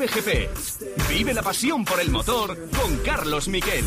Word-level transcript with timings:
Cope 0.00 0.22
GP. 0.22 1.10
Vive 1.10 1.34
la 1.34 1.42
pasión 1.42 1.84
por 1.84 2.00
el 2.00 2.10
motor 2.10 2.56
con 2.70 2.96
Carlos 3.04 3.48
Miquel. 3.48 3.84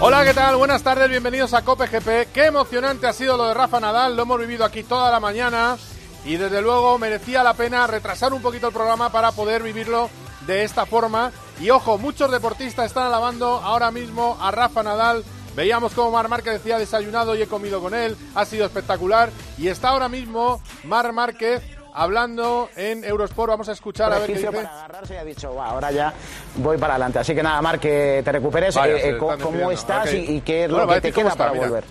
Hola, 0.00 0.24
¿qué 0.26 0.34
tal? 0.34 0.56
Buenas 0.56 0.82
tardes, 0.82 1.08
bienvenidos 1.08 1.54
a 1.54 1.64
Cope 1.64 1.86
GP. 1.86 2.30
Qué 2.30 2.44
emocionante 2.44 3.06
ha 3.06 3.14
sido 3.14 3.38
lo 3.38 3.46
de 3.46 3.54
Rafa 3.54 3.80
Nadal, 3.80 4.16
lo 4.16 4.24
hemos 4.24 4.38
vivido 4.38 4.66
aquí 4.66 4.82
toda 4.82 5.10
la 5.10 5.18
mañana 5.18 5.78
y 6.26 6.36
desde 6.36 6.60
luego 6.60 6.98
merecía 6.98 7.42
la 7.42 7.54
pena 7.54 7.86
retrasar 7.86 8.34
un 8.34 8.42
poquito 8.42 8.66
el 8.66 8.74
programa 8.74 9.10
para 9.10 9.32
poder 9.32 9.62
vivirlo 9.62 10.10
de 10.46 10.62
esta 10.62 10.84
forma. 10.84 11.32
Y 11.58 11.70
ojo, 11.70 11.96
muchos 11.96 12.30
deportistas 12.30 12.84
están 12.84 13.06
alabando 13.06 13.46
ahora 13.46 13.90
mismo 13.90 14.36
a 14.42 14.50
Rafa 14.50 14.82
Nadal. 14.82 15.24
Veíamos 15.60 15.92
como 15.92 16.10
Mar 16.12 16.26
Márquez 16.26 16.54
decía 16.54 16.78
desayunado 16.78 17.36
y 17.36 17.42
he 17.42 17.46
comido 17.46 17.82
con 17.82 17.92
él, 17.92 18.16
ha 18.34 18.46
sido 18.46 18.64
espectacular. 18.64 19.28
Y 19.58 19.68
está 19.68 19.90
ahora 19.90 20.08
mismo 20.08 20.58
Mar 20.84 21.12
Márquez 21.12 21.60
hablando 21.92 22.70
en 22.76 23.04
Eurosport. 23.04 23.50
Vamos 23.50 23.68
a 23.68 23.72
escuchar 23.72 24.10
a 24.10 24.20
ver 24.20 24.28
qué 24.28 24.34
dice. 24.38 24.50
para 24.50 24.70
agarrarse 24.72 25.12
y 25.12 25.16
ha 25.18 25.24
dicho, 25.24 25.52
"Buah, 25.52 25.66
ahora 25.72 25.90
ya 25.92 26.14
voy 26.56 26.78
para 26.78 26.94
adelante. 26.94 27.18
Así 27.18 27.34
que 27.34 27.42
nada, 27.42 27.60
Marc, 27.60 27.78
que 27.82 28.22
te 28.24 28.32
recuperes. 28.32 28.74
Vaya, 28.74 28.94
eh, 28.94 29.10
eh, 29.10 29.18
¿Cómo 29.18 29.32
despidiendo. 29.36 29.70
estás 29.72 30.06
Ok. 30.06 30.14
y, 30.14 30.16
y 30.36 30.40
qué 30.40 30.64
es 30.64 30.70
Bueno, 30.70 30.84
lo 30.86 30.88
va 30.88 30.94
que 30.94 31.00
te 31.02 31.12
cómo 31.12 31.24
queda 31.24 31.32
está, 31.32 31.44
para 31.44 31.52
mira. 31.52 31.66
volver? 31.68 31.84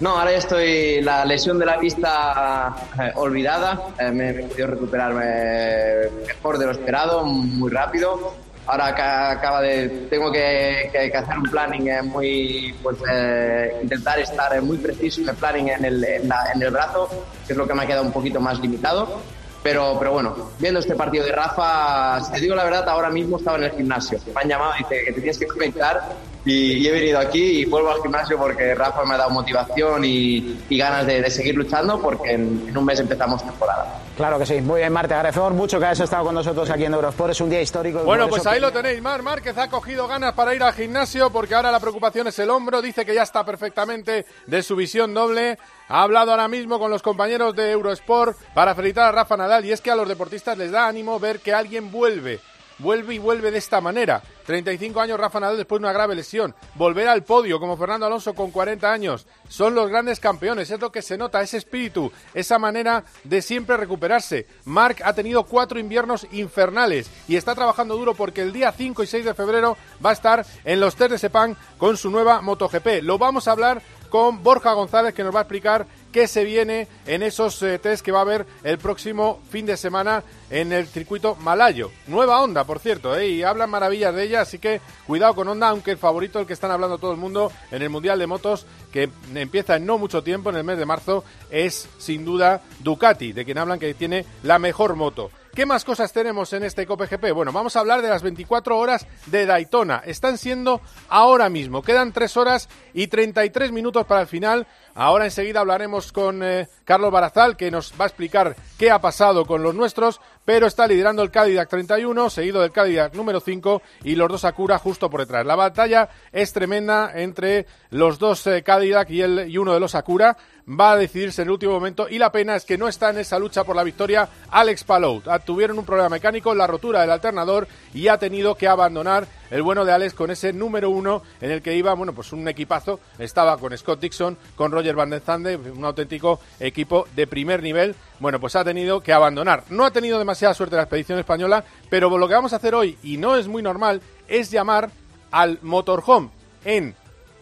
No, 0.00 0.18
ahora 0.18 0.32
ya 0.32 0.38
estoy, 0.38 1.02
la 1.02 1.24
lesión 1.24 1.56
de 1.60 1.66
la 1.66 1.76
vista 1.76 2.74
eh, 3.00 3.12
olvidada, 3.14 3.80
Eh, 4.00 4.10
me 4.10 4.30
he 4.30 4.42
podido 4.48 4.66
recuperarme 4.66 6.10
mejor 6.26 6.58
de 6.58 6.66
lo 6.66 6.72
esperado, 6.72 7.24
muy 7.24 7.70
rápido. 7.70 8.34
Ahora 8.66 8.94
ca- 8.94 9.30
acaba 9.32 9.60
de, 9.60 9.88
tengo 10.08 10.30
que, 10.30 10.88
que- 10.92 11.10
que 11.10 11.16
hacer 11.16 11.36
un 11.36 11.50
planning 11.50 11.88
eh, 11.88 12.02
muy, 12.02 12.74
pues 12.82 12.96
eh, 13.10 13.78
intentar 13.82 14.18
estar 14.20 14.54
eh, 14.56 14.60
muy 14.60 14.78
preciso 14.78 15.20
en 15.22 15.28
el 15.30 15.34
planning 15.36 15.68
en 15.70 15.84
el, 15.84 16.04
en, 16.04 16.28
la- 16.28 16.52
en 16.54 16.62
el 16.62 16.70
brazo, 16.70 17.08
que 17.46 17.52
es 17.54 17.56
lo 17.56 17.66
que 17.66 17.74
me 17.74 17.82
ha 17.82 17.86
quedado 17.86 18.04
un 18.04 18.12
poquito 18.12 18.40
más 18.40 18.58
limitado. 18.60 19.20
Pero, 19.64 19.96
pero 19.98 20.12
bueno, 20.12 20.50
viendo 20.58 20.80
este 20.80 20.96
partido 20.96 21.24
de 21.24 21.30
Rafa, 21.32 22.20
si 22.20 22.32
te 22.32 22.40
digo 22.40 22.54
la 22.56 22.64
verdad, 22.64 22.88
ahora 22.88 23.10
mismo 23.10 23.36
estaba 23.38 23.58
en 23.58 23.64
el 23.64 23.70
gimnasio. 23.72 24.18
Me 24.34 24.40
han 24.42 24.48
llamado 24.48 24.72
y 24.80 24.84
que 24.84 25.04
te 25.06 25.12
tienes 25.12 25.38
que 25.38 25.46
conectar 25.46 26.02
y, 26.44 26.78
y 26.78 26.86
he 26.88 26.90
venido 26.90 27.18
aquí 27.18 27.60
y 27.60 27.64
vuelvo 27.64 27.90
al 27.90 28.02
gimnasio 28.02 28.36
porque 28.38 28.74
Rafa 28.74 29.04
me 29.04 29.14
ha 29.14 29.18
dado 29.18 29.30
motivación 29.30 30.04
y, 30.04 30.60
y 30.68 30.78
ganas 30.78 31.06
de, 31.06 31.20
de 31.22 31.30
seguir 31.30 31.54
luchando 31.54 32.00
porque 32.00 32.32
en, 32.32 32.64
en 32.68 32.76
un 32.76 32.84
mes 32.84 32.98
empezamos 33.00 33.42
temporada. 33.44 33.98
Claro 34.16 34.38
que 34.38 34.46
sí. 34.46 34.60
Muy 34.60 34.80
bien, 34.80 34.92
Marc, 34.92 35.08
te 35.08 35.14
agradecemos 35.14 35.52
mucho 35.54 35.78
que 35.78 35.86
hayas 35.86 36.00
estado 36.00 36.24
con 36.24 36.34
nosotros 36.34 36.68
aquí 36.70 36.84
en 36.84 36.92
Eurosport. 36.94 37.30
Es 37.30 37.40
un 37.40 37.48
día 37.48 37.62
histórico. 37.62 38.00
Bueno, 38.04 38.28
pues 38.28 38.46
ahí 38.46 38.54
que- 38.56 38.60
lo 38.60 38.70
tenéis. 38.72 39.00
Mar 39.00 39.22
Márquez 39.22 39.56
ha 39.56 39.68
cogido 39.70 40.06
ganas 40.06 40.34
para 40.34 40.54
ir 40.54 40.62
al 40.62 40.74
gimnasio 40.74 41.30
porque 41.30 41.54
ahora 41.54 41.70
la 41.72 41.80
preocupación 41.80 42.26
es 42.26 42.38
el 42.38 42.50
hombro. 42.50 42.82
Dice 42.82 43.06
que 43.06 43.14
ya 43.14 43.22
está 43.22 43.44
perfectamente 43.44 44.26
de 44.46 44.62
su 44.62 44.76
visión 44.76 45.14
doble. 45.14 45.58
Ha 45.88 46.02
hablado 46.02 46.30
ahora 46.30 46.46
mismo 46.48 46.78
con 46.78 46.90
los 46.90 47.02
compañeros 47.02 47.54
de 47.56 47.70
Eurosport 47.72 48.36
para 48.54 48.74
felicitar 48.74 49.06
a 49.08 49.12
Rafa 49.12 49.36
Nadal. 49.36 49.64
Y 49.64 49.72
es 49.72 49.80
que 49.80 49.90
a 49.90 49.96
los 49.96 50.08
deportistas 50.08 50.58
les 50.58 50.70
da 50.70 50.86
ánimo 50.86 51.18
ver 51.18 51.40
que 51.40 51.54
alguien 51.54 51.90
vuelve. 51.90 52.38
Vuelve 52.82 53.14
y 53.14 53.18
vuelve 53.18 53.50
de 53.50 53.58
esta 53.58 53.80
manera. 53.80 54.22
35 54.44 55.00
años 55.00 55.20
Rafa 55.20 55.38
Nadal 55.38 55.56
después 55.56 55.80
de 55.80 55.86
una 55.86 55.92
grave 55.92 56.16
lesión. 56.16 56.54
Volver 56.74 57.08
al 57.08 57.22
podio 57.22 57.60
como 57.60 57.76
Fernando 57.76 58.06
Alonso 58.06 58.34
con 58.34 58.50
40 58.50 58.92
años. 58.92 59.26
Son 59.48 59.74
los 59.74 59.88
grandes 59.88 60.18
campeones. 60.18 60.70
Es 60.70 60.80
lo 60.80 60.90
que 60.90 61.00
se 61.00 61.16
nota, 61.16 61.40
ese 61.40 61.58
espíritu, 61.58 62.10
esa 62.34 62.58
manera 62.58 63.04
de 63.22 63.40
siempre 63.40 63.76
recuperarse. 63.76 64.46
Marc 64.64 65.00
ha 65.04 65.14
tenido 65.14 65.44
cuatro 65.44 65.78
inviernos 65.78 66.26
infernales 66.32 67.08
y 67.28 67.36
está 67.36 67.54
trabajando 67.54 67.96
duro 67.96 68.14
porque 68.14 68.42
el 68.42 68.52
día 68.52 68.72
5 68.72 69.02
y 69.02 69.06
6 69.06 69.24
de 69.24 69.34
febrero 69.34 69.76
va 70.04 70.10
a 70.10 70.14
estar 70.14 70.44
en 70.64 70.80
los 70.80 70.96
test 70.96 71.12
de 71.12 71.18
Sepang 71.18 71.56
con 71.78 71.96
su 71.96 72.10
nueva 72.10 72.40
MotoGP. 72.40 73.02
Lo 73.02 73.16
vamos 73.16 73.46
a 73.46 73.52
hablar 73.52 73.80
con 74.12 74.42
Borja 74.42 74.74
González 74.74 75.14
que 75.14 75.24
nos 75.24 75.34
va 75.34 75.38
a 75.38 75.42
explicar 75.42 75.86
qué 76.12 76.28
se 76.28 76.44
viene 76.44 76.86
en 77.06 77.22
esos 77.22 77.60
eh, 77.62 77.78
test 77.78 78.04
que 78.04 78.12
va 78.12 78.18
a 78.18 78.22
haber 78.22 78.46
el 78.62 78.78
próximo 78.78 79.40
fin 79.50 79.66
de 79.66 79.76
semana 79.76 80.22
en 80.50 80.72
el 80.72 80.86
circuito 80.86 81.34
malayo. 81.36 81.90
Nueva 82.06 82.40
Honda, 82.40 82.64
por 82.64 82.78
cierto, 82.78 83.16
¿eh? 83.16 83.28
y 83.28 83.42
hablan 83.42 83.70
maravillas 83.70 84.14
de 84.14 84.24
ella, 84.24 84.42
así 84.42 84.58
que 84.58 84.80
cuidado 85.06 85.34
con 85.34 85.48
Honda, 85.48 85.70
aunque 85.70 85.92
el 85.92 85.98
favorito, 85.98 86.38
el 86.38 86.46
que 86.46 86.52
están 86.52 86.70
hablando 86.70 86.98
todo 86.98 87.12
el 87.12 87.18
mundo 87.18 87.50
en 87.70 87.82
el 87.82 87.90
Mundial 87.90 88.18
de 88.18 88.26
Motos, 88.26 88.66
que 88.92 89.08
empieza 89.34 89.76
en 89.76 89.86
no 89.86 89.98
mucho 89.98 90.22
tiempo, 90.22 90.50
en 90.50 90.56
el 90.56 90.64
mes 90.64 90.78
de 90.78 90.86
marzo, 90.86 91.24
es 91.50 91.88
sin 91.98 92.24
duda 92.24 92.62
Ducati, 92.80 93.32
de 93.32 93.44
quien 93.44 93.58
hablan 93.58 93.78
que 93.78 93.94
tiene 93.94 94.26
la 94.42 94.58
mejor 94.58 94.94
moto. 94.94 95.30
¿Qué 95.54 95.66
más 95.66 95.84
cosas 95.84 96.14
tenemos 96.14 96.50
en 96.54 96.62
este 96.62 96.86
Cope 96.86 97.06
GP? 97.06 97.34
Bueno, 97.34 97.52
vamos 97.52 97.76
a 97.76 97.80
hablar 97.80 98.00
de 98.00 98.08
las 98.08 98.22
24 98.22 98.78
horas 98.78 99.06
de 99.26 99.44
Daytona. 99.44 100.02
Están 100.06 100.38
siendo 100.38 100.80
ahora 101.10 101.50
mismo. 101.50 101.82
Quedan 101.82 102.12
3 102.12 102.38
horas 102.38 102.70
y 102.94 103.08
33 103.08 103.70
minutos 103.70 104.06
para 104.06 104.22
el 104.22 104.26
final. 104.26 104.66
Ahora 104.94 105.26
enseguida 105.26 105.60
hablaremos 105.60 106.10
con 106.10 106.42
eh, 106.42 106.68
Carlos 106.84 107.12
Barazal, 107.12 107.58
que 107.58 107.70
nos 107.70 107.92
va 108.00 108.04
a 108.04 108.08
explicar 108.08 108.56
qué 108.78 108.90
ha 108.90 109.00
pasado 109.02 109.44
con 109.44 109.62
los 109.62 109.74
nuestros, 109.74 110.22
pero 110.46 110.66
está 110.66 110.86
liderando 110.86 111.22
el 111.22 111.30
Cadillac 111.30 111.68
31, 111.68 112.30
seguido 112.30 112.62
del 112.62 112.72
Cadillac 112.72 113.14
número 113.14 113.40
5 113.40 113.82
y 114.04 114.14
los 114.14 114.30
dos 114.30 114.46
Acura 114.46 114.78
justo 114.78 115.10
por 115.10 115.20
detrás. 115.20 115.44
La 115.44 115.56
batalla 115.56 116.08
es 116.32 116.54
tremenda 116.54 117.12
entre 117.14 117.66
los 117.90 118.18
dos 118.18 118.46
eh, 118.46 118.62
Cadillac 118.62 119.10
y, 119.10 119.20
el, 119.20 119.50
y 119.50 119.58
uno 119.58 119.74
de 119.74 119.80
los 119.80 119.94
Acura. 119.94 120.34
Va 120.68 120.92
a 120.92 120.96
decidirse 120.96 121.42
en 121.42 121.48
el 121.48 121.52
último 121.52 121.72
momento 121.72 122.08
y 122.08 122.18
la 122.18 122.30
pena 122.30 122.54
es 122.54 122.64
que 122.64 122.78
no 122.78 122.86
está 122.86 123.10
en 123.10 123.18
esa 123.18 123.36
lucha 123.36 123.64
por 123.64 123.74
la 123.74 123.82
victoria 123.82 124.28
Alex 124.48 124.84
Palou. 124.84 125.20
Tuvieron 125.44 125.76
un 125.76 125.84
problema 125.84 126.08
mecánico, 126.08 126.54
la 126.54 126.68
rotura 126.68 127.00
del 127.00 127.10
alternador 127.10 127.66
y 127.92 128.06
ha 128.06 128.16
tenido 128.16 128.54
que 128.54 128.68
abandonar 128.68 129.26
el 129.50 129.62
bueno 129.62 129.84
de 129.84 129.90
Alex 129.90 130.14
con 130.14 130.30
ese 130.30 130.52
número 130.52 130.88
uno 130.88 131.22
en 131.40 131.50
el 131.50 131.62
que 131.62 131.74
iba, 131.74 131.92
bueno, 131.94 132.12
pues 132.12 132.32
un 132.32 132.46
equipazo. 132.46 133.00
Estaba 133.18 133.58
con 133.58 133.76
Scott 133.76 134.00
Dixon, 134.00 134.38
con 134.54 134.70
Roger 134.70 134.94
Van 134.94 135.10
den 135.10 135.20
Zande, 135.20 135.56
un 135.56 135.84
auténtico 135.84 136.38
equipo 136.60 137.08
de 137.16 137.26
primer 137.26 137.60
nivel. 137.60 137.96
Bueno, 138.20 138.38
pues 138.38 138.54
ha 138.54 138.64
tenido 138.64 139.00
que 139.00 139.12
abandonar. 139.12 139.64
No 139.68 139.84
ha 139.84 139.90
tenido 139.90 140.20
demasiada 140.20 140.54
suerte 140.54 140.76
la 140.76 140.82
expedición 140.82 141.18
española, 141.18 141.64
pero 141.90 142.16
lo 142.16 142.28
que 142.28 142.34
vamos 142.34 142.52
a 142.52 142.56
hacer 142.56 142.76
hoy, 142.76 142.96
y 143.02 143.16
no 143.16 143.36
es 143.36 143.48
muy 143.48 143.62
normal, 143.62 144.00
es 144.28 144.52
llamar 144.52 144.90
al 145.32 145.58
motorhome 145.62 146.30
en 146.64 146.94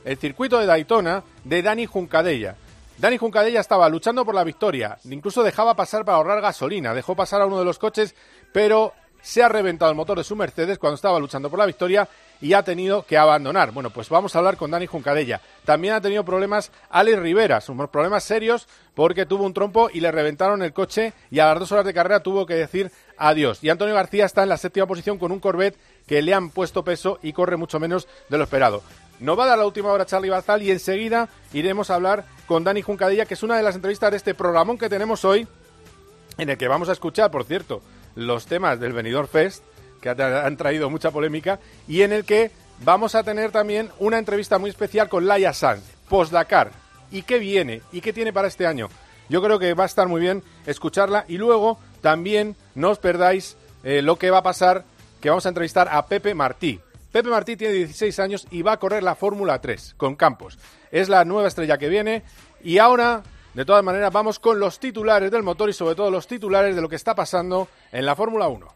el 0.06 0.16
circuito 0.16 0.59
de 0.59 0.64
Daytona 0.64 1.22
de 1.44 1.60
Dani 1.62 1.84
Juncadella. 1.84 2.56
Dani 3.00 3.16
Juncadella 3.16 3.60
estaba 3.60 3.88
luchando 3.88 4.26
por 4.26 4.34
la 4.34 4.44
victoria, 4.44 4.98
incluso 5.04 5.42
dejaba 5.42 5.74
pasar 5.74 6.04
para 6.04 6.18
ahorrar 6.18 6.42
gasolina, 6.42 6.92
dejó 6.92 7.16
pasar 7.16 7.40
a 7.40 7.46
uno 7.46 7.58
de 7.58 7.64
los 7.64 7.78
coches, 7.78 8.14
pero 8.52 8.92
se 9.22 9.42
ha 9.42 9.48
reventado 9.48 9.90
el 9.90 9.96
motor 9.96 10.18
de 10.18 10.24
su 10.24 10.36
Mercedes 10.36 10.78
cuando 10.78 10.96
estaba 10.96 11.18
luchando 11.18 11.48
por 11.48 11.58
la 11.58 11.64
victoria 11.64 12.06
y 12.42 12.52
ha 12.52 12.62
tenido 12.62 13.06
que 13.06 13.16
abandonar. 13.16 13.72
Bueno, 13.72 13.88
pues 13.88 14.10
vamos 14.10 14.34
a 14.34 14.38
hablar 14.38 14.58
con 14.58 14.70
Dani 14.70 14.84
Juncadella. 14.84 15.40
También 15.64 15.94
ha 15.94 16.02
tenido 16.02 16.26
problemas 16.26 16.72
Alex 16.90 17.18
Rivera, 17.20 17.62
son 17.62 17.88
problemas 17.88 18.22
serios 18.22 18.68
porque 18.94 19.24
tuvo 19.24 19.44
un 19.44 19.54
trompo 19.54 19.88
y 19.90 20.00
le 20.00 20.12
reventaron 20.12 20.62
el 20.62 20.74
coche 20.74 21.14
y 21.30 21.38
a 21.38 21.46
las 21.46 21.58
dos 21.58 21.72
horas 21.72 21.86
de 21.86 21.94
carrera 21.94 22.22
tuvo 22.22 22.44
que 22.44 22.54
decir 22.54 22.92
adiós. 23.16 23.64
Y 23.64 23.70
Antonio 23.70 23.94
García 23.94 24.26
está 24.26 24.42
en 24.42 24.50
la 24.50 24.58
séptima 24.58 24.86
posición 24.86 25.16
con 25.16 25.32
un 25.32 25.40
Corvette 25.40 25.78
que 26.06 26.20
le 26.20 26.34
han 26.34 26.50
puesto 26.50 26.84
peso 26.84 27.18
y 27.22 27.32
corre 27.32 27.56
mucho 27.56 27.80
menos 27.80 28.06
de 28.28 28.36
lo 28.36 28.44
esperado. 28.44 28.82
Nos 29.20 29.38
va 29.38 29.44
a 29.44 29.48
dar 29.48 29.58
la 29.58 29.66
última 29.66 29.91
hora 29.92 30.06
Charlie 30.06 30.31
Bazal 30.31 30.62
y 30.62 30.70
enseguida 30.70 31.28
iremos 31.53 31.91
a 31.91 31.94
hablar 31.97 32.25
con 32.47 32.64
Dani 32.64 32.81
Juncadella, 32.82 33.26
que 33.26 33.34
es 33.34 33.42
una 33.42 33.56
de 33.56 33.62
las 33.62 33.75
entrevistas 33.75 34.10
de 34.10 34.16
este 34.16 34.34
programón 34.34 34.78
que 34.78 34.88
tenemos 34.88 35.25
hoy, 35.25 35.47
en 36.38 36.48
el 36.48 36.56
que 36.56 36.69
vamos 36.69 36.88
a 36.88 36.92
escuchar, 36.92 37.30
por 37.30 37.44
cierto, 37.44 37.82
los 38.14 38.47
temas 38.47 38.80
del 38.80 38.92
Benidorm 38.94 39.28
Fest, 39.28 39.62
que 40.00 40.09
ha- 40.09 40.47
han 40.47 40.56
traído 40.56 40.88
mucha 40.88 41.10
polémica, 41.10 41.60
y 41.86 42.00
en 42.03 42.12
el 42.12 42.25
que 42.25 42.50
vamos 42.82 43.14
a 43.14 43.22
tener 43.22 43.50
también 43.53 43.91
una 43.98 44.19
entrevista 44.19 44.59
muy 44.59 44.70
especial 44.70 45.09
con 45.10 45.26
Laia 45.26 45.53
Sanz, 45.53 45.82
post-Dakar. 46.09 46.70
¿Y 47.10 47.22
qué 47.22 47.38
viene? 47.38 47.83
¿Y 47.92 48.00
qué 48.00 48.12
tiene 48.15 48.33
para 48.33 48.48
este 48.48 48.66
año? 48.66 48.89
Yo 49.28 49.42
creo 49.42 49.59
que 49.59 49.74
va 49.74 49.83
a 49.83 49.86
estar 49.86 50.09
muy 50.09 50.21
bien 50.22 50.42
escucharla 50.66 51.24
y 51.28 51.36
luego 51.36 51.78
también 52.00 52.56
no 52.74 52.91
os 52.91 52.98
perdáis 52.98 53.56
eh, 53.84 54.00
lo 54.00 54.16
que 54.16 54.30
va 54.30 54.39
a 54.39 54.42
pasar, 54.42 54.84
que 55.21 55.28
vamos 55.28 55.44
a 55.44 55.50
entrevistar 55.50 55.89
a 55.92 56.06
Pepe 56.06 56.34
Martí. 56.34 56.80
Pepe 57.12 57.28
Martí 57.28 57.57
tiene 57.57 57.74
16 57.74 58.18
años 58.21 58.47
y 58.51 58.62
va 58.62 58.72
a 58.72 58.78
correr 58.78 59.03
la 59.03 59.16
Fórmula 59.16 59.60
3 59.60 59.95
con 59.97 60.15
Campos. 60.15 60.59
Es 60.92 61.09
la 61.09 61.24
nueva 61.24 61.48
estrella 61.48 61.77
que 61.77 61.89
viene 61.89 62.22
y 62.62 62.78
ahora, 62.78 63.22
de 63.54 63.65
todas 63.65 63.83
maneras, 63.83 64.12
vamos 64.12 64.39
con 64.39 64.60
los 64.60 64.78
titulares 64.78 65.30
del 65.33 65.42
motor 65.42 65.68
y 65.68 65.72
sobre 65.72 65.97
todo 65.97 66.10
los 66.10 66.28
titulares 66.28 66.77
de 66.77 66.83
lo 66.83 66.89
que 66.89 66.97
está 66.97 67.16
pasando 67.16 67.68
en 67.91 68.07
la 68.07 68.15
Fórmula 68.15 68.47
1. 68.47 68.66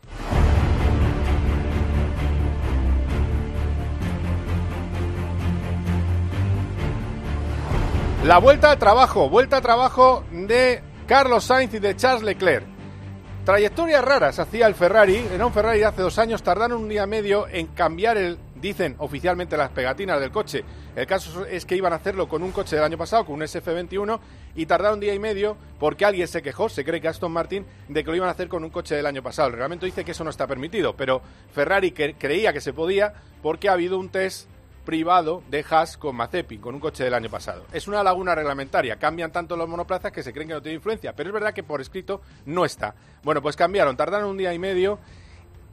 La 8.25 8.39
vuelta 8.39 8.73
al 8.73 8.79
trabajo, 8.79 9.29
vuelta 9.29 9.59
al 9.59 9.63
trabajo 9.63 10.25
de 10.33 10.83
Carlos 11.07 11.45
Sainz 11.45 11.75
y 11.75 11.79
de 11.79 11.95
Charles 11.95 12.23
Leclerc. 12.23 12.74
Trayectorias 13.44 14.02
raras 14.02 14.38
hacía 14.38 14.67
el 14.67 14.75
Ferrari, 14.75 15.23
era 15.31 15.44
un 15.44 15.52
Ferrari 15.52 15.81
de 15.81 15.85
hace 15.85 16.00
dos 16.00 16.19
años, 16.19 16.43
tardaron 16.43 16.81
un 16.81 16.88
día 16.88 17.05
y 17.05 17.06
medio 17.06 17.46
en 17.46 17.67
cambiar 17.67 18.17
el, 18.17 18.38
dicen 18.58 18.94
oficialmente 18.96 19.58
las 19.58 19.69
pegatinas 19.69 20.19
del 20.19 20.31
coche. 20.31 20.64
El 20.96 21.06
caso 21.06 21.44
es 21.44 21.67
que 21.67 21.76
iban 21.76 21.93
a 21.93 21.96
hacerlo 21.96 22.26
con 22.26 22.43
un 22.43 22.52
coche 22.52 22.76
del 22.76 22.87
año 22.87 22.96
pasado, 22.96 23.26
con 23.26 23.35
un 23.35 23.43
SF21, 23.43 24.19
y 24.55 24.64
tardaron 24.64 24.94
un 24.94 25.00
día 25.00 25.12
y 25.12 25.19
medio 25.19 25.58
porque 25.79 26.06
alguien 26.06 26.26
se 26.26 26.41
quejó, 26.41 26.70
se 26.70 26.87
cree 26.87 27.02
que 27.02 27.08
Aston 27.08 27.31
Martin, 27.31 27.67
de 27.87 28.02
que 28.02 28.08
lo 28.08 28.17
iban 28.17 28.31
a 28.31 28.32
hacer 28.32 28.49
con 28.49 28.64
un 28.64 28.70
coche 28.70 28.94
del 28.94 29.05
año 29.05 29.23
pasado. 29.23 29.49
El 29.49 29.52
reglamento 29.52 29.85
dice 29.85 30.06
que 30.06 30.12
eso 30.12 30.25
no 30.25 30.31
está 30.31 30.46
permitido, 30.46 30.96
pero 30.96 31.20
Ferrari 31.52 31.93
creía 31.93 32.50
que 32.50 32.62
se 32.62 32.73
podía 32.73 33.12
porque 33.43 33.69
ha 33.69 33.73
habido 33.73 33.99
un 33.99 34.08
test 34.08 34.49
privado 34.85 35.43
de 35.51 35.65
Haas 35.69 35.97
con 35.97 36.17
Mazepin, 36.17 36.61
con 36.61 36.75
un 36.75 36.81
coche 36.81 37.05
del 37.05 37.15
año 37.15 37.31
pasado. 37.31 37.65
Es 37.73 37.89
una 37.89 38.03
laguna 38.03 38.35
reglamentaria, 38.35 38.97
cambian 38.97 39.33
tanto 39.33 39.57
los 39.57 39.69
monoplazas 39.69 40.13
que 40.13 40.23
se 40.23 40.33
creen 40.33 40.49
que 40.49 40.55
no 40.55 40.63
tiene 40.63 40.77
influencia, 40.77 41.15
pero 41.15 41.31
es 41.31 41.35
verdad 41.35 41.55
que 41.55 41.63
por 41.63 41.81
escrito 41.81 42.21
no 42.47 42.65
está. 42.65 42.95
Bueno, 43.23 43.43
pues 43.43 43.57
cambiaron, 43.57 43.97
tardaron 43.97 44.31
un 44.31 44.37
día 44.37 44.53
y 44.53 44.59
medio 44.59 44.99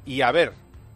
y 0.05 0.21
a 0.21 0.31
ver, 0.31 0.53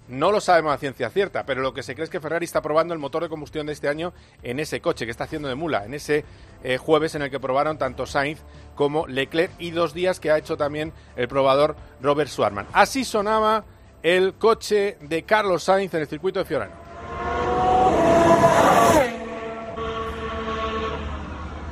no 0.07 0.31
lo 0.31 0.39
sabemos 0.39 0.73
a 0.73 0.77
ciencia 0.77 1.09
cierta, 1.09 1.45
pero 1.45 1.61
lo 1.61 1.73
que 1.73 1.83
se 1.83 1.95
cree 1.95 2.03
es 2.03 2.09
que 2.09 2.19
Ferrari 2.19 2.45
está 2.45 2.61
probando 2.61 2.93
el 2.93 2.99
motor 2.99 3.23
de 3.23 3.29
combustión 3.29 3.65
de 3.65 3.73
este 3.73 3.87
año 3.87 4.13
en 4.43 4.59
ese 4.59 4.79
coche 4.79 5.05
que 5.05 5.11
está 5.11 5.23
haciendo 5.23 5.47
de 5.47 5.55
mula, 5.55 5.85
en 5.85 5.93
ese 5.93 6.25
eh, 6.63 6.77
jueves 6.77 7.15
en 7.15 7.23
el 7.23 7.31
que 7.31 7.39
probaron 7.39 7.77
tanto 7.77 8.05
Sainz 8.05 8.41
como 8.75 9.07
Leclerc 9.07 9.51
y 9.59 9.71
dos 9.71 9.93
días 9.93 10.19
que 10.19 10.31
ha 10.31 10.37
hecho 10.37 10.57
también 10.57 10.93
el 11.15 11.27
probador 11.27 11.75
Robert 12.01 12.29
Schwarman. 12.29 12.67
Así 12.73 13.03
sonaba 13.03 13.65
el 14.03 14.35
coche 14.35 14.97
de 15.01 15.23
Carlos 15.23 15.63
Sainz 15.63 15.93
en 15.95 16.01
el 16.01 16.07
circuito 16.07 16.39
de 16.39 16.45
Fiorano. 16.45 16.84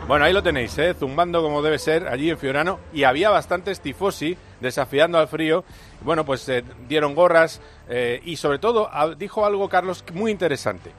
Bueno, 0.05 0.25
ahí 0.25 0.33
lo 0.33 0.43
tenéis, 0.43 0.77
¿eh? 0.79 0.93
zumbando 0.93 1.41
como 1.41 1.61
debe 1.61 1.79
ser 1.79 2.09
allí 2.09 2.29
en 2.29 2.37
Fiorano. 2.37 2.77
Y 2.91 3.05
había 3.05 3.29
bastantes 3.29 3.79
tifosi 3.79 4.37
desafiando 4.59 5.17
al 5.17 5.29
frío. 5.29 5.63
Bueno, 6.01 6.25
pues 6.25 6.47
eh, 6.49 6.61
dieron 6.89 7.15
gorras 7.15 7.61
eh, 7.87 8.21
y 8.25 8.35
sobre 8.35 8.59
todo 8.59 8.89
dijo 9.17 9.45
algo 9.45 9.69
Carlos 9.69 10.03
muy 10.13 10.29
interesante. 10.31 10.91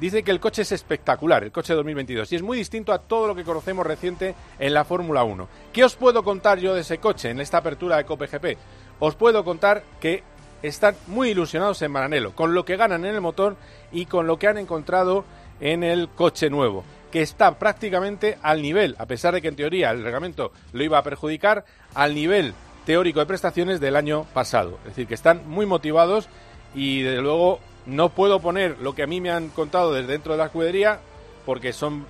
Dice 0.00 0.22
que 0.22 0.30
el 0.30 0.40
coche 0.40 0.62
es 0.62 0.72
espectacular, 0.72 1.44
el 1.44 1.52
coche 1.52 1.74
2022, 1.74 2.32
y 2.32 2.36
es 2.36 2.42
muy 2.42 2.56
distinto 2.56 2.92
a 2.92 2.98
todo 2.98 3.28
lo 3.28 3.34
que 3.34 3.44
conocemos 3.44 3.86
reciente 3.86 4.34
en 4.58 4.74
la 4.74 4.84
Fórmula 4.84 5.22
1. 5.22 5.48
¿Qué 5.72 5.84
os 5.84 5.96
puedo 5.96 6.22
contar 6.22 6.58
yo 6.58 6.74
de 6.74 6.80
ese 6.80 6.98
coche 6.98 7.30
en 7.30 7.40
esta 7.40 7.58
apertura 7.58 7.96
de 7.96 8.04
COPGP? 8.04 8.58
Os 9.00 9.14
puedo 9.16 9.42
contar 9.44 9.82
que 10.00 10.22
están 10.62 10.96
muy 11.06 11.30
ilusionados 11.30 11.80
en 11.80 11.92
Maranello, 11.92 12.34
con 12.34 12.54
lo 12.54 12.64
que 12.64 12.76
ganan 12.76 13.04
en 13.04 13.14
el 13.14 13.20
motor 13.22 13.56
y 13.90 14.04
con 14.04 14.26
lo 14.26 14.38
que 14.38 14.48
han 14.48 14.58
encontrado 14.58 15.24
en 15.60 15.82
el 15.82 16.08
coche 16.10 16.50
nuevo 16.50 16.84
que 17.16 17.22
está 17.22 17.58
prácticamente 17.58 18.36
al 18.42 18.60
nivel, 18.60 18.94
a 18.98 19.06
pesar 19.06 19.32
de 19.32 19.40
que 19.40 19.48
en 19.48 19.56
teoría 19.56 19.90
el 19.90 20.02
reglamento 20.02 20.52
lo 20.74 20.84
iba 20.84 20.98
a 20.98 21.02
perjudicar, 21.02 21.64
al 21.94 22.14
nivel 22.14 22.52
teórico 22.84 23.20
de 23.20 23.24
prestaciones 23.24 23.80
del 23.80 23.96
año 23.96 24.24
pasado. 24.34 24.76
Es 24.80 24.90
decir, 24.90 25.06
que 25.06 25.14
están 25.14 25.48
muy 25.48 25.64
motivados 25.64 26.28
y 26.74 27.00
desde 27.00 27.22
luego 27.22 27.58
no 27.86 28.10
puedo 28.10 28.40
poner 28.40 28.76
lo 28.80 28.94
que 28.94 29.02
a 29.02 29.06
mí 29.06 29.22
me 29.22 29.30
han 29.30 29.48
contado 29.48 29.94
desde 29.94 30.12
dentro 30.12 30.32
de 30.32 30.38
la 30.40 30.44
escudería 30.44 31.00
porque 31.46 31.72
son 31.72 32.00
mm, 32.00 32.04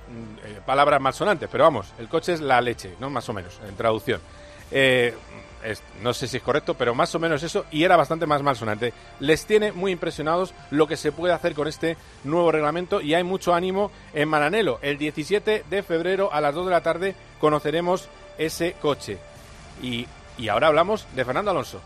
eh, 0.45 0.61
palabras 0.67 1.01
malsonantes, 1.01 1.49
pero 1.53 1.63
vamos, 1.63 1.93
el 2.01 2.09
coche 2.09 2.33
es 2.33 2.41
la 2.41 2.61
leche, 2.61 2.97
¿no? 2.99 3.09
Más 3.09 3.29
o 3.29 3.33
menos, 3.33 3.61
en 3.65 3.77
traducción. 3.77 4.21
Eh, 4.73 5.15
no 6.03 6.15
sé 6.15 6.29
si 6.29 6.37
es 6.37 6.43
correcto, 6.43 6.75
pero 6.75 6.95
más 6.95 7.15
o 7.15 7.19
menos 7.19 7.43
eso, 7.43 7.67
y 7.71 7.85
era 7.85 7.97
bastante 7.97 8.27
más 8.27 8.43
malsonante. 8.43 8.93
Les 9.21 9.47
tiene 9.47 9.73
muy 9.73 9.93
impresionados 9.93 10.55
lo 10.71 10.87
que 10.87 10.97
se 10.97 11.13
puede 11.13 11.35
hacer 11.35 11.55
con 11.55 11.69
este 11.69 11.97
nuevo 12.25 12.53
reglamento 12.53 13.01
y 13.01 13.15
hay 13.15 13.25
mucho 13.25 13.55
ánimo 13.55 13.91
en 14.15 14.29
Maranelo. 14.29 14.79
El 14.83 14.99
17 14.99 15.65
de 15.69 15.83
febrero 15.83 16.33
a 16.33 16.41
las 16.41 16.55
2 16.55 16.67
de 16.67 16.73
la 16.73 16.83
tarde 16.83 17.15
conoceremos 17.41 18.09
ese 18.39 18.75
coche. 18.81 19.19
Y, 19.83 20.07
y 20.39 20.49
ahora 20.49 20.69
hablamos 20.69 21.07
de 21.15 21.25
Fernando 21.25 21.51
Alonso. 21.51 21.81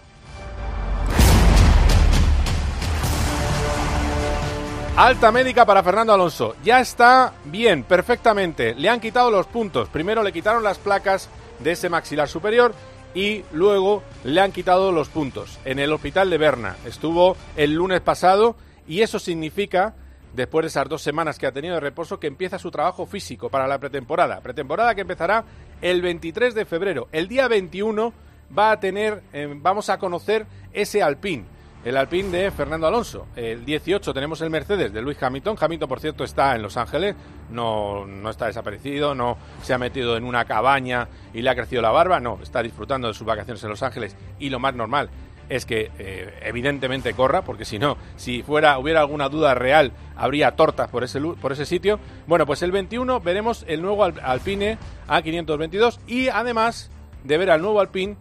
Alta 4.96 5.32
médica 5.32 5.64
para 5.64 5.82
Fernando 5.82 6.12
Alonso. 6.12 6.56
Ya 6.62 6.80
está 6.80 7.32
bien, 7.44 7.84
perfectamente. 7.84 8.74
Le 8.74 8.90
han 8.90 9.00
quitado 9.00 9.30
los 9.30 9.46
puntos. 9.46 9.88
Primero 9.88 10.22
le 10.22 10.32
quitaron 10.32 10.62
las 10.62 10.78
placas 10.78 11.30
de 11.60 11.72
ese 11.72 11.88
maxilar 11.88 12.28
superior 12.28 12.74
y 13.14 13.44
luego 13.52 14.02
le 14.24 14.40
han 14.40 14.52
quitado 14.52 14.92
los 14.92 15.08
puntos. 15.08 15.58
En 15.64 15.78
el 15.78 15.92
hospital 15.92 16.30
de 16.30 16.38
Berna 16.38 16.76
estuvo 16.84 17.36
el 17.56 17.74
lunes 17.74 18.00
pasado 18.00 18.56
y 18.86 19.02
eso 19.02 19.18
significa, 19.18 19.94
después 20.34 20.64
de 20.64 20.68
esas 20.68 20.88
dos 20.88 21.02
semanas 21.02 21.38
que 21.38 21.46
ha 21.46 21.52
tenido 21.52 21.74
de 21.74 21.80
reposo, 21.80 22.20
que 22.20 22.26
empieza 22.26 22.58
su 22.58 22.70
trabajo 22.70 23.06
físico 23.06 23.48
para 23.48 23.66
la 23.66 23.78
pretemporada. 23.78 24.40
Pretemporada 24.40 24.94
que 24.94 25.02
empezará 25.02 25.44
el 25.80 26.02
23 26.02 26.54
de 26.54 26.64
febrero. 26.64 27.08
El 27.12 27.28
día 27.28 27.48
21 27.48 28.12
va 28.56 28.72
a 28.72 28.80
tener, 28.80 29.22
eh, 29.32 29.48
vamos 29.56 29.88
a 29.90 29.98
conocer 29.98 30.46
ese 30.72 31.02
Alpine 31.02 31.44
el 31.84 31.96
Alpine 31.96 32.28
de 32.30 32.50
Fernando 32.50 32.86
Alonso. 32.86 33.26
El 33.36 33.64
18 33.64 34.12
tenemos 34.12 34.40
el 34.40 34.50
Mercedes 34.50 34.92
de 34.92 35.02
Luis 35.02 35.22
Hamilton. 35.22 35.56
Hamilton, 35.58 35.88
por 35.88 36.00
cierto, 36.00 36.24
está 36.24 36.54
en 36.54 36.62
Los 36.62 36.76
Ángeles, 36.76 37.16
no, 37.50 38.06
no 38.06 38.30
está 38.30 38.46
desaparecido, 38.46 39.14
no 39.14 39.38
se 39.62 39.72
ha 39.72 39.78
metido 39.78 40.16
en 40.16 40.24
una 40.24 40.44
cabaña 40.44 41.08
y 41.32 41.42
le 41.42 41.50
ha 41.50 41.54
crecido 41.54 41.82
la 41.82 41.90
barba, 41.90 42.20
no, 42.20 42.38
está 42.42 42.62
disfrutando 42.62 43.08
de 43.08 43.14
sus 43.14 43.26
vacaciones 43.26 43.62
en 43.64 43.70
Los 43.70 43.82
Ángeles 43.82 44.16
y 44.38 44.50
lo 44.50 44.58
más 44.58 44.74
normal 44.74 45.10
es 45.48 45.66
que 45.66 45.90
eh, 45.98 46.38
evidentemente 46.42 47.12
corra, 47.12 47.42
porque 47.42 47.64
si 47.64 47.78
no, 47.78 47.98
si 48.16 48.42
fuera 48.42 48.78
hubiera 48.78 49.00
alguna 49.00 49.28
duda 49.28 49.52
real, 49.52 49.92
habría 50.16 50.52
tortas 50.52 50.88
por 50.88 51.02
ese, 51.02 51.20
por 51.20 51.50
ese 51.50 51.66
sitio. 51.66 51.98
Bueno, 52.28 52.46
pues 52.46 52.62
el 52.62 52.70
21 52.70 53.20
veremos 53.20 53.64
el 53.66 53.82
nuevo 53.82 54.04
Alpine 54.04 54.78
A522 55.08 55.98
y 56.06 56.28
además 56.28 56.90
de 57.24 57.36
ver 57.36 57.50
al 57.50 57.62
nuevo 57.62 57.80
Alpine, 57.80 58.16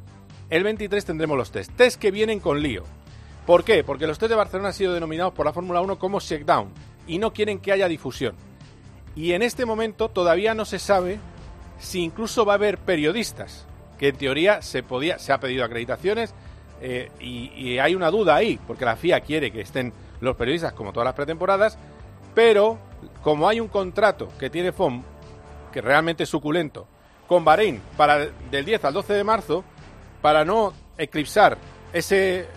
el 0.50 0.64
23 0.64 1.06
tendremos 1.06 1.38
los 1.38 1.52
test. 1.52 1.72
Test 1.76 2.02
que 2.02 2.10
vienen 2.10 2.40
con 2.40 2.64
lío. 2.64 2.84
¿Por 3.45 3.63
qué? 3.63 3.83
Porque 3.83 4.07
los 4.07 4.19
test 4.19 4.30
de 4.30 4.36
Barcelona 4.36 4.69
han 4.69 4.74
sido 4.74 4.94
denominados 4.94 5.33
por 5.33 5.45
la 5.45 5.53
Fórmula 5.53 5.81
1 5.81 5.97
como 5.97 6.19
shakedown 6.19 6.69
y 7.07 7.18
no 7.18 7.33
quieren 7.33 7.59
que 7.59 7.71
haya 7.71 7.88
difusión. 7.88 8.36
Y 9.15 9.33
en 9.33 9.41
este 9.41 9.65
momento 9.65 10.09
todavía 10.09 10.53
no 10.53 10.65
se 10.65 10.80
sabe 10.80 11.19
si 11.80 12.03
incluso 12.03 12.45
va 12.45 12.53
a 12.53 12.56
haber 12.56 12.77
periodistas, 12.77 13.65
que 13.97 14.09
en 14.09 14.18
teoría 14.18 14.62
se, 14.62 14.83
podía, 14.83 15.18
se 15.19 15.33
ha 15.33 15.39
pedido 15.39 15.65
acreditaciones 15.65 16.33
eh, 16.81 17.12
y, 17.19 17.77
hay 17.80 17.95
una 17.95 18.12
duda 18.12 18.36
ahí, 18.36 18.59
porque 18.68 18.86
la 18.86 18.95
FIA 18.95 19.21
quiere 19.21 19.51
que 19.51 19.62
estén 19.62 19.91
los 20.21 20.36
periodistas 20.36 20.74
como 20.74 20.94
todas 20.94 21.06
las 21.06 21.15
pretemporadas, 21.15 21.77
pero 22.33 22.77
como 23.21 23.47
hay 23.47 23.59
un 23.59 23.68
contrato 23.68 24.30
que 24.38 24.50
tiene 24.50 24.71
FOM, 24.71 25.03
que 25.71 25.81
realmente 25.81 26.24
es 26.24 26.30
suculento, 26.30 26.88
con 27.27 27.44
Bahrein 27.44 27.81
para 27.97 28.27
del 28.51 28.65
10 28.65 28.86
al 28.86 28.94
12 28.94 29.13
de 29.13 29.24
marzo, 29.24 29.63
para 30.21 30.45
no 30.45 30.74
eclipsar 30.97 31.57
ese... 31.94 32.47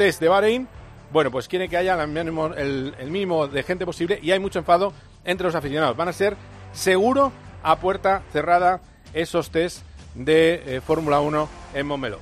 Test 0.00 0.18
de 0.18 0.28
Bahrein, 0.28 0.66
bueno, 1.12 1.30
pues 1.30 1.46
quiere 1.46 1.68
que 1.68 1.76
haya 1.76 1.92
el 2.02 2.08
mínimo, 2.08 2.46
el, 2.54 3.52
de 3.52 3.62
gente 3.62 3.84
posible 3.84 4.18
y 4.22 4.30
hay 4.30 4.38
mucho 4.38 4.58
enfado 4.58 4.94
entre 5.26 5.44
los 5.44 5.54
aficionados. 5.54 5.94
Van 5.94 6.08
a 6.08 6.14
ser 6.14 6.38
seguro 6.72 7.32
a 7.62 7.76
puerta 7.76 8.22
cerrada 8.32 8.80
esos 9.12 9.50
test 9.50 9.82
de 10.14 10.62
eh, 10.64 10.80
Fórmula 10.80 11.20
1 11.20 11.48
en 11.74 11.86
Montmeló. 11.86 12.18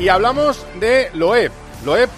Y 0.00 0.08
hablamos 0.08 0.66
de 0.80 1.10
Loeb. 1.14 1.52
Loeb 1.84 2.10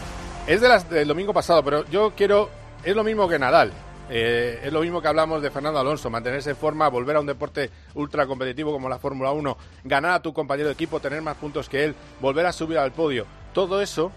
es 0.46 0.62
de 0.62 0.68
las 0.70 0.88
del 0.88 1.08
domingo 1.08 1.34
pasado, 1.34 1.62
pero 1.62 1.84
yo 1.90 2.14
quiero 2.16 2.48
es 2.82 2.96
lo 2.96 3.04
mismo 3.04 3.28
que 3.28 3.38
Nadal. 3.38 3.70
Eh, 4.10 4.60
es 4.64 4.72
lo 4.72 4.80
mismo 4.80 5.02
que 5.02 5.08
hablamos 5.08 5.42
de 5.42 5.50
Fernando 5.50 5.78
Alonso, 5.78 6.08
mantenerse 6.08 6.50
en 6.50 6.56
forma, 6.56 6.88
volver 6.88 7.16
a 7.16 7.20
un 7.20 7.26
deporte 7.26 7.70
ultra 7.94 8.26
competitivo 8.26 8.72
como 8.72 8.88
la 8.88 8.98
Fórmula 8.98 9.32
1, 9.32 9.56
ganar 9.84 10.12
a 10.12 10.22
tu 10.22 10.32
compañero 10.32 10.68
de 10.68 10.74
equipo, 10.74 11.00
tener 11.00 11.20
más 11.20 11.36
puntos 11.36 11.68
que 11.68 11.84
él, 11.84 11.94
volver 12.20 12.46
a 12.46 12.52
subir 12.52 12.78
al 12.78 12.92
podio. 12.92 13.26
Todo 13.52 13.82
eso, 13.82 14.10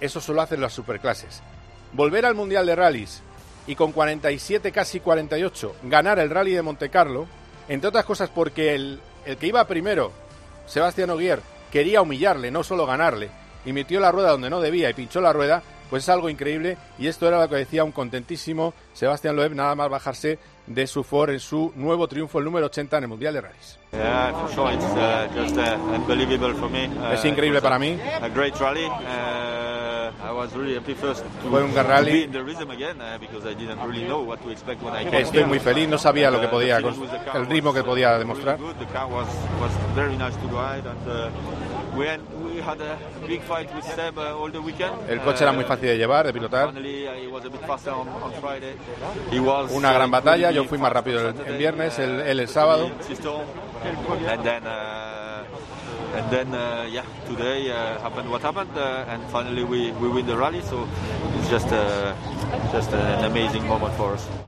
eso 0.00 0.20
solo 0.20 0.40
hacen 0.40 0.60
las 0.60 0.72
superclases. 0.72 1.42
Volver 1.92 2.24
al 2.24 2.34
Mundial 2.34 2.64
de 2.66 2.74
Rallys 2.74 3.22
y 3.66 3.74
con 3.74 3.92
47, 3.92 4.72
casi 4.72 5.00
48, 5.00 5.76
ganar 5.84 6.18
el 6.18 6.30
Rally 6.30 6.52
de 6.52 6.62
Monte 6.62 6.88
Carlo, 6.88 7.26
entre 7.68 7.88
otras 7.88 8.04
cosas 8.04 8.30
porque 8.30 8.74
el, 8.74 9.00
el 9.26 9.36
que 9.36 9.46
iba 9.46 9.66
primero, 9.66 10.12
Sebastián 10.66 11.10
Ogier, 11.10 11.40
quería 11.70 12.02
humillarle, 12.02 12.50
no 12.50 12.62
solo 12.62 12.86
ganarle, 12.86 13.30
y 13.64 13.72
metió 13.72 14.00
la 14.00 14.12
rueda 14.12 14.30
donde 14.30 14.50
no 14.50 14.60
debía 14.60 14.90
y 14.90 14.94
pinchó 14.94 15.20
la 15.20 15.32
rueda, 15.32 15.62
pues 15.94 16.02
es 16.02 16.08
algo 16.08 16.28
increíble 16.28 16.76
y 16.98 17.06
esto 17.06 17.28
era 17.28 17.40
lo 17.40 17.48
que 17.48 17.54
decía 17.54 17.84
un 17.84 17.92
contentísimo 17.92 18.74
Sebastián 18.94 19.36
Loeb 19.36 19.54
nada 19.54 19.76
más 19.76 19.88
bajarse 19.88 20.40
de 20.66 20.88
su 20.88 21.04
Ford 21.04 21.30
en 21.30 21.38
su 21.38 21.72
nuevo 21.76 22.08
triunfo, 22.08 22.40
el 22.40 22.46
número 22.46 22.66
80 22.66 22.96
en 22.96 23.04
el 23.04 23.08
Mundial 23.08 23.34
de 23.34 23.40
Rallys. 23.42 23.78
es 27.12 27.24
increíble 27.24 27.62
para 27.62 27.78
mí. 27.78 27.96
Fue 31.48 31.62
un 31.62 31.72
gran 31.72 31.86
rally. 31.86 32.26
Estoy 35.12 35.44
muy 35.44 35.60
feliz, 35.60 35.88
no 35.88 35.98
sabía 35.98 36.28
lo 36.28 36.40
que 36.40 36.48
podía, 36.48 36.78
el 36.78 37.46
ritmo 37.46 37.72
que 37.72 37.84
podía 37.84 38.18
demostrar. 38.18 38.58
El 45.08 45.20
coche 45.20 45.44
era 45.44 45.52
muy 45.52 45.64
fácil 45.64 45.88
de 45.88 45.98
llevar, 45.98 46.26
de 46.26 46.32
pilotar. 46.32 46.72
Una 49.70 49.92
gran 49.92 50.10
batalla, 50.10 50.50
yo 50.50 50.64
fui 50.64 50.78
más 50.78 50.92
rápido 50.92 51.28
el, 51.28 51.56
viernes, 51.56 51.98
el, 51.98 52.20
el, 52.20 52.48
sábado. 52.48 52.90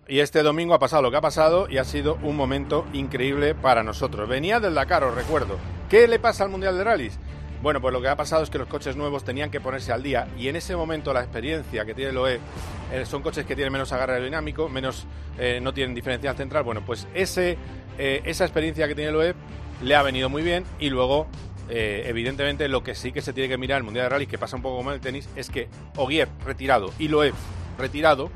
Y 0.08 0.20
este 0.20 0.42
domingo 0.42 0.74
ha 0.74 0.78
pasado 0.78 1.02
lo 1.02 1.10
que 1.10 1.16
ha 1.16 1.20
pasado 1.20 1.68
y 1.68 1.78
ha 1.78 1.84
sido 1.84 2.18
un 2.22 2.36
momento 2.36 2.86
increíble 2.92 3.54
para 3.54 3.82
nosotros. 3.82 4.28
Venía 4.28 4.60
del 4.60 4.74
Dakar, 4.74 5.04
os 5.04 5.14
recuerdo. 5.14 5.56
¿Qué 5.88 6.06
le 6.08 6.18
pasa 6.18 6.44
al 6.44 6.50
Mundial 6.50 6.76
de 6.76 6.84
Rallys? 6.84 7.18
Bueno, 7.62 7.80
pues 7.80 7.92
lo 7.92 8.02
que 8.02 8.08
ha 8.08 8.16
pasado 8.16 8.42
es 8.42 8.50
que 8.50 8.58
los 8.58 8.68
coches 8.68 8.96
nuevos 8.96 9.24
tenían 9.24 9.50
que 9.50 9.60
ponerse 9.60 9.92
al 9.92 10.02
día 10.02 10.28
y 10.38 10.48
en 10.48 10.56
ese 10.56 10.76
momento 10.76 11.12
la 11.12 11.20
experiencia 11.20 11.84
que 11.84 11.94
tiene 11.94 12.10
el 12.10 12.16
OE 12.18 12.38
eh, 12.92 13.06
son 13.06 13.22
coches 13.22 13.46
que 13.46 13.56
tienen 13.56 13.72
menos 13.72 13.92
agarre 13.92 14.14
aerodinámico, 14.14 14.68
menos 14.68 15.06
eh, 15.38 15.58
no 15.62 15.72
tienen 15.72 15.94
diferencial 15.94 16.36
central. 16.36 16.64
Bueno, 16.64 16.82
pues 16.84 17.08
eh, 17.14 17.56
esa 17.98 18.44
experiencia 18.44 18.86
que 18.86 18.94
tiene 18.94 19.10
el 19.10 19.16
OE 19.16 19.34
le 19.82 19.96
ha 19.96 20.02
venido 20.02 20.28
muy 20.28 20.42
bien 20.42 20.64
y 20.78 20.90
luego 20.90 21.26
evidentemente 21.68 22.68
lo 22.68 22.82
que 22.82 22.94
sí 22.94 23.12
que 23.12 23.22
se 23.22 23.32
tiene 23.32 23.48
que 23.48 23.58
mirar 23.58 23.76
en 23.76 23.80
el 23.80 23.84
Mundial 23.84 24.04
de 24.04 24.08
Rally, 24.10 24.26
que 24.26 24.38
pasa 24.38 24.56
un 24.56 24.62
poco 24.62 24.76
como 24.78 24.92
el 24.92 25.00
tenis, 25.00 25.28
es 25.36 25.50
que 25.50 25.68
Ogier 25.96 26.28
retirado 26.44 26.92
y 26.98 27.08
Loeb 27.08 27.34
retirado, 27.78 28.30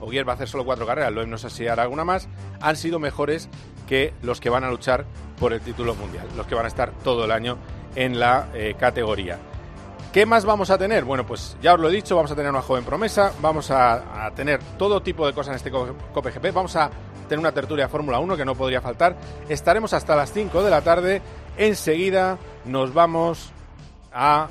Ogier 0.00 0.26
va 0.26 0.32
a 0.32 0.34
hacer 0.36 0.48
solo 0.48 0.64
cuatro 0.64 0.86
carreras, 0.86 1.12
Loeb 1.12 1.28
no 1.28 1.38
sé 1.38 1.50
si 1.50 1.66
hará 1.66 1.82
alguna 1.82 2.04
más, 2.04 2.28
han 2.60 2.76
sido 2.76 2.98
mejores 2.98 3.48
que 3.88 4.12
los 4.22 4.40
que 4.40 4.50
van 4.50 4.64
a 4.64 4.70
luchar 4.70 5.06
por 5.38 5.52
el 5.52 5.60
título 5.60 5.94
mundial, 5.94 6.26
los 6.36 6.46
que 6.46 6.54
van 6.54 6.66
a 6.66 6.68
estar 6.68 6.92
todo 7.02 7.24
el 7.24 7.32
año 7.32 7.58
en 7.96 8.20
la 8.20 8.48
eh, 8.54 8.74
categoría. 8.78 9.38
¿Qué 10.12 10.24
más 10.24 10.44
vamos 10.44 10.70
a 10.70 10.78
tener? 10.78 11.04
Bueno, 11.04 11.26
pues 11.26 11.56
ya 11.60 11.74
os 11.74 11.80
lo 11.80 11.88
he 11.88 11.92
dicho, 11.92 12.16
vamos 12.16 12.30
a 12.30 12.36
tener 12.36 12.50
una 12.50 12.62
joven 12.62 12.84
promesa, 12.84 13.32
vamos 13.40 13.70
a, 13.70 14.30
tener 14.34 14.60
todo 14.78 15.02
tipo 15.02 15.26
de 15.26 15.32
cosas 15.32 15.52
en 15.52 15.56
este 15.56 15.70
COPGP, 15.70 16.52
vamos 16.52 16.76
a 16.76 16.90
tener 17.28 17.40
una 17.40 17.52
tertulia 17.52 17.88
Fórmula 17.88 18.18
1 18.18 18.36
que 18.36 18.44
no 18.44 18.54
podría 18.54 18.80
faltar. 18.80 19.16
Estaremos 19.48 19.92
hasta 19.92 20.16
las 20.16 20.32
5 20.32 20.62
de 20.62 20.70
la 20.70 20.82
tarde. 20.82 21.22
Enseguida 21.56 22.38
nos 22.64 22.92
vamos 22.92 23.50
a 24.12 24.48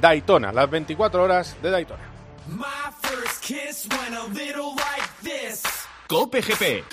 Daytona, 0.00 0.52
las 0.52 0.68
24 0.68 1.22
horas 1.22 1.56
de 1.62 1.70
Daytona. 1.70 2.04
COPGP. 6.08 6.90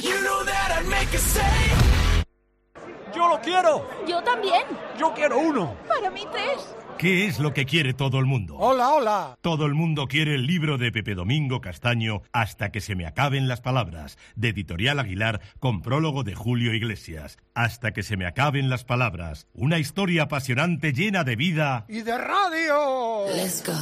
¡Yo 3.15 3.29
lo 3.29 3.39
quiero! 3.39 3.88
¡Yo 4.05 4.22
también! 4.24 4.63
¡Yo 5.00 5.13
quiero 5.13 5.38
uno! 5.38 5.75
¡Para 5.88 6.10
mí 6.10 6.27
tres! 6.34 6.75
¿Qué 6.97 7.25
es 7.25 7.39
lo 7.39 7.53
que 7.53 7.65
quiere 7.65 7.93
todo 7.93 8.19
el 8.19 8.25
mundo? 8.25 8.55
Hola, 8.57 8.89
hola. 8.93 9.37
Todo 9.41 9.65
el 9.65 9.73
mundo 9.73 10.07
quiere 10.07 10.35
el 10.35 10.47
libro 10.47 10.77
de 10.77 10.93
Pepe 10.93 11.13
Domingo 11.13 11.59
Castaño 11.59 12.21
Hasta 12.31 12.71
que 12.71 12.79
se 12.79 12.95
me 12.95 13.05
acaben 13.05 13.49
las 13.49 13.59
palabras, 13.59 14.17
de 14.35 14.49
Editorial 14.49 14.99
Aguilar, 14.99 15.41
con 15.59 15.81
prólogo 15.81 16.23
de 16.23 16.35
Julio 16.35 16.73
Iglesias. 16.73 17.37
Hasta 17.53 17.91
que 17.91 18.01
se 18.01 18.15
me 18.15 18.25
acaben 18.25 18.69
las 18.69 18.85
palabras. 18.85 19.47
Una 19.53 19.77
historia 19.77 20.23
apasionante 20.23 20.93
llena 20.93 21.25
de 21.25 21.35
vida. 21.35 21.85
¡Y 21.89 22.01
de 22.01 22.17
radio! 22.17 23.25
Let's 23.35 23.61
go. 23.65 23.73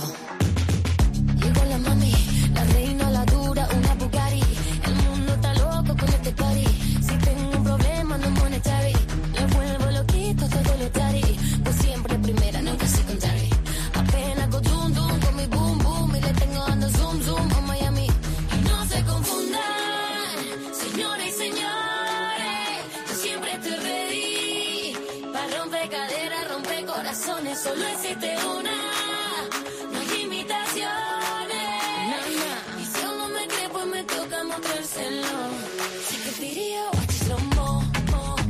Llegó 1.40 1.66
la 1.66 1.78
mami, 1.78 2.14
la 2.54 2.64
reina, 2.64 3.12
la 3.12 3.26
dura, 3.26 3.68
una 3.78 3.94
Bugatti. 3.94 4.42
El 4.86 4.96
mundo 4.96 5.34
está 5.34 5.54
loco 5.54 5.96
con 5.96 6.10
este 6.10 6.32
party. 6.32 6.73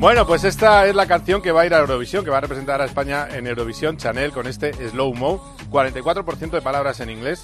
Bueno, 0.04 0.28
pues 0.28 0.44
esta 0.44 0.86
es 0.86 0.96
la 0.96 1.08
canción 1.08 1.42
que 1.42 1.54
va 1.54 1.62
a 1.62 1.66
ir 1.66 1.74
a 1.74 1.80
Eurovisión, 1.80 2.26
que 2.26 2.30
va 2.30 2.40
a 2.40 2.42
representar 2.42 2.82
a 2.82 2.84
España 2.84 3.26
en 3.32 3.48
Eurovisión, 3.48 3.96
Chanel, 3.96 4.34
con 4.34 4.48
este 4.48 4.74
Slow 4.90 5.14
Mo. 5.14 5.56
44% 5.72 6.52
de 6.52 6.62
palabras 6.62 7.00
en 7.00 7.10
inglés, 7.10 7.42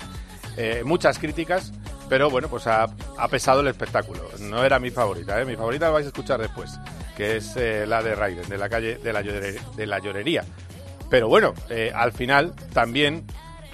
eh, 0.58 0.82
muchas 0.84 1.20
críticas, 1.20 1.72
pero 2.10 2.30
bueno, 2.30 2.50
pues 2.50 2.68
ha, 2.68 2.90
pesado 3.32 3.62
el 3.62 3.68
espectáculo. 3.68 4.28
No 4.42 4.66
era 4.66 4.78
mi 4.78 4.92
favorita, 4.92 5.40
¿eh? 5.40 5.46
mi 5.46 5.56
favorita 5.56 5.86
la 5.86 5.92
vais 5.92 6.06
a 6.08 6.10
escuchar 6.10 6.42
después, 6.42 6.78
que 7.16 7.38
es 7.38 7.56
eh, 7.56 7.86
la 7.88 8.04
de 8.04 8.14
Raiden, 8.14 8.50
de 8.50 8.58
la 8.58 8.68
calle 8.68 8.98
de 8.98 9.14
la, 9.14 9.22
de 9.22 9.88
la 9.88 10.00
llorería. 10.00 10.44
Pero 11.10 11.30
bueno, 11.30 11.54
eh, 11.70 11.94
al 11.96 12.12
final 12.12 12.54
también 12.74 13.24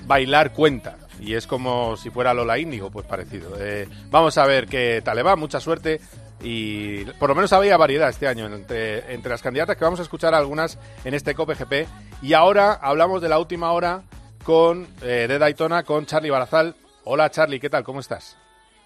bailar 0.06 0.54
cuenta. 0.54 0.98
Y 1.20 1.34
es 1.34 1.48
como 1.48 1.98
si 1.98 2.12
fuera 2.12 2.36
Lola 2.36 2.60
Índigo, 2.60 2.92
pues 2.92 3.08
parecido. 3.08 3.58
Eh, 3.60 3.88
vamos 4.12 4.38
a 4.38 4.46
ver 4.46 4.68
qué 4.68 5.02
tal 5.04 5.26
va, 5.26 5.36
mucha 5.36 5.60
suerte. 5.60 6.00
Y 6.48 7.06
por 7.20 7.30
lo 7.30 7.34
menos 7.36 7.52
había 7.54 7.76
variedad 7.76 8.08
este 8.08 8.28
año 8.28 8.46
entre, 8.46 9.12
entre 9.12 9.32
las 9.32 9.42
candidatas, 9.42 9.76
que 9.76 9.84
vamos 9.84 10.00
a 10.00 10.04
escuchar 10.04 10.36
algunas 10.36 10.78
en 11.04 11.16
este 11.16 11.34
COPGP. 11.34 11.88
Y 12.22 12.34
ahora 12.34 12.74
hablamos 12.74 13.20
de 13.24 13.30
la 13.30 13.40
última 13.40 13.72
hora 13.72 14.04
con 14.44 14.88
eh, 15.02 15.26
de 15.28 15.40
Daytona 15.40 15.82
con 15.82 16.06
Charlie 16.06 16.30
Barazal. 16.30 16.76
Hola 17.04 17.32
Charlie, 17.32 17.60
¿qué 17.60 17.72
tal? 17.72 17.84
¿Cómo 17.84 18.00
estás? 18.00 18.38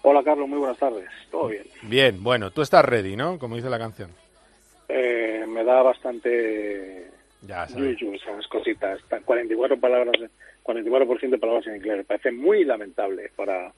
Hola 0.02 0.22
Carlos, 0.24 0.48
muy 0.48 0.58
buenas 0.58 0.78
tardes. 0.78 1.04
Todo 1.30 1.48
bien. 1.48 1.64
Bien, 1.82 2.22
bueno, 2.24 2.50
tú 2.50 2.62
estás 2.62 2.82
ready, 2.82 3.14
¿no? 3.14 3.38
Como 3.38 3.56
dice 3.56 3.68
la 3.68 3.78
canción. 3.78 4.10
Eh, 4.88 5.44
me 5.46 5.62
da 5.62 5.82
bastante 5.82 7.10
Ya 7.42 7.68
sabes. 7.68 7.98
yuyu 7.98 8.14
esas 8.14 8.46
cositas. 8.48 8.98
Están 9.00 9.22
44 9.22 9.78
palabras, 9.78 10.16
44% 10.64 11.28
de 11.28 11.38
palabras 11.38 11.66
en 11.66 11.76
inglés. 11.76 11.98
Me 11.98 12.04
parece 12.04 12.32
muy 12.32 12.64
lamentable 12.64 13.30
para, 13.36 13.70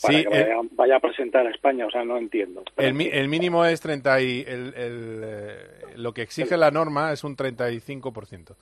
para 0.00 0.14
Sí, 0.18 0.24
que 0.24 0.28
vaya, 0.30 0.56
vaya 0.72 0.96
a 0.96 1.00
presentar 1.00 1.46
a 1.46 1.50
España. 1.50 1.86
O 1.86 1.90
sea, 1.90 2.04
no 2.04 2.16
entiendo. 2.18 2.62
El, 2.76 2.94
mi- 2.94 3.08
el 3.12 3.28
mínimo 3.28 3.64
es 3.64 3.80
30 3.80 4.20
y 4.20 4.40
el, 4.46 4.74
el, 4.74 5.20
eh, 5.24 5.56
lo 5.96 6.12
que 6.14 6.22
exige 6.22 6.56
la 6.56 6.70
norma 6.70 7.12
es 7.12 7.24
un 7.24 7.36
35% 7.36 8.54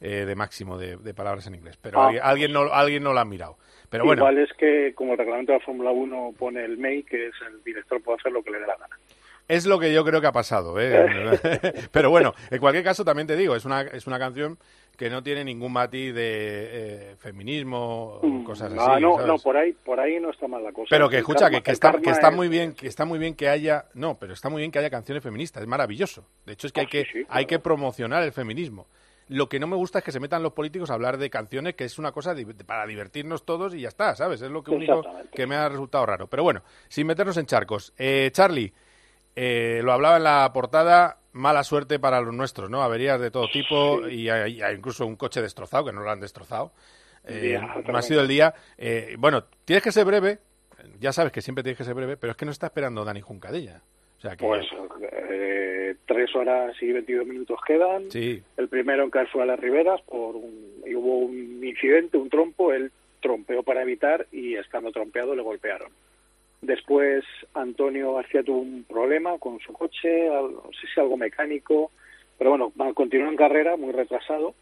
eh, 0.00 0.24
de 0.26 0.34
máximo 0.34 0.76
de, 0.78 0.96
de 0.96 1.14
palabras 1.14 1.46
en 1.46 1.54
inglés. 1.54 1.78
Pero 1.80 2.00
Ah. 2.00 2.06
alguien, 2.06 2.22
alguien 2.24 2.52
no 2.52 2.60
alguien 2.72 3.02
no 3.02 3.12
lo 3.12 3.20
ha 3.20 3.24
mirado. 3.24 3.56
Pero 3.90 4.04
bueno, 4.04 4.22
Igual 4.22 4.38
es 4.38 4.52
que, 4.54 4.92
como 4.94 5.12
el 5.12 5.18
reglamento 5.18 5.52
de 5.52 5.58
la 5.58 5.64
Fórmula 5.64 5.90
1 5.92 6.34
pone 6.38 6.64
el 6.64 6.76
MEI, 6.78 7.04
que 7.04 7.28
es 7.28 7.34
el 7.48 7.62
director, 7.62 8.02
puede 8.02 8.18
hacer 8.18 8.32
lo 8.32 8.42
que 8.42 8.50
le 8.50 8.58
dé 8.58 8.66
la 8.66 8.76
gana. 8.76 8.98
es 9.46 9.66
lo 9.66 9.78
que 9.78 9.92
yo 9.92 10.04
creo 10.04 10.20
que 10.20 10.26
ha 10.26 10.32
pasado. 10.32 10.80
¿eh? 10.80 11.38
Pero 11.92 12.10
bueno, 12.10 12.34
en 12.50 12.58
cualquier 12.58 12.82
caso 12.84 13.04
también 13.04 13.26
te 13.28 13.36
digo, 13.36 13.54
es 13.54 13.64
una, 13.64 13.82
es 13.82 14.06
una 14.06 14.18
canción 14.18 14.58
que 14.96 15.10
no 15.10 15.22
tiene 15.22 15.44
ningún 15.44 15.72
matiz 15.72 16.14
de 16.14 17.10
eh, 17.12 17.16
feminismo 17.16 18.20
o 18.22 18.44
cosas 18.44 18.72
así. 18.72 18.80
Ah, 18.80 18.98
no, 19.00 19.14
¿sabes? 19.14 19.26
no, 19.26 19.38
por 19.38 19.56
ahí, 19.56 19.72
por 19.72 19.98
ahí 20.00 20.20
no 20.20 20.30
está 20.30 20.46
mal 20.48 20.62
la 20.62 20.72
cosa. 20.72 20.86
Pero 20.90 21.08
que 21.08 21.16
El 21.16 21.20
escucha, 21.20 21.46
karma- 21.46 21.58
que, 21.58 21.62
que 21.62 21.70
está, 21.72 21.92
que 22.00 22.10
está 22.10 22.28
es- 22.28 22.34
muy 22.34 22.48
bien, 22.48 22.74
que 22.74 22.86
está 22.86 23.04
muy 23.04 23.18
bien 23.18 23.34
que 23.34 23.48
haya, 23.48 23.86
no, 23.94 24.18
pero 24.18 24.32
está 24.32 24.48
muy 24.48 24.60
bien 24.60 24.70
que 24.70 24.78
haya 24.78 24.90
canciones 24.90 25.22
feministas, 25.22 25.62
es 25.62 25.68
maravilloso. 25.68 26.26
De 26.46 26.52
hecho 26.52 26.66
es 26.66 26.72
que 26.72 26.80
Ah, 26.80 26.82
hay 26.82 26.86
que, 26.88 27.04
sí, 27.04 27.10
sí, 27.12 27.26
hay 27.28 27.46
que 27.46 27.58
promocionar 27.58 28.22
el 28.22 28.32
feminismo. 28.32 28.86
Lo 29.28 29.48
que 29.48 29.58
no 29.58 29.66
me 29.66 29.74
gusta 29.76 30.00
es 30.00 30.04
que 30.04 30.12
se 30.12 30.20
metan 30.20 30.42
los 30.42 30.52
políticos 30.52 30.90
a 30.90 30.94
hablar 30.94 31.16
de 31.16 31.30
canciones, 31.30 31.74
que 31.74 31.84
es 31.84 31.98
una 31.98 32.12
cosa 32.12 32.34
para 32.66 32.86
divertirnos 32.86 33.46
todos 33.46 33.74
y 33.74 33.80
ya 33.80 33.88
está, 33.88 34.14
¿sabes? 34.14 34.42
Es 34.42 34.50
lo 34.50 34.62
que 34.62 34.70
único 34.70 35.02
que 35.32 35.46
me 35.46 35.56
ha 35.56 35.66
resultado 35.68 36.04
raro. 36.04 36.26
Pero 36.26 36.42
bueno, 36.42 36.62
sin 36.88 37.06
meternos 37.06 37.36
en 37.38 37.46
charcos. 37.46 37.94
Eh, 37.96 38.28
Charlie, 38.32 38.72
eh, 39.34 39.80
lo 39.82 39.92
hablaba 39.92 40.18
en 40.18 40.24
la 40.24 40.50
portada, 40.52 41.18
mala 41.34 41.64
suerte 41.64 41.98
para 41.98 42.20
los 42.20 42.34
nuestros, 42.34 42.70
¿no? 42.70 42.82
Averías 42.82 43.20
de 43.20 43.30
todo 43.30 43.48
tipo 43.48 44.08
y 44.08 44.28
hay, 44.28 44.62
hay 44.62 44.74
incluso 44.74 45.04
un 45.04 45.16
coche 45.16 45.42
destrozado, 45.42 45.86
que 45.86 45.92
no 45.92 46.02
lo 46.02 46.10
han 46.10 46.20
destrozado. 46.20 46.72
Eh, 47.26 47.58
no 47.86 47.98
ha 47.98 48.02
sido 48.02 48.20
el 48.20 48.28
día. 48.28 48.54
Eh, 48.78 49.16
bueno, 49.18 49.44
tienes 49.64 49.82
que 49.82 49.92
ser 49.92 50.04
breve, 50.04 50.38
ya 51.00 51.12
sabes 51.12 51.32
que 51.32 51.42
siempre 51.42 51.62
tienes 51.62 51.78
que 51.78 51.84
ser 51.84 51.94
breve, 51.94 52.16
pero 52.16 52.30
es 52.30 52.36
que 52.36 52.44
no 52.44 52.52
está 52.52 52.66
esperando 52.66 53.04
Dani. 53.04 53.22
O 53.22 53.40
sea 54.20 54.36
que, 54.36 54.44
Pues 54.44 54.66
eh, 55.28 55.96
tres 56.06 56.34
horas 56.36 56.74
y 56.80 56.92
22 56.92 57.26
minutos 57.26 57.58
quedan. 57.66 58.10
sí, 58.10 58.42
El 58.56 58.68
primero 58.68 59.02
en 59.02 59.10
caer 59.10 59.28
fue 59.28 59.42
a 59.42 59.46
las 59.46 59.58
Riberas 59.58 60.00
por 60.02 60.36
un, 60.36 60.82
y 60.86 60.94
hubo 60.94 61.18
un 61.18 61.64
incidente, 61.64 62.16
un 62.16 62.30
trompo, 62.30 62.72
él 62.72 62.92
trompeó 63.20 63.62
para 63.62 63.82
evitar 63.82 64.26
y 64.30 64.54
estando 64.54 64.92
trompeado 64.92 65.34
le 65.34 65.42
golpearon. 65.42 65.90
Después 66.64 67.24
Antonio 67.52 68.14
García 68.14 68.42
tuvo 68.42 68.60
un 68.60 68.84
problema 68.84 69.38
con 69.38 69.60
su 69.60 69.72
coche, 69.74 70.28
no 70.28 70.70
sé 70.80 70.86
si 70.92 70.98
algo 70.98 71.18
mecánico, 71.18 71.90
pero 72.38 72.50
bueno, 72.50 72.72
continuó 72.94 73.28
en 73.28 73.36
carrera, 73.36 73.76
muy 73.76 73.92
retrasado. 73.92 74.54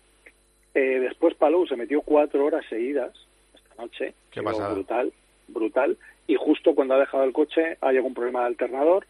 Eh, 0.75 0.99
después 1.01 1.35
Palou 1.35 1.67
se 1.67 1.77
metió 1.77 2.03
cuatro 2.03 2.45
horas 2.45 2.65
seguidas 2.69 3.13
esta 3.55 3.81
noche, 3.81 4.15
Qué 4.33 4.43
pasada. 4.43 4.75
brutal, 4.75 5.13
brutal. 5.47 5.97
Y 6.27 6.35
justo 6.35 6.75
cuando 6.75 6.95
ha 6.95 6.99
dejado 6.99 7.23
el 7.23 7.33
coche 7.33 7.77
ha 7.81 7.91
llegado 7.91 8.09
un 8.09 8.15
problema 8.15 8.41
de 8.41 8.47
alternador, 8.47 9.07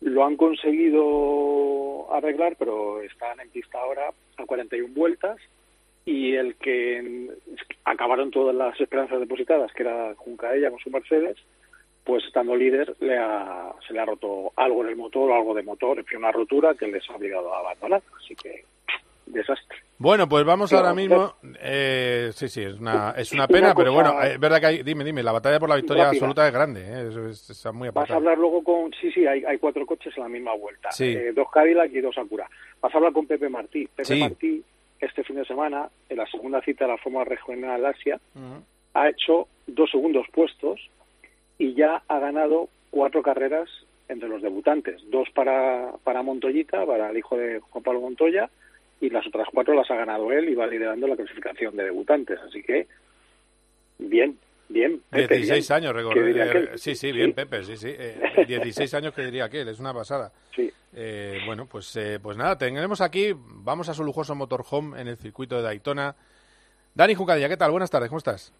lo 0.00 0.24
han 0.24 0.36
conseguido 0.36 2.12
arreglar, 2.12 2.54
pero 2.56 3.00
están 3.02 3.40
en 3.40 3.50
pista 3.50 3.80
ahora 3.80 4.10
a 4.36 4.46
41 4.46 4.94
vueltas 4.94 5.38
y 6.04 6.34
el 6.34 6.54
que 6.54 7.30
acabaron 7.84 8.30
todas 8.30 8.54
las 8.54 8.80
esperanzas 8.80 9.18
depositadas, 9.18 9.72
que 9.72 9.82
era 9.82 10.14
Juncaella 10.16 10.70
con 10.70 10.78
su 10.78 10.90
Mercedes, 10.90 11.36
pues 12.04 12.24
estando 12.24 12.56
líder 12.56 12.94
le 13.00 13.16
ha- 13.18 13.72
se 13.86 13.92
le 13.94 14.00
ha 14.00 14.04
roto 14.04 14.52
algo 14.56 14.82
en 14.82 14.88
el 14.90 14.96
motor 14.96 15.30
o 15.30 15.34
algo 15.34 15.54
de 15.54 15.62
motor, 15.62 15.98
en 15.98 16.04
fin, 16.04 16.18
una 16.18 16.32
rotura 16.32 16.74
que 16.74 16.86
les 16.88 17.08
ha 17.10 17.14
obligado 17.16 17.54
a 17.54 17.60
abandonar. 17.60 18.02
Así 18.18 18.34
que, 18.34 18.64
desastre. 19.26 19.78
Bueno, 19.98 20.28
pues 20.28 20.44
vamos 20.44 20.68
Claro, 20.70 20.86
ahora 20.88 20.96
mismo. 20.96 21.34
eh, 21.60 22.30
sí, 22.34 22.48
sí, 22.48 22.60
es 22.62 22.74
una, 22.80 23.14
es 23.16 23.32
una 23.32 23.42
Una 23.44 23.48
pena, 23.48 23.74
pero 23.74 23.92
bueno, 23.92 24.20
es 24.20 24.38
verdad 24.40 24.58
que 24.58 24.66
hay. 24.66 24.82
Dime, 24.82 25.04
dime, 25.04 25.22
la 25.22 25.30
batalla 25.30 25.60
por 25.60 25.68
la 25.68 25.76
victoria 25.76 26.04
Rápida. 26.06 26.18
absoluta 26.18 26.46
es 26.48 26.52
grande, 26.52 26.80
¿eh? 26.82 27.28
Es, 27.30 27.50
está 27.50 27.70
muy 27.70 27.88
Vas 27.90 28.10
a 28.10 28.16
hablar 28.16 28.36
luego 28.36 28.64
con... 28.64 28.92
Sí, 29.00 29.12
sí, 29.12 29.24
hay, 29.26 29.44
hay 29.44 29.58
cuatro 29.58 29.86
coches 29.86 30.12
en 30.16 30.24
la 30.24 30.28
misma 30.28 30.54
vuelta. 30.56 30.90
Sí. 30.90 31.04
Eh, 31.04 31.32
dos 31.32 31.48
Cadillac 31.52 31.92
y 31.92 32.00
dos 32.00 32.18
Acura. 32.18 32.48
Vas 32.80 32.92
a 32.92 32.96
hablar 32.98 33.12
con 33.12 33.26
Pepe 33.28 33.48
Martí. 33.48 33.86
Pepe 33.86 34.04
Sí. 34.04 34.20
Martí 34.20 34.64
este 35.00 35.22
fin 35.24 35.36
de 35.36 35.44
semana, 35.44 35.88
en 36.08 36.16
la 36.16 36.26
segunda 36.26 36.60
cita 36.62 36.84
de 36.86 36.92
la 36.92 36.98
Fórmula 36.98 37.24
Regional 37.24 37.84
Asia, 37.86 38.18
ha 38.94 39.08
hecho 39.08 39.46
dos 39.68 39.90
segundos 39.90 40.26
puestos 40.32 40.80
y 41.62 41.74
ya 41.74 42.02
ha 42.08 42.18
ganado 42.18 42.68
cuatro 42.90 43.22
carreras 43.22 43.70
entre 44.08 44.28
los 44.28 44.42
debutantes. 44.42 45.00
Dos 45.12 45.28
para, 45.30 45.92
para 46.02 46.24
Montoyita, 46.24 46.84
para 46.84 47.10
el 47.10 47.16
hijo 47.16 47.36
de 47.36 47.60
Juan 47.60 47.84
Pablo 47.84 48.00
Montoya, 48.00 48.50
y 49.00 49.10
las 49.10 49.24
otras 49.28 49.46
cuatro 49.54 49.72
las 49.72 49.88
ha 49.88 49.94
ganado 49.94 50.32
él 50.32 50.48
y 50.48 50.56
va 50.56 50.66
liderando 50.66 51.06
la 51.06 51.14
clasificación 51.14 51.76
de 51.76 51.84
debutantes. 51.84 52.40
Así 52.40 52.64
que, 52.64 52.88
bien, 54.00 54.36
bien. 54.68 55.02
Pepe, 55.08 55.36
16 55.36 55.68
bien. 55.68 55.76
años, 55.76 55.92
¿Qué 55.92 56.20
recordé. 56.20 56.78
Sí, 56.78 56.96
sí, 56.96 57.12
bien, 57.12 57.32
Pepe, 57.32 57.62
sí, 57.62 57.76
sí. 57.76 57.94
Eh, 57.96 58.44
16 58.48 58.92
años 58.94 59.14
que 59.14 59.22
diría 59.22 59.44
aquel, 59.44 59.68
es 59.68 59.78
una 59.78 59.94
pasada. 59.94 60.32
Sí. 60.56 60.68
Eh, 60.96 61.38
bueno, 61.46 61.66
pues, 61.70 61.94
eh, 61.94 62.18
pues 62.20 62.36
nada, 62.36 62.58
tendremos 62.58 63.00
aquí, 63.00 63.34
vamos 63.36 63.88
a 63.88 63.94
su 63.94 64.02
lujoso 64.02 64.34
motorhome 64.34 65.00
en 65.00 65.06
el 65.06 65.16
circuito 65.16 65.54
de 65.58 65.62
Daytona. 65.62 66.16
Dani 66.92 67.14
Jucadilla, 67.14 67.48
¿qué 67.48 67.56
tal? 67.56 67.70
Buenas 67.70 67.88
tardes, 67.88 68.08
¿cómo 68.08 68.18
estás? 68.18 68.52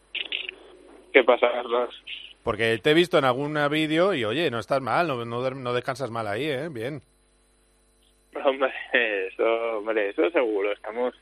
¿Qué 1.12 1.24
pasa, 1.24 1.48
Carlos? 1.52 1.90
Porque 2.42 2.78
te 2.82 2.90
he 2.90 2.94
visto 2.94 3.18
en 3.18 3.24
algún 3.24 3.56
vídeo 3.70 4.14
y, 4.14 4.24
oye, 4.24 4.50
no 4.50 4.58
estás 4.58 4.80
mal, 4.80 5.06
no, 5.06 5.24
no, 5.24 5.50
no 5.50 5.72
descansas 5.72 6.10
mal 6.10 6.26
ahí, 6.26 6.44
¿eh? 6.46 6.68
Bien. 6.70 7.02
Hombre, 8.44 8.72
eso, 9.28 9.78
hombre, 9.78 10.10
eso 10.10 10.28
seguro. 10.30 10.72
Estamos, 10.72 11.14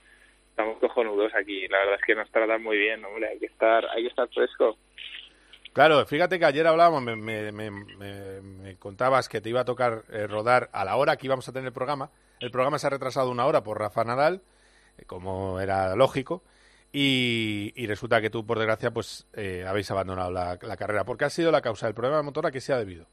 estamos 0.50 0.78
cojonudos 0.78 1.32
aquí. 1.34 1.66
La 1.68 1.78
verdad 1.80 1.96
es 1.96 2.02
que 2.06 2.14
nos 2.14 2.30
tratan 2.30 2.62
muy 2.62 2.78
bien, 2.78 3.04
hombre. 3.04 3.28
Hay 3.28 3.38
que 3.38 3.46
estar, 3.46 3.84
hay 3.90 4.02
que 4.02 4.08
estar 4.08 4.28
fresco. 4.28 4.76
Claro, 5.72 6.04
fíjate 6.06 6.38
que 6.38 6.44
ayer 6.44 6.66
hablábamos, 6.66 7.02
me, 7.02 7.16
me, 7.16 7.52
me, 7.52 7.70
me- 7.70 8.40
me 8.40 8.76
contabas 8.76 9.28
que 9.28 9.40
te 9.40 9.48
iba 9.50 9.60
a 9.60 9.64
tocar 9.64 10.02
eh, 10.10 10.26
rodar 10.26 10.68
a 10.72 10.84
la 10.84 10.96
hora 10.96 11.16
que 11.16 11.26
íbamos 11.26 11.48
a 11.48 11.52
tener 11.52 11.68
el 11.68 11.72
programa. 11.72 12.10
El 12.40 12.50
programa 12.50 12.78
se 12.78 12.86
ha 12.86 12.90
retrasado 12.90 13.30
una 13.30 13.46
hora 13.46 13.62
por 13.62 13.78
Rafa 13.78 14.02
Nadal, 14.04 14.42
eh, 14.98 15.04
como 15.06 15.60
era 15.60 15.94
lógico, 15.94 16.42
y, 16.92 17.72
y 17.76 17.86
resulta 17.86 18.20
que 18.20 18.30
tú, 18.30 18.44
por 18.46 18.58
desgracia, 18.58 18.90
pues 18.90 19.26
eh, 19.36 19.64
habéis 19.66 19.90
abandonado 19.90 20.30
la, 20.30 20.58
carrera. 20.76 21.04
¿Por 21.04 21.16
qué 21.16 21.24
ha 21.26 21.30
sido 21.30 21.52
la 21.52 21.60
causa 21.62 21.86
del 21.86 21.94
problema 21.94 22.16
de 22.18 22.22
motor 22.24 22.46
a 22.46 22.50
qué 22.50 22.60
se 22.60 22.72
ha 22.72 22.78
debido? 22.78 23.06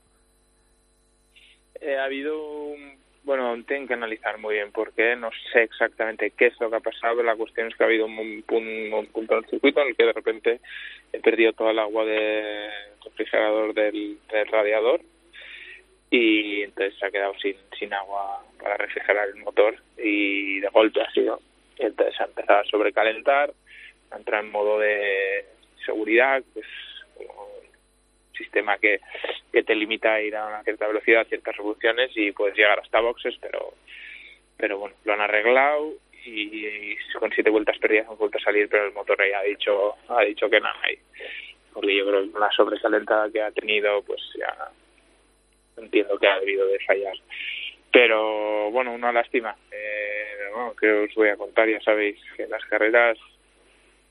Eh, 1.80 1.96
ha 1.98 2.06
habido 2.06 2.42
un, 2.42 2.98
bueno, 3.24 3.56
tienen 3.68 3.88
que 3.88 3.94
analizar 3.94 4.38
muy 4.40 4.56
bien 4.56 4.72
por 4.72 4.94
qué. 4.94 5.16
No 5.16 5.30
sé 5.54 5.64
exactamente 5.64 6.32
qué 6.32 6.48
es 6.48 6.60
lo 6.60 6.70
que 6.70 6.78
ha 6.78 6.80
pasado. 6.80 7.22
La 7.22 7.36
cuestión 7.36 7.68
es 7.68 7.76
que 7.76 7.84
ha 7.84 7.88
habido 7.88 8.06
un, 8.06 8.18
un- 8.18 8.94
un 8.94 9.06
punto 9.08 9.34
en 9.38 9.44
el 9.44 9.50
circuito 9.50 9.82
en 9.82 9.90
el 9.90 9.96
que 9.96 10.06
de 10.06 10.14
repente 10.14 10.60
he 11.14 11.20
perdido 11.20 11.54
toda 11.54 11.72
el 11.72 11.80
agua 11.80 12.04
del 12.06 12.70
refrigerador 13.04 13.74
del, 13.74 14.18
radiador 14.52 15.02
y 16.10 16.64
entonces 16.64 16.98
se 17.00 17.06
ha 17.06 17.12
quedado 17.12 17.34
sin, 17.40 17.56
sin 17.78 17.94
agua 17.94 18.44
para 18.60 18.78
refrigerar 18.78 19.28
el 19.30 19.36
motor 19.44 19.76
y 19.98 20.60
de 20.62 20.68
golpe 20.70 21.02
ha 21.02 21.12
sido. 21.12 21.40
Entonces 21.78 22.20
ha 22.20 22.26
empezado 22.26 22.60
a 22.62 22.66
sobrecalentar, 22.66 23.54
ha 24.12 24.18
entrado 24.18 24.44
en 24.44 24.52
modo 24.52 24.80
de 24.80 25.46
seguridad, 25.86 26.44
pues 26.54 26.66
como 27.16 27.46
un 27.46 28.38
sistema 28.38 28.78
que, 28.78 29.00
que 29.52 29.64
te 29.64 29.76
limita 29.76 30.14
a 30.14 30.22
ir 30.22 30.36
a 30.36 30.48
una 30.48 30.64
cierta 30.64 30.88
velocidad, 30.88 31.22
a 31.22 31.26
ciertas 31.26 31.56
revoluciones 31.56 32.12
y 32.16 32.32
puedes 32.32 32.56
llegar 32.56 32.80
hasta 32.80 33.00
boxes, 33.00 33.36
pero 33.42 33.74
pero 34.58 34.80
bueno, 34.80 34.96
lo 35.06 35.14
han 35.14 35.22
arreglado 35.22 35.94
y, 36.26 36.96
con 37.20 37.32
siete 37.32 37.50
vueltas 37.50 37.78
perdidas 37.78 38.10
han 38.10 38.18
vuelto 38.18 38.38
a 38.38 38.42
salir, 38.42 38.68
pero 38.70 38.88
el 38.88 38.94
motor 38.94 39.18
ya 39.30 39.40
ha 39.40 39.44
dicho, 39.44 39.96
ha 40.10 40.24
dicho 40.24 40.50
que 40.50 40.60
nada 40.60 40.76
hay. 40.84 40.98
Porque 41.74 41.96
yo 41.96 42.06
creo 42.08 42.32
que 42.32 42.40
la 42.40 42.52
sobrecalentada 42.52 43.32
que 43.32 43.42
ha 43.42 43.52
tenido, 43.52 44.02
pues 44.02 44.22
ya 44.38 44.72
entiendo 45.78 46.18
que 46.18 46.28
ha 46.28 46.40
debido 46.40 46.68
de 46.68 46.80
fallar. 46.80 47.16
Pero 47.92 48.72
bueno, 48.72 48.94
una 48.94 49.12
lástima. 49.12 49.56
Eh, 49.72 50.50
bueno, 50.54 50.76
que 50.76 50.92
os 50.92 51.14
voy 51.16 51.30
a 51.30 51.38
contar, 51.38 51.70
ya 51.70 51.80
sabéis 51.82 52.20
que 52.36 52.48
las 52.48 52.66
carreras, 52.66 53.18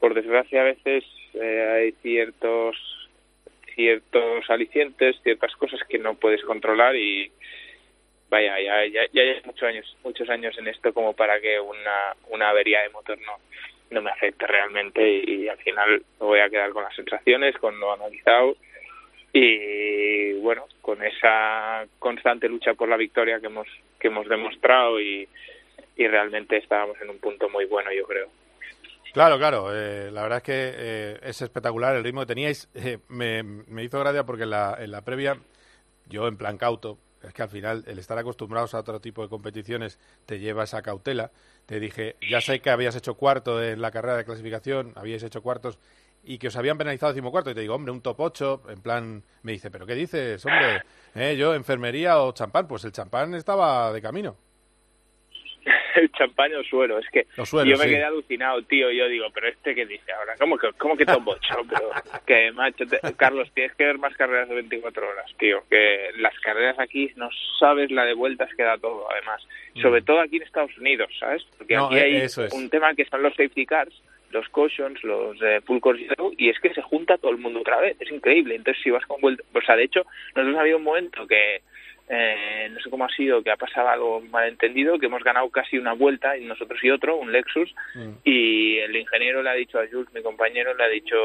por 0.01 0.15
desgracia, 0.15 0.61
a 0.61 0.65
veces 0.65 1.05
eh, 1.35 1.73
hay 1.75 1.93
ciertos 2.03 2.77
ciertos 3.75 4.49
alicientes, 4.49 5.21
ciertas 5.23 5.55
cosas 5.57 5.81
que 5.87 5.99
no 5.99 6.15
puedes 6.15 6.43
controlar 6.45 6.97
y 6.97 7.31
vaya, 8.31 8.59
ya, 8.59 8.87
ya, 8.87 9.03
ya 9.13 9.23
hay 9.23 9.43
muchos 9.45 9.63
años, 9.69 9.97
muchos 10.03 10.29
años 10.31 10.57
en 10.59 10.69
esto 10.69 10.95
como 10.95 11.13
para 11.13 11.39
que 11.41 11.61
una, 11.61 12.17
una 12.31 12.49
avería 12.49 12.81
de 12.81 12.89
motor 12.89 13.19
no, 13.21 13.35
no 13.91 14.03
me 14.03 14.11
afecte 14.11 14.47
realmente 14.47 15.07
y, 15.07 15.49
al 15.49 15.59
final 15.59 16.03
me 16.21 16.27
voy 16.27 16.41
a 16.41 16.49
quedar 16.49 16.71
con 16.71 16.85
las 16.85 16.95
sensaciones, 16.95 17.57
con 17.59 17.79
lo 17.79 17.93
analizado 17.93 18.57
y 19.33 20.33
bueno, 20.35 20.65
con 20.81 21.03
esa 21.05 21.85
constante 21.99 22.49
lucha 22.49 22.73
por 22.73 22.89
la 22.89 22.97
victoria 22.97 23.41
que 23.41 23.47
hemos, 23.47 23.69
que 24.01 24.09
hemos 24.09 24.27
demostrado 24.27 24.99
y, 24.99 25.29
y 25.97 26.07
realmente 26.09 26.57
estábamos 26.57 27.01
en 27.03 27.11
un 27.11 27.19
punto 27.19 27.51
muy 27.51 27.67
bueno, 27.67 27.93
yo 27.93 28.07
creo. 28.07 28.29
Claro, 29.17 29.39
claro. 29.39 29.75
eh, 29.75 30.11
la 30.13 30.21
verdad 30.25 30.37
es 30.37 30.43
que 30.43 30.53
eh, 30.77 31.19
es 31.23 31.41
espectacular 31.41 31.97
el 31.97 32.05
ritmo 32.05 32.21
que 32.21 32.27
teníais. 32.27 32.69
Eh, 32.75 32.99
me, 33.09 33.43
me 33.43 33.83
hizo 33.83 33.99
gracia 33.99 34.27
porque 34.27 34.43
en 34.43 34.51
la, 34.51 34.77
en 34.79 34.91
la 34.91 35.01
previa, 35.01 35.39
yo 36.07 36.29
en 36.29 36.37
plan 36.37 36.59
cauto, 36.59 36.99
es 37.23 37.33
que 37.33 37.43
al 37.43 37.49
final 37.49 37.83
el 37.87 37.99
estar 37.99 38.19
acostumbrados 38.19 38.75
a 38.75 38.81
otro 38.81 39.01
tipo 39.01 39.23
de 39.23 39.31
competiciones 39.31 39.99
te 40.27 40.39
lleva 40.39 40.65
esa 40.65 40.83
cautela. 40.83 41.31
Te 41.65 41.81
dije, 41.81 42.17
ya 42.31 42.43
sé 42.43 42.61
que 42.61 42.69
habías 42.69 42.95
hecho 42.95 43.15
cuarto 43.15 43.63
en 43.65 43.81
la 43.81 43.91
carrera 43.91 44.19
de 44.19 44.27
clasificación, 44.27 44.93
habíais 44.97 45.23
hecho 45.23 45.41
cuartos 45.43 45.79
y 46.23 46.37
que 46.37 46.49
os 46.49 46.57
habían 46.57 46.77
penalizado 46.77 47.13
decimocuarto. 47.13 47.51
Y 47.51 47.55
te 47.55 47.63
digo, 47.63 47.75
hombre, 47.75 47.93
un 47.93 48.03
top 48.03 48.21
8, 48.21 48.63
en 48.69 48.83
plan, 48.83 49.25
me 49.43 49.53
dice, 49.53 49.71
¿pero 49.71 49.87
qué 49.87 49.95
dices, 49.95 50.45
hombre? 50.45 50.83
¿Eh, 51.15 51.37
yo, 51.39 51.55
enfermería 51.55 52.21
o 52.21 52.33
champán? 52.33 52.69
Pues 52.69 52.85
el 52.85 52.93
champán 52.93 53.35
estaba 53.35 53.91
de 53.95 54.03
camino. 54.03 54.37
el 56.01 56.11
champán 56.13 56.55
o 56.55 56.63
suero. 56.65 56.99
Es 56.99 57.09
que 57.11 57.27
yo 57.37 57.61
me 57.63 57.77
sí. 57.77 57.89
quedé 57.89 58.05
alucinado, 58.05 58.63
tío. 58.63 58.91
Yo 58.91 59.09
digo, 59.09 59.27
pero 59.35 59.49
este 59.49 59.75
que 59.75 59.87
dice 59.87 60.13
ahora, 60.13 60.35
¿cómo 60.39 60.57
que, 60.59 60.69
cómo 60.79 60.97
que 60.97 61.05
8? 61.05 61.39
Pero 61.69 61.91
que, 62.27 62.53
macho, 62.53 62.85
te- 62.87 63.01
Carlos, 63.17 63.51
tienes 63.55 63.75
que 63.77 63.85
ver 63.85 63.99
más 63.99 64.15
carreras 64.17 64.49
de 64.49 64.55
24 64.57 65.09
horas, 65.09 65.31
tío. 65.39 65.63
Que 65.69 66.11
las 66.19 66.39
carreras 66.41 66.79
aquí 66.79 67.11
no 67.17 67.29
sabes 67.59 67.91
la 67.91 68.05
de 68.05 68.15
vueltas 68.15 68.49
que 68.57 68.63
da 68.63 68.79
todo, 68.79 69.11
además. 69.11 69.43
Sobre 69.81 70.03
todo 70.03 70.21
aquí 70.21 70.37
en 70.37 70.43
Estados 70.43 70.77
Unidos, 70.79 71.11
¿sabes? 71.19 71.45
Porque 71.59 71.75
Mm. 71.77 71.79
No, 71.79 71.87
aquí 71.87 71.97
eh, 71.97 72.01
hay 72.03 72.17
es. 72.17 72.39
un 72.53 72.71
tema 72.71 72.95
que 72.95 73.05
son 73.07 73.23
los 73.23 73.35
safety 73.35 73.67
cars, 73.67 73.93
los 74.31 74.49
cautions, 74.51 75.03
los 75.05 75.37
eh, 75.43 75.61
full 75.65 75.79
course 75.81 76.07
y 76.39 76.49
es 76.49 76.59
que 76.61 76.73
se 76.75 76.83
junta 76.83 77.19
todo 77.19 77.31
el 77.31 77.39
mundo 77.39 77.61
otra 77.61 77.81
vez. 77.81 77.97
Es 78.01 78.11
increíble. 78.11 78.55
Entonces, 78.57 78.83
si 78.83 78.91
vas 78.91 79.05
con 79.07 79.21
vuelta... 79.21 79.43
O 79.55 79.61
sea, 79.61 79.77
de 79.77 79.85
hecho, 79.85 80.05
nosotros 80.35 80.57
ha 80.57 80.61
habido 80.63 80.79
un 80.79 80.85
momento 80.85 81.27
que 81.27 81.61
eh, 82.09 82.69
no 82.71 82.81
sé 82.81 82.88
cómo 82.88 83.05
ha 83.05 83.09
sido, 83.09 83.42
que 83.42 83.51
ha 83.51 83.57
pasado 83.57 83.88
algo 83.88 84.21
malentendido, 84.21 84.99
que 84.99 85.07
hemos 85.07 85.25
ganado 85.25 85.51
casi 85.51 85.77
una 85.77 85.92
vuelta, 85.92 86.37
y 86.37 86.45
nosotros 86.45 86.83
y 86.83 86.90
otro, 86.90 87.16
un 87.16 87.33
Lexus, 87.33 87.75
y 88.23 88.79
el 88.79 88.95
ingeniero 88.95 89.42
le 89.42 89.51
ha 89.51 89.55
dicho 89.55 89.79
a 89.79 89.87
Jules, 89.90 90.12
mi 90.14 90.23
compañero, 90.23 90.75
le 90.75 90.85
ha 90.85 90.88
dicho, 90.88 91.16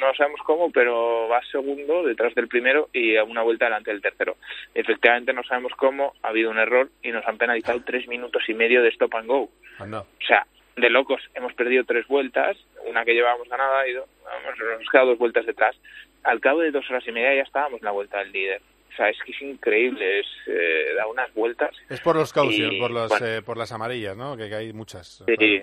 no 0.00 0.14
sabemos 0.16 0.40
cómo, 0.44 0.70
pero 0.72 1.28
va 1.28 1.40
segundo 1.50 2.02
detrás 2.02 2.34
del 2.34 2.48
primero 2.48 2.88
y 2.92 3.16
a 3.16 3.24
una 3.24 3.42
vuelta 3.42 3.66
delante 3.66 3.92
del 3.92 4.02
tercero. 4.02 4.36
Efectivamente 4.74 5.32
no 5.32 5.44
sabemos 5.44 5.72
cómo, 5.76 6.14
ha 6.22 6.28
habido 6.28 6.50
un 6.50 6.58
error 6.58 6.88
y 7.02 7.12
nos 7.12 7.26
han 7.26 7.38
penalizado 7.38 7.82
tres 7.84 8.08
minutos 8.08 8.42
y 8.48 8.54
medio 8.54 8.82
de 8.82 8.88
stop 8.88 9.14
and 9.14 9.28
go. 9.28 9.50
Anda. 9.78 10.00
O 10.00 10.26
sea, 10.26 10.46
de 10.76 10.90
locos, 10.90 11.22
hemos 11.34 11.54
perdido 11.54 11.84
tres 11.84 12.06
vueltas, 12.08 12.56
una 12.86 13.04
que 13.04 13.14
llevábamos 13.14 13.48
ganada 13.48 13.86
y 13.86 13.92
dos, 13.92 14.08
nos 14.46 14.60
hemos 14.60 14.90
quedado 14.90 15.08
dos 15.10 15.18
vueltas 15.18 15.46
detrás. 15.46 15.76
Al 16.24 16.40
cabo 16.40 16.60
de 16.60 16.70
dos 16.70 16.88
horas 16.90 17.06
y 17.06 17.12
media 17.12 17.34
ya 17.34 17.42
estábamos 17.42 17.80
en 17.80 17.84
la 17.84 17.92
vuelta 17.92 18.18
del 18.18 18.32
líder. 18.32 18.60
O 18.92 18.96
sea, 18.96 19.08
es 19.10 19.16
que 19.24 19.32
es 19.32 19.42
increíble, 19.42 20.20
es, 20.20 20.26
eh, 20.46 20.94
da 20.96 21.06
unas 21.06 21.32
vueltas. 21.34 21.74
Es 21.88 22.00
por 22.00 22.16
los 22.16 22.32
cautions, 22.32 22.74
Y, 22.74 22.78
por, 22.80 22.90
los, 22.90 23.08
bueno. 23.08 23.26
eh, 23.26 23.42
por 23.42 23.56
las 23.56 23.70
amarillas, 23.72 24.16
¿no? 24.16 24.36
Que, 24.36 24.48
que 24.48 24.54
hay 24.56 24.72
muchas. 24.72 25.22
Sí. 25.26 25.62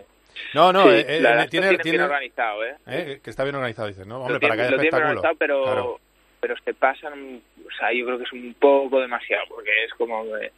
No, 0.54 0.72
no, 0.74 0.84
Sí, 0.84 0.90
eh, 0.90 1.06
eh, 1.08 1.20
la 1.22 1.38
es 1.40 1.44
que 1.46 1.50
tiene, 1.52 1.78
tiene 1.78 1.98
bien 1.98 2.02
organizado, 2.02 2.66
¿eh? 2.66 2.76
eh, 2.88 3.20
que 3.24 3.30
está 3.30 3.44
bien 3.44 3.56
organizado, 3.56 3.88
dices, 3.88 4.06
¿no? 4.08 4.20
Hombre, 4.20 4.34
lo 4.36 4.40
para 4.40 4.56
que 4.56 4.62
tiene, 4.62 4.68
haya 4.68 4.82
tiene 4.82 4.82
bien 4.82 4.94
espectáculo. 4.94 5.20
organizado, 5.20 5.36
pero, 5.38 5.64
Claro. 5.64 6.00
pero 6.42 6.56
se 6.64 6.74
pasan, 6.74 7.42
o 7.66 7.72
sea, 7.78 7.94
yo 7.94 8.06
creo 8.06 8.18
que 8.18 8.24
es 8.26 8.34
un 8.34 8.54
poco 8.60 9.00
demasiado, 9.02 9.44
porque 9.50 9.84
es 9.86 9.94
como 9.94 10.24
que 10.26 10.52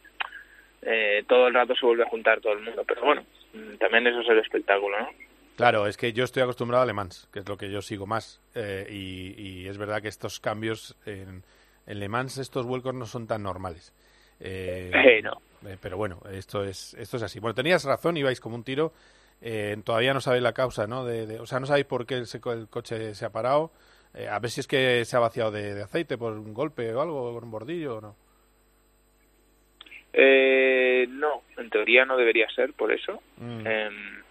eh, 0.82 1.24
todo 1.28 1.48
el 1.48 1.54
rato 1.54 1.74
se 1.74 1.86
vuelve 1.86 2.02
a 2.04 2.08
juntar 2.08 2.40
todo 2.40 2.52
el 2.54 2.60
mundo. 2.60 2.84
Pero 2.86 3.02
bueno, 3.02 3.24
también 3.78 4.06
eso 4.06 4.20
es 4.20 4.28
el 4.28 4.38
espectáculo, 4.38 4.98
¿no? 5.00 5.08
Claro, 5.56 5.86
es 5.88 5.96
que 5.96 6.12
yo 6.12 6.22
estoy 6.24 6.42
acostumbrado 6.44 6.84
a 6.84 6.86
Le 6.86 6.92
Mans, 6.92 7.28
que 7.32 7.40
es 7.40 7.48
lo 7.48 7.56
que 7.56 7.70
yo 7.70 7.82
sigo 7.82 8.06
más. 8.06 8.40
eh, 8.54 8.86
y, 8.90 9.34
y 9.64 9.68
es 9.68 9.76
verdad 9.78 10.00
que 10.02 10.08
estos 10.08 10.38
cambios 10.38 10.96
en, 11.04 11.42
en 11.88 11.98
Le 11.98 12.08
Mans, 12.08 12.38
estos 12.38 12.64
vuelcos 12.66 12.94
no 12.94 13.04
son 13.06 13.26
tan 13.26 13.42
normales. 13.42 13.92
Eh, 14.38 14.92
Eh, 14.94 15.22
no. 15.22 15.42
eh, 15.66 15.76
pero 15.82 15.96
bueno, 15.96 16.20
esto 16.30 16.62
es, 16.62 16.94
esto 16.94 17.16
es 17.16 17.24
así. 17.24 17.40
Bueno, 17.40 17.54
tenías 17.56 17.82
razón, 17.84 18.16
ibais 18.16 18.40
como 18.40 18.54
un 18.54 18.62
tiro. 18.62 18.92
eh, 19.40 19.76
todavía 19.84 20.12
no 20.14 20.20
sabéis 20.20 20.42
la 20.42 20.52
causa, 20.52 20.86
¿no? 20.86 21.04
De, 21.04 21.26
de- 21.26 21.40
o 21.40 21.46
sea, 21.46 21.58
no 21.60 21.66
sabéis 21.66 21.86
por 21.86 22.06
qué 22.06 22.14
el, 22.14 22.26
seco- 22.26 22.52
el 22.52 22.68
coche 22.68 23.14
se 23.14 23.24
ha 23.24 23.30
parado. 23.30 23.70
A 24.30 24.38
ver 24.40 24.50
si 24.50 24.60
es 24.60 24.66
que 24.66 25.04
se 25.04 25.16
ha 25.16 25.20
vaciado 25.20 25.50
de, 25.50 25.74
de 25.74 25.82
aceite 25.82 26.16
por 26.18 26.32
un 26.32 26.52
golpe 26.54 26.92
o 26.94 27.00
algo, 27.00 27.32
por 27.32 27.44
un 27.44 27.50
bordillo 27.50 27.96
o 27.98 28.00
no. 28.00 28.16
Eh, 30.12 31.06
no, 31.08 31.42
en 31.56 31.70
teoría 31.70 32.04
no 32.04 32.16
debería 32.16 32.48
ser 32.50 32.72
por 32.72 32.90
eso. 32.92 33.22
Mm. 33.36 33.66
Em, 33.66 34.22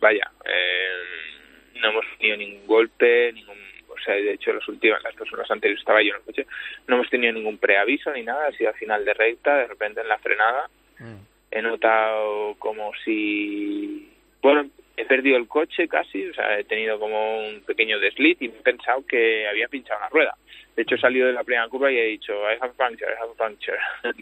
vaya, 0.00 0.30
em, 0.44 1.80
no 1.80 1.90
hemos 1.90 2.04
tenido 2.18 2.36
ningún 2.38 2.66
golpe, 2.66 3.32
ningún, 3.32 3.58
sea, 4.02 4.14
de 4.14 4.32
hecho 4.32 4.52
las 4.52 4.66
últimas, 4.68 5.02
las 5.02 5.32
horas 5.32 5.50
anteriores 5.50 5.80
estaba 5.80 6.02
yo 6.02 6.10
en 6.10 6.16
el 6.16 6.22
coche, 6.22 6.46
no 6.86 6.96
hemos 6.96 7.10
tenido 7.10 7.32
ningún 7.32 7.58
preaviso 7.58 8.12
ni 8.12 8.22
nada, 8.22 8.48
ha 8.48 8.52
sido 8.52 8.70
al 8.70 8.76
final 8.76 9.04
de 9.04 9.14
recta, 9.14 9.56
de 9.56 9.66
repente 9.66 10.00
en 10.00 10.08
la 10.08 10.18
frenada 10.18 10.68
Mm. 11.02 11.26
he 11.50 11.62
notado 11.62 12.54
como 12.58 12.92
si 13.04 14.08
Bueno, 14.40 14.68
he 14.96 15.04
perdido 15.04 15.36
el 15.36 15.48
coche 15.48 15.88
casi, 15.88 16.28
o 16.28 16.34
sea, 16.34 16.58
he 16.58 16.64
tenido 16.64 16.98
como 16.98 17.46
un 17.46 17.60
pequeño 17.62 17.98
desliz 17.98 18.36
y 18.40 18.46
he 18.46 18.50
pensado 18.50 19.04
que 19.06 19.46
había 19.46 19.68
pinchado 19.68 20.00
una 20.00 20.08
rueda. 20.08 20.36
De 20.74 20.82
hecho, 20.82 20.94
he 20.94 21.00
salido 21.00 21.26
de 21.26 21.32
la 21.32 21.44
primera 21.44 21.68
curva 21.68 21.92
y 21.92 21.98
he 21.98 22.06
dicho, 22.06 22.32
I 22.50 22.56
have 22.60 22.70
a 22.70 22.88
puncture, 22.88 23.12
I 23.12 23.22
have 23.22 23.30
a 23.30 23.34
puncture. 23.34 23.78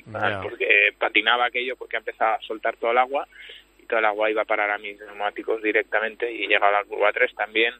Ya. 0.06 0.40
porque 0.42 0.94
patinaba 0.98 1.46
aquello, 1.46 1.76
porque 1.76 1.96
ha 1.96 2.00
empezado 2.00 2.34
a 2.34 2.40
soltar 2.40 2.76
todo 2.76 2.90
el 2.90 2.98
agua 2.98 3.26
y 3.78 3.86
todo 3.86 3.98
el 3.98 4.04
agua 4.04 4.30
iba 4.30 4.42
a 4.42 4.46
parar 4.46 4.70
a 4.70 4.78
mis 4.78 4.98
neumáticos 5.00 5.62
directamente 5.62 6.30
y 6.30 6.44
he 6.44 6.48
llegado 6.48 6.76
a 6.76 6.80
la 6.80 6.84
curva 6.84 7.12
3 7.12 7.34
también. 7.34 7.74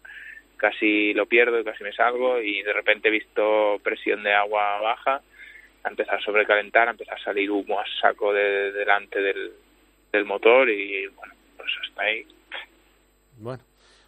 Casi 0.60 1.14
lo 1.14 1.24
pierdo 1.24 1.58
y 1.58 1.64
casi 1.64 1.82
me 1.82 1.92
salgo 1.94 2.38
y 2.38 2.60
de 2.62 2.72
repente 2.74 3.08
he 3.08 3.10
visto 3.10 3.78
presión 3.82 4.22
de 4.22 4.34
agua 4.34 4.78
baja, 4.82 5.22
ha 5.84 5.88
empezado 5.88 6.18
a 6.18 6.20
sobrecalentar, 6.20 6.86
ha 6.86 6.90
empezado 6.90 7.16
a 7.16 7.24
salir 7.24 7.50
humo 7.50 7.80
a 7.80 7.84
saco 7.98 8.30
de, 8.34 8.70
delante 8.72 9.22
del, 9.22 9.52
del 10.12 10.24
motor 10.26 10.68
y 10.68 11.06
bueno, 11.06 11.32
pues 11.56 11.70
hasta 11.88 12.02
ahí. 12.02 12.26
Bueno, 13.38 13.62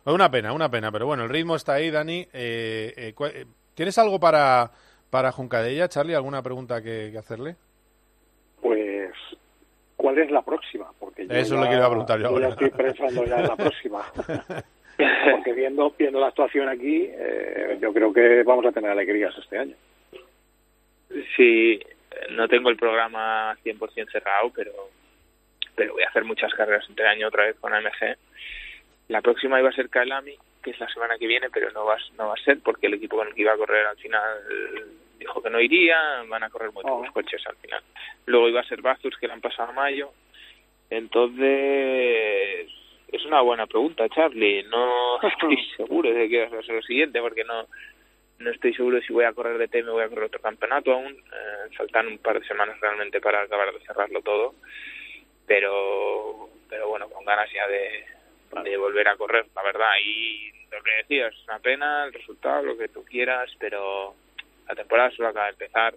una 0.04 0.30
pena, 0.30 0.52
una 0.52 0.68
pena, 0.70 0.92
pero 0.92 1.06
bueno, 1.06 1.24
el 1.24 1.30
ritmo 1.30 1.56
está 1.56 1.72
ahí, 1.72 1.90
Dani. 1.90 2.28
Eh, 2.34 2.92
eh, 2.98 3.12
cu- 3.14 3.24
eh, 3.24 3.46
¿Tienes 3.74 3.96
algo 3.96 4.20
para, 4.20 4.70
para 5.08 5.32
Juncadella, 5.32 5.88
Charlie? 5.88 6.14
¿Alguna 6.14 6.42
pregunta 6.42 6.82
que, 6.82 7.08
que 7.12 7.16
hacerle? 7.18 7.56
Pues, 8.60 9.10
¿cuál 9.96 10.18
es 10.18 10.30
la 10.30 10.42
próxima? 10.42 10.92
Porque 11.00 11.26
yo 11.26 11.32
Eso 11.34 11.54
ya- 11.54 11.62
le 11.62 11.68
quiero 11.68 11.88
preguntar 11.88 12.18
yo 12.20 12.24
ya 12.24 12.28
ahora. 12.28 12.48
estoy 12.50 12.70
pensando 12.72 13.24
ya 13.24 13.38
en 13.40 13.46
la 13.46 13.56
próxima. 13.56 14.02
Porque 15.30 15.52
viendo, 15.52 15.94
viendo 15.98 16.20
la 16.20 16.28
actuación 16.28 16.68
aquí, 16.68 17.08
eh, 17.10 17.78
yo 17.80 17.92
creo 17.92 18.12
que 18.12 18.42
vamos 18.42 18.66
a 18.66 18.72
tener 18.72 18.90
alegrías 18.90 19.36
este 19.38 19.58
año. 19.58 19.76
Sí, 21.36 21.80
no 22.30 22.48
tengo 22.48 22.70
el 22.70 22.76
programa 22.76 23.56
100% 23.64 24.10
cerrado, 24.10 24.50
pero 24.54 24.72
pero 25.74 25.94
voy 25.94 26.02
a 26.02 26.08
hacer 26.08 26.24
muchas 26.24 26.52
carreras 26.54 26.84
este 26.88 27.06
año 27.06 27.28
otra 27.28 27.46
vez 27.46 27.56
con 27.58 27.72
AMG. 27.72 28.16
La 29.08 29.20
próxima 29.22 29.58
iba 29.58 29.70
a 29.70 29.72
ser 29.72 29.88
Kailami, 29.88 30.36
que 30.62 30.70
es 30.70 30.80
la 30.80 30.88
semana 30.88 31.18
que 31.18 31.26
viene, 31.26 31.48
pero 31.50 31.70
no 31.72 31.84
va, 31.84 31.96
no 32.18 32.28
va 32.28 32.34
a 32.34 32.44
ser 32.44 32.60
porque 32.60 32.86
el 32.86 32.94
equipo 32.94 33.16
con 33.16 33.28
el 33.28 33.34
que 33.34 33.42
iba 33.42 33.52
a 33.52 33.56
correr 33.56 33.86
al 33.86 33.96
final 33.96 34.40
dijo 35.18 35.42
que 35.42 35.50
no 35.50 35.60
iría, 35.60 36.24
van 36.28 36.42
a 36.42 36.50
correr 36.50 36.72
muy 36.72 36.82
pocos 36.82 37.10
coches 37.12 37.42
al 37.46 37.56
final. 37.56 37.82
Luego 38.26 38.48
iba 38.48 38.60
a 38.60 38.64
ser 38.64 38.82
Bathurst, 38.82 39.18
que 39.18 39.28
la 39.28 39.34
han 39.34 39.40
pasado 39.40 39.70
a 39.70 39.72
mayo. 39.72 40.12
Entonces, 40.90 42.68
es 43.12 43.24
una 43.24 43.40
buena 43.40 43.66
pregunta, 43.66 44.08
Charlie. 44.08 44.64
No 44.64 45.20
estoy 45.28 45.56
seguro 45.76 46.12
de 46.12 46.28
que 46.28 46.46
va 46.46 46.58
a 46.58 46.62
ser 46.62 46.74
lo 46.74 46.82
siguiente, 46.82 47.20
porque 47.20 47.44
no 47.44 47.66
no 48.38 48.50
estoy 48.50 48.74
seguro 48.74 49.00
si 49.00 49.12
voy 49.12 49.24
a 49.24 49.32
correr 49.32 49.56
de 49.56 49.68
TM 49.68 49.88
o 49.88 49.92
voy 49.92 50.02
a 50.02 50.08
correr 50.08 50.24
otro 50.24 50.40
campeonato 50.40 50.92
aún. 50.92 51.12
Eh, 51.12 51.74
faltan 51.76 52.08
un 52.08 52.18
par 52.18 52.40
de 52.40 52.46
semanas 52.46 52.80
realmente 52.80 53.20
para 53.20 53.42
acabar 53.42 53.72
de 53.72 53.80
cerrarlo 53.86 54.20
todo. 54.22 54.54
Pero, 55.46 56.48
pero 56.68 56.88
bueno, 56.88 57.08
con 57.08 57.24
ganas 57.24 57.48
ya 57.52 57.68
de, 57.68 58.04
de 58.68 58.76
volver 58.76 59.08
a 59.08 59.16
correr, 59.16 59.46
la 59.54 59.62
verdad. 59.62 59.92
Y 60.04 60.50
lo 60.70 60.82
que 60.82 60.92
decías, 61.02 61.32
es 61.34 61.44
una 61.44 61.60
pena, 61.60 62.06
el 62.06 62.12
resultado, 62.12 62.62
lo 62.62 62.76
que 62.76 62.88
tú 62.88 63.04
quieras, 63.04 63.50
pero 63.58 64.14
la 64.68 64.74
temporada 64.74 65.10
solo 65.10 65.28
acaba 65.28 65.46
de 65.46 65.52
empezar 65.52 65.94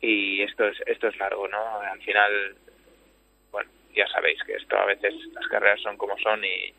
y 0.00 0.42
esto 0.42 0.66
es, 0.66 0.76
esto 0.86 1.08
es 1.08 1.18
largo, 1.18 1.48
¿no? 1.48 1.80
Al 1.80 2.00
final, 2.00 2.56
bueno, 3.50 3.70
ya 3.94 4.06
sabéis 4.08 4.42
que 4.44 4.54
esto 4.54 4.76
a 4.76 4.86
veces 4.86 5.14
las 5.32 5.46
carreras 5.48 5.80
son 5.82 5.96
como 5.96 6.16
son 6.18 6.42
y, 6.44 6.72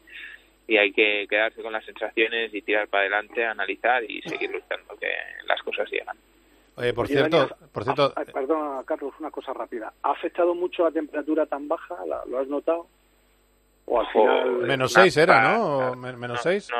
y 0.67 0.77
hay 0.77 0.91
que 0.91 1.25
quedarse 1.29 1.61
con 1.61 1.73
las 1.73 1.83
sensaciones 1.85 2.53
y 2.53 2.61
tirar 2.61 2.87
para 2.87 3.01
adelante, 3.01 3.45
analizar 3.45 4.03
y 4.03 4.21
seguir 4.23 4.51
luchando, 4.51 4.95
que 4.97 5.11
las 5.45 5.61
cosas 5.63 5.89
llegan. 5.91 6.17
Oye, 6.75 6.93
por 6.93 7.05
Oye, 7.05 7.15
cierto, 7.15 7.49
por 7.73 7.83
cierto, 7.83 8.13
ah, 8.15 8.23
perdona, 8.33 8.81
Carlos, 8.85 9.13
una 9.19 9.31
cosa 9.31 9.51
rápida. 9.53 9.91
¿Ha 10.03 10.11
afectado 10.11 10.55
mucho 10.55 10.83
la 10.85 10.91
temperatura 10.91 11.45
tan 11.45 11.67
baja? 11.67 11.95
¿La- 12.05 12.23
¿Lo 12.25 12.39
has 12.39 12.47
notado? 12.47 12.87
¿O 13.85 13.99
al 13.99 14.07
final...? 14.13 14.49
menos 14.67 14.93
Nada, 14.95 15.03
6 15.09 15.17
era, 15.17 15.41
¿no? 15.41 15.95
Menos 15.95 16.19
No, 16.19 16.37
6, 16.37 16.69
no, 16.71 16.77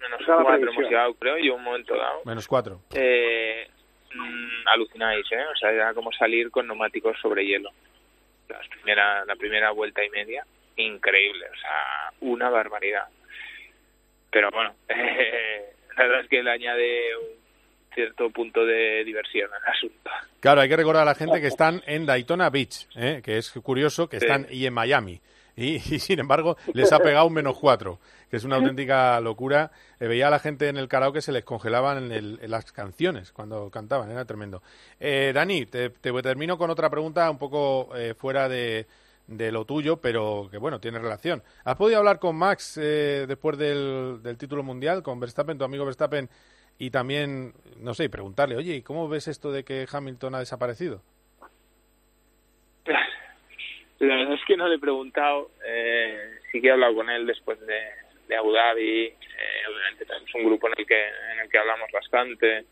menos 0.00 0.20
Esa 0.20 0.22
es 0.22 0.28
la 0.28 0.34
4 0.36 0.44
previsión. 0.46 0.72
hemos 0.74 0.90
llegado, 0.90 1.14
creo, 1.14 1.38
y 1.38 1.50
un 1.50 1.62
momento 1.62 1.94
dado. 1.96 2.20
menos 2.24 2.48
4. 2.48 2.80
Eh, 2.94 3.68
mm, 4.14 4.68
alucináis, 4.68 5.30
¿eh? 5.30 5.44
O 5.52 5.56
sea, 5.56 5.70
era 5.70 5.94
como 5.94 6.10
salir 6.12 6.50
con 6.50 6.66
neumáticos 6.66 7.16
sobre 7.20 7.46
hielo. 7.46 7.70
La 8.48 8.60
primera, 8.70 9.24
la 9.24 9.36
primera 9.36 9.70
vuelta 9.72 10.04
y 10.04 10.10
media, 10.10 10.44
increíble, 10.76 11.46
o 11.52 11.56
sea, 11.60 12.12
una 12.20 12.48
barbaridad. 12.50 13.06
Pero 14.30 14.50
bueno, 14.50 14.74
la 14.88 16.04
verdad 16.04 16.20
es 16.20 16.28
que 16.28 16.42
le 16.42 16.50
añade 16.50 17.16
un 17.16 17.46
cierto 17.94 18.28
punto 18.30 18.64
de 18.66 19.02
diversión 19.04 19.50
al 19.54 19.72
asunto. 19.72 20.10
Claro, 20.40 20.60
hay 20.60 20.68
que 20.68 20.76
recordar 20.76 21.02
a 21.02 21.06
la 21.06 21.14
gente 21.14 21.40
que 21.40 21.46
están 21.46 21.82
en 21.86 22.04
Daytona 22.06 22.50
Beach, 22.50 22.86
¿eh? 22.94 23.22
que 23.24 23.38
es 23.38 23.50
curioso 23.62 24.08
que 24.08 24.20
Sí. 24.20 24.26
están 24.26 24.46
y 24.50 24.66
en 24.66 24.74
Miami. 24.74 25.20
Y, 25.58 25.78
sin 25.80 26.18
embargo 26.20 26.56
les 26.74 26.92
ha 26.92 26.98
pegado 26.98 27.26
un 27.26 27.32
menos 27.32 27.56
4, 27.58 27.98
que 28.30 28.36
es 28.36 28.44
una 28.44 28.56
auténtica 28.56 29.18
locura. 29.20 29.70
Eh, 29.98 30.06
veía 30.06 30.28
a 30.28 30.30
la 30.30 30.38
gente 30.38 30.68
en 30.68 30.76
el 30.76 30.86
karaoke 30.86 31.22
se 31.22 31.32
les 31.32 31.44
congelaban 31.44 32.12
el- 32.12 32.38
en 32.42 32.50
las 32.50 32.70
canciones 32.72 33.32
cuando 33.32 33.70
cantaban, 33.70 34.10
era 34.10 34.26
tremendo. 34.26 34.62
Eh, 35.00 35.32
Dani, 35.34 35.64
te, 35.64 35.88
te 35.90 36.12
termino 36.22 36.58
con 36.58 36.68
otra 36.68 36.90
pregunta 36.90 37.30
un 37.30 37.38
poco 37.38 37.88
eh, 37.96 38.12
fuera 38.14 38.50
de, 38.50 38.86
de 39.26 39.50
lo 39.50 39.64
tuyo, 39.64 39.96
pero 39.98 40.48
que 40.50 40.58
bueno, 40.58 40.78
tiene 40.78 40.98
relación. 40.98 41.42
¿Has 41.64 41.76
podido 41.76 41.98
hablar 42.00 42.18
con 42.18 42.36
Max 42.36 42.78
eh, 42.80 43.24
después 43.26 43.56
del, 43.56 44.20
del 44.22 44.36
título 44.36 44.62
mundial, 44.62 45.02
con 45.02 45.18
Verstappen, 45.20 45.56
tu 45.56 45.64
amigo 45.64 45.86
Verstappen, 45.86 46.28
y 46.78 46.90
también, 46.90 47.54
no 47.78 47.94
sé, 47.94 48.10
preguntarle, 48.10 48.56
oye, 48.56 48.74
¿y 48.76 48.82
cómo 48.82 49.08
ves 49.08 49.26
esto 49.28 49.50
de 49.50 49.64
que 49.64 49.86
Hamilton 49.90 50.34
ha 50.34 50.38
desaparecido? 50.40 51.00
La 53.98 54.16
verdad 54.16 54.34
es 54.34 54.44
que 54.44 54.56
no 54.56 54.68
le 54.68 54.76
he 54.76 54.78
preguntado. 54.78 55.50
Eh, 55.66 56.38
sí 56.50 56.60
que 56.60 56.68
he 56.68 56.70
hablado 56.70 56.94
con 56.94 57.08
él 57.10 57.26
después 57.26 57.58
de, 57.60 57.80
de 58.28 58.36
Abu 58.36 58.52
Dhabi. 58.52 59.04
Eh, 59.06 59.14
obviamente 59.68 60.04
tenemos 60.04 60.34
un 60.34 60.44
grupo 60.44 60.68
en 60.68 60.74
el 60.78 60.86
que, 60.86 61.06
en 61.32 61.40
el 61.40 61.50
que 61.50 61.58
hablamos 61.58 61.90
bastante, 61.92 62.64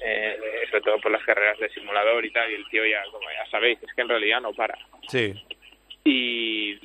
eh, 0.00 0.38
sobre 0.70 0.82
todo 0.82 1.00
por 1.00 1.10
las 1.10 1.24
carreras 1.24 1.58
de 1.58 1.70
simulador 1.70 2.24
y 2.24 2.32
tal. 2.32 2.50
Y 2.50 2.54
el 2.54 2.68
tío 2.68 2.86
ya, 2.86 3.02
como 3.10 3.28
ya 3.30 3.50
sabéis, 3.50 3.82
es 3.82 3.92
que 3.94 4.02
en 4.02 4.08
realidad 4.08 4.40
no 4.40 4.52
para. 4.52 4.78
Sí, 5.08 5.34
Y 6.04 6.78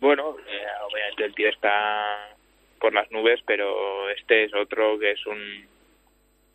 bueno, 0.00 0.36
eh, 0.46 0.66
obviamente 0.90 1.24
el 1.24 1.34
tío 1.34 1.48
está 1.48 2.36
por 2.78 2.92
las 2.92 3.10
nubes, 3.10 3.40
pero 3.46 4.10
este 4.10 4.44
es 4.44 4.54
otro 4.54 4.98
que 4.98 5.12
es 5.12 5.26
un, 5.26 5.66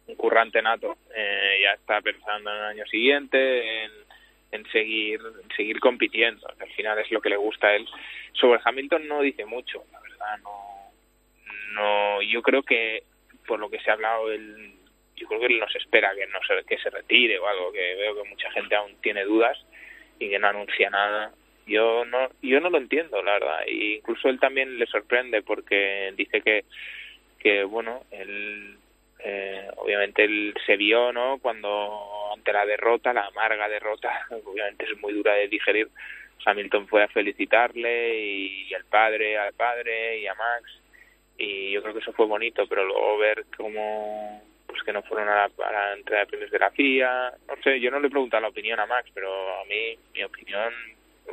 un 0.07 0.15
currante 0.15 0.61
nato. 0.61 0.97
Eh, 1.15 1.59
ya 1.63 1.73
está 1.73 2.01
pensando 2.01 2.51
en 2.51 2.57
el 2.57 2.63
año 2.65 2.85
siguiente, 2.85 3.83
en, 3.83 3.91
en 4.51 4.65
seguir 4.71 5.19
en 5.21 5.55
seguir 5.55 5.79
compitiendo. 5.79 6.47
Al 6.59 6.69
final 6.71 6.97
es 6.99 7.11
lo 7.11 7.21
que 7.21 7.29
le 7.29 7.37
gusta 7.37 7.67
a 7.67 7.75
él. 7.75 7.87
Sobre 8.33 8.61
Hamilton 8.63 9.07
no 9.07 9.21
dice 9.21 9.45
mucho, 9.45 9.83
la 9.91 9.99
verdad. 9.99 10.37
No, 10.43 10.91
no. 11.73 12.21
Yo 12.21 12.41
creo 12.41 12.63
que 12.63 13.03
por 13.47 13.59
lo 13.59 13.69
que 13.69 13.79
se 13.79 13.89
ha 13.89 13.93
hablado, 13.93 14.31
él, 14.31 14.73
yo 15.15 15.27
creo 15.27 15.39
que 15.39 15.47
él 15.47 15.59
no 15.59 15.69
se 15.69 15.79
espera 15.79 16.13
que 16.15 16.27
no 16.27 16.39
se, 16.47 16.63
que 16.65 16.77
se 16.77 16.89
retire 16.89 17.39
o 17.39 17.47
algo. 17.47 17.71
Que 17.71 17.95
veo 17.95 18.15
que 18.15 18.29
mucha 18.29 18.51
gente 18.51 18.75
aún 18.75 18.95
tiene 19.01 19.23
dudas 19.23 19.57
y 20.19 20.29
que 20.29 20.39
no 20.39 20.47
anuncia 20.47 20.89
nada 20.89 21.33
yo 21.69 22.03
no 22.05 22.29
yo 22.41 22.59
no 22.59 22.69
lo 22.69 22.77
entiendo 22.79 23.21
la 23.21 23.33
verdad 23.33 23.59
y 23.67 23.95
incluso 23.95 24.27
él 24.27 24.39
también 24.39 24.77
le 24.77 24.87
sorprende 24.87 25.43
porque 25.43 26.11
dice 26.17 26.41
que 26.41 26.65
que 27.37 27.63
bueno 27.63 28.03
él 28.11 28.75
eh, 29.19 29.67
obviamente 29.77 30.23
él 30.23 30.53
se 30.65 30.75
vio 30.75 31.13
no 31.13 31.37
cuando 31.39 31.69
ante 32.33 32.53
la 32.53 32.65
derrota 32.65 33.13
la 33.13 33.25
amarga 33.25 33.67
derrota 33.67 34.27
obviamente 34.45 34.85
es 34.85 34.97
muy 34.99 35.13
dura 35.13 35.33
de 35.33 35.47
digerir 35.47 35.89
Hamilton 36.45 36.87
fue 36.87 37.03
a 37.03 37.07
felicitarle 37.07 38.17
y 38.17 38.73
al 38.73 38.85
padre 38.85 39.37
al 39.37 39.53
padre 39.53 40.19
y 40.19 40.27
a 40.27 40.35
Max 40.35 40.79
y 41.37 41.71
yo 41.71 41.81
creo 41.81 41.93
que 41.93 42.01
eso 42.01 42.13
fue 42.13 42.25
bonito 42.25 42.67
pero 42.67 42.85
luego 42.85 43.17
ver 43.17 43.45
cómo 43.55 44.41
pues 44.67 44.83
que 44.83 44.93
no 44.93 45.01
fueron 45.03 45.27
a 45.29 45.35
la, 45.35 45.43
a 45.65 45.71
la 45.71 45.93
entrega 45.93 46.21
de 46.21 46.27
premios 46.27 46.51
de 46.51 46.59
la 46.59 46.71
FIA 46.71 47.33
no 47.47 47.61
sé 47.63 47.79
yo 47.79 47.91
no 47.91 47.99
le 47.99 48.07
he 48.07 48.11
preguntado 48.11 48.41
la 48.41 48.49
opinión 48.49 48.79
a 48.79 48.85
Max 48.85 49.09
pero 49.13 49.59
a 49.59 49.65
mí 49.65 49.97
mi 50.13 50.23
opinión 50.23 50.73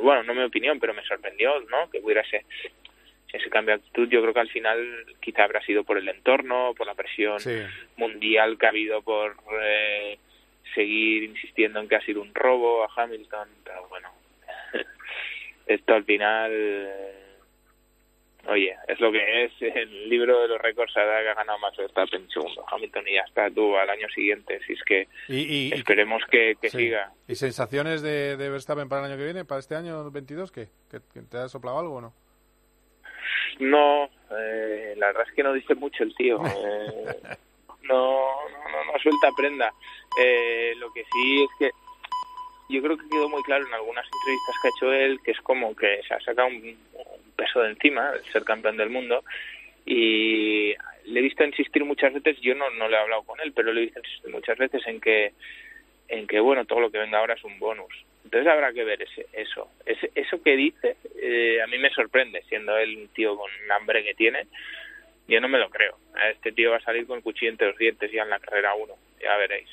bueno, 0.01 0.23
no 0.23 0.35
mi 0.35 0.43
opinión, 0.43 0.79
pero 0.79 0.95
me 0.95 1.05
sorprendió, 1.05 1.61
¿no? 1.71 1.91
Que 1.91 2.01
hubiera 2.03 2.23
ese, 2.23 2.45
ese 3.33 3.51
cambio 3.51 3.77
de 3.77 3.83
actitud. 3.83 4.09
Yo 4.09 4.21
creo 4.23 4.35
que 4.35 4.41
al 4.41 4.51
final 4.51 5.07
quizá 5.21 5.45
habrá 5.45 5.61
sido 5.63 5.85
por 5.85 5.99
el 5.99 6.09
entorno, 6.09 6.75
por 6.77 6.87
la 6.87 6.95
presión 6.95 7.41
sí. 7.41 7.63
mundial 7.97 8.59
que 8.59 8.67
ha 8.67 8.71
habido 8.71 9.03
por 9.03 9.37
eh, 9.63 10.19
seguir 10.77 11.25
insistiendo 11.25 11.81
en 11.81 11.89
que 11.89 11.97
ha 11.97 12.01
sido 12.03 12.23
un 12.23 12.33
robo 12.33 12.85
a 12.85 12.89
Hamilton, 12.95 13.49
pero 13.65 13.89
bueno, 13.89 14.09
esto 15.67 15.95
al 15.95 16.05
final, 16.05 16.53
oye, 18.49 18.77
es 18.87 19.01
lo 19.01 19.11
que 19.11 19.45
es. 19.45 19.53
El 19.61 20.09
libro 20.09 20.41
de 20.43 20.49
los 20.49 20.61
récords 20.61 20.97
hará 20.97 21.23
que 21.23 21.29
ha 21.31 21.35
ganado 21.35 21.59
más 21.59 21.77
Verstappen 21.77 22.29
segundo. 22.31 22.65
Hamilton 22.71 23.09
y 23.09 23.15
ya 23.15 23.23
está, 23.23 23.51
tú 23.51 23.77
al 23.77 23.91
año 23.91 24.09
siguiente, 24.11 24.61
si 24.67 24.75
es 24.75 24.83
que 24.85 25.09
Y, 25.29 25.39
y- 25.41 25.69
y- 25.69 25.73
esperemos 25.73 26.23
que, 26.31 26.55
que 26.61 26.71
sí. 26.71 26.79
siga. 26.79 27.13
¿Y 27.27 27.35
sensaciones 27.35 28.03
de, 28.03 28.37
de 28.37 28.51
Verstappen 28.51 28.89
para 28.89 29.05
el 29.07 29.11
año 29.13 29.19
que 29.19 29.25
viene, 29.25 29.45
para 29.45 29.59
este 29.59 29.75
año 29.75 30.11
22? 30.13 30.53
¿Qué? 30.53 30.69
¿Que, 30.91 30.99
que 31.13 31.23
te 31.23 31.39
ha 31.39 31.49
soplado 31.49 31.81
algo 31.81 31.97
o 31.97 32.01
no? 32.01 32.15
No, 33.59 34.11
eh, 34.39 34.95
la 34.99 35.07
verdad 35.09 35.25
es 35.29 35.35
que 35.35 35.43
no 35.43 35.53
dice 35.55 35.75
mucho 35.75 36.05
el 36.05 36.15
tío. 36.15 36.41
eh, 36.45 37.21
no, 37.89 38.49
no, 38.49 38.93
no, 38.93 38.99
suelta 38.99 39.31
prenda. 39.37 39.73
Eh, 40.21 40.75
lo 40.79 40.93
que 40.93 41.05
sí 41.13 41.43
es 41.43 41.51
que 41.59 41.71
yo 42.69 42.83
creo 42.83 42.97
que 42.97 43.09
quedó 43.09 43.29
muy 43.29 43.43
claro 43.43 43.67
en 43.67 43.75
algunas 43.75 44.05
entrevistas 44.05 44.57
que 44.61 44.69
ha 44.69 44.71
hecho 44.77 44.93
él 44.93 45.21
que 45.23 45.31
es 45.33 45.41
como 45.41 45.75
que 45.77 46.01
se 46.07 46.15
ha 46.15 46.21
sacado 46.21 46.49
un, 46.49 46.57
un 46.57 47.33
peso 47.37 47.61
de 47.61 47.71
encima, 47.71 48.11
el 48.11 48.25
ser 48.33 48.45
campeón 48.45 48.77
del 48.77 48.91
mundo, 48.91 49.23
y 49.85 50.75
le 51.05 51.21
he 51.21 51.23
visto 51.23 51.45
insistir 51.45 51.85
muchas 51.85 52.13
veces, 52.13 52.41
yo 52.41 52.55
no, 52.55 52.69
no 52.71 52.89
le 52.89 52.97
he 52.97 53.01
hablado 53.01 53.23
con 53.23 53.41
él, 53.41 53.53
pero 53.55 53.73
le 53.73 53.83
he 53.83 53.85
visto 53.85 54.01
insistir 54.01 54.33
muchas 54.33 54.59
veces 54.59 54.83
en 54.87 55.01
que, 55.01 55.33
en 56.09 56.27
que 56.27 56.41
bueno, 56.41 56.65
todo 56.65 56.81
lo 56.81 56.91
que 56.91 56.99
venga 56.99 57.19
ahora 57.19 57.35
es 57.35 57.45
un 57.45 57.59
bonus. 57.59 57.95
Entonces 58.25 58.51
habrá 58.51 58.73
que 58.73 58.83
ver 58.83 59.03
ese, 59.03 59.27
eso. 59.33 59.71
Ese, 59.87 60.11
eso 60.17 60.43
que 60.43 60.57
dice, 60.57 60.97
eh, 61.23 61.63
a 61.63 61.69
mí 61.69 61.79
me 61.79 61.91
sorprende, 61.91 62.43
siendo 62.49 62.77
él 62.77 62.97
un 62.97 63.09
tío 63.09 63.37
con 63.37 63.49
hambre 63.71 64.03
que 64.03 64.15
tiene, 64.15 64.49
yo 65.29 65.41
no 65.41 65.49
me 65.49 65.59
lo 65.59 65.69
creo. 65.71 65.97
Este 66.33 66.53
tío 66.53 66.71
va 66.71 66.77
a 66.77 66.81
salir 66.81 67.07
con 67.07 67.19
el 67.19 67.23
cuchillo 67.23 67.51
entre 67.51 67.69
los 67.69 67.79
dientes 67.79 68.11
ya 68.13 68.23
en 68.23 68.31
la 68.31 68.39
carrera 68.39 68.75
1, 68.75 68.95
ya 69.23 69.37
veréis. 69.37 69.69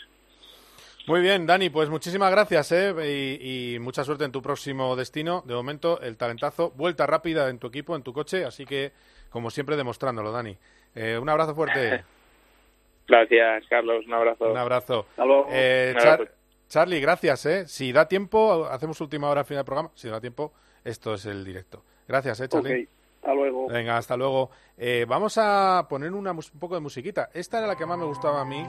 Muy 1.05 1.21
bien, 1.21 1.45
Dani, 1.45 1.69
pues 1.69 1.89
muchísimas 1.89 2.31
gracias 2.31 2.71
¿eh? 2.71 2.93
y, 3.05 3.75
y, 3.75 3.79
mucha 3.79 4.05
suerte 4.05 4.23
en 4.23 4.31
tu 4.31 4.41
próximo 4.41 4.95
destino. 4.95 5.43
De 5.45 5.53
momento, 5.53 5.99
el 6.01 6.17
talentazo, 6.17 6.71
vuelta 6.71 7.05
rápida 7.05 7.49
en 7.49 7.59
tu 7.59 7.67
equipo, 7.67 7.95
en 7.95 8.03
tu 8.03 8.13
coche, 8.13 8.45
así 8.45 8.65
que, 8.65 8.93
como 9.29 9.49
siempre, 9.49 9.75
demostrándolo, 9.75 10.31
Dani. 10.31 10.57
Eh, 10.95 11.17
un 11.21 11.27
abrazo 11.27 11.55
fuerte. 11.55 12.03
Gracias, 13.07 13.65
Carlos, 13.67 14.05
un 14.05 14.13
abrazo. 14.13 14.49
Un 14.49 14.57
abrazo. 14.57 15.05
Hasta 15.09 15.25
luego. 15.25 15.47
Eh, 15.51 15.93
Char 15.99 16.31
Charlie, 16.73 17.01
gracias. 17.01 17.45
¿eh? 17.45 17.67
Si 17.67 17.91
da 17.91 18.07
tiempo, 18.07 18.65
hacemos 18.65 18.99
última 18.99 19.29
hora 19.29 19.41
al 19.41 19.45
final 19.45 19.59
del 19.59 19.65
programa. 19.65 19.91
Si 19.93 20.09
da 20.09 20.19
tiempo, 20.19 20.53
esto 20.83 21.13
es 21.13 21.25
el 21.27 21.45
directo. 21.45 21.83
Gracias, 22.07 22.39
¿eh, 22.39 22.47
Charlie? 22.47 22.71
Okay. 22.71 22.87
Hasta 23.23 23.33
luego. 23.35 23.67
Venga, 23.69 23.95
hasta 23.95 24.17
luego. 24.17 24.49
Eh, 24.77 25.05
vamos 25.07 25.37
a 25.37 25.87
poner 25.89 26.11
una, 26.11 26.31
un 26.31 26.41
poco 26.59 26.75
de 26.75 26.81
musiquita. 26.81 27.29
Esta 27.33 27.59
era 27.59 27.67
la 27.67 27.77
que 27.77 27.85
más 27.85 27.97
me 27.97 28.03
gustaba 28.03 28.41
a 28.41 28.45
mí 28.45 28.67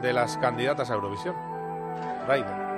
de 0.00 0.14
las 0.14 0.38
candidatas 0.38 0.90
a 0.90 0.94
Eurovisión. 0.94 1.36
Raiden. 2.26 2.71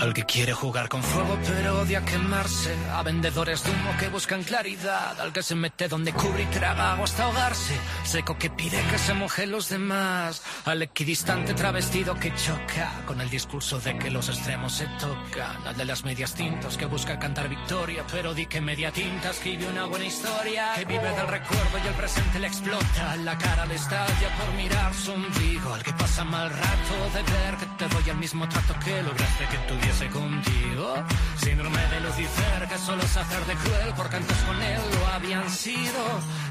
Al 0.00 0.14
que 0.14 0.24
quiere 0.24 0.54
jugar 0.54 0.88
con 0.88 1.02
fuego 1.02 1.38
pero 1.46 1.80
odia 1.80 2.02
quemarse. 2.02 2.74
A 2.94 3.02
vendedores 3.02 3.62
de 3.62 3.70
humo 3.70 3.94
que 3.98 4.08
buscan 4.08 4.42
claridad. 4.42 5.20
Al 5.20 5.30
que 5.30 5.42
se 5.42 5.54
mete 5.54 5.88
donde 5.88 6.14
cubre 6.14 6.44
y 6.44 6.46
traga 6.46 6.92
agua 6.92 7.04
hasta 7.04 7.24
ahogarse. 7.24 7.74
Seco 8.04 8.38
que 8.38 8.48
pide 8.48 8.80
que 8.90 8.96
se 8.96 9.12
moje 9.12 9.46
los 9.46 9.68
demás. 9.68 10.42
Al 10.64 10.80
equidistante 10.80 11.52
travestido 11.52 12.14
que 12.14 12.34
choca. 12.34 13.02
Con 13.04 13.20
el 13.20 13.28
discurso 13.28 13.78
de 13.78 13.98
que 13.98 14.10
los 14.10 14.30
extremos 14.30 14.72
se 14.72 14.86
tocan. 14.98 15.66
Al 15.66 15.76
de 15.76 15.84
las 15.84 16.02
medias 16.02 16.32
tintas 16.32 16.78
que 16.78 16.86
busca 16.86 17.18
cantar 17.18 17.50
victoria. 17.50 18.02
Pero 18.10 18.32
di 18.32 18.46
que 18.46 18.62
media 18.62 18.90
tinta 18.92 19.30
escribe 19.30 19.68
una 19.68 19.84
buena 19.84 20.06
historia. 20.06 20.72
Que 20.76 20.86
vive 20.86 21.10
del 21.10 21.28
recuerdo 21.28 21.76
y 21.84 21.86
el 21.86 21.94
presente 21.94 22.38
le 22.38 22.46
explota. 22.46 23.16
La 23.16 23.36
cara 23.36 23.66
le 23.66 23.74
estalla 23.74 24.28
por 24.38 24.54
mirar 24.54 24.94
su 24.94 25.12
ombligo. 25.12 25.74
Al 25.74 25.82
que 25.82 25.92
pasa 25.92 26.24
mal 26.24 26.48
rato 26.48 26.94
de 27.12 27.22
ver 27.22 27.56
que 27.56 27.66
te 27.76 27.94
doy 27.94 28.08
el 28.08 28.16
mismo 28.16 28.48
trato 28.48 28.74
que 28.82 29.02
lograste 29.02 29.44
que 29.44 29.58
tuviera 29.68 29.89
contigo. 30.12 30.94
Síndrome 31.36 31.82
de 31.88 32.00
Lucifer, 32.00 32.68
que 32.68 32.78
solo 32.78 33.02
es 33.02 33.16
hacer 33.16 33.44
de 33.46 33.54
cruel, 33.54 33.92
porque 33.96 34.16
antes 34.16 34.36
con 34.38 34.62
él 34.62 34.80
lo 34.94 35.06
habían 35.08 35.50
sido. 35.50 36.00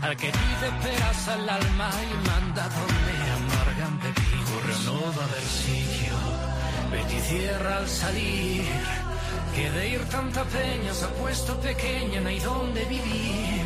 Al 0.02 0.16
que 0.18 0.30
pide 0.30 0.70
peras 0.84 1.28
al 1.30 1.50
alma 1.50 1.90
y 2.04 2.28
manda 2.28 2.70
donde 2.70 3.14
amargan 3.40 4.00
pepinos. 4.00 4.86
no 4.86 5.02
va 5.18 5.24
a 5.24 5.28
haber 5.28 5.44
sitio. 5.44 6.14
Betty 6.92 7.20
cierra 7.22 7.78
al 7.78 7.88
salir. 7.88 8.66
Que 9.56 9.72
de 9.72 9.90
ir 9.90 10.04
tanta 10.10 10.44
peña 10.44 10.94
se 10.94 11.06
ha 11.06 11.10
puesto 11.10 11.60
pequeña, 11.60 12.22
no 12.22 12.30
hay 12.30 12.40
donde 12.40 12.86
vivir. 12.86 13.66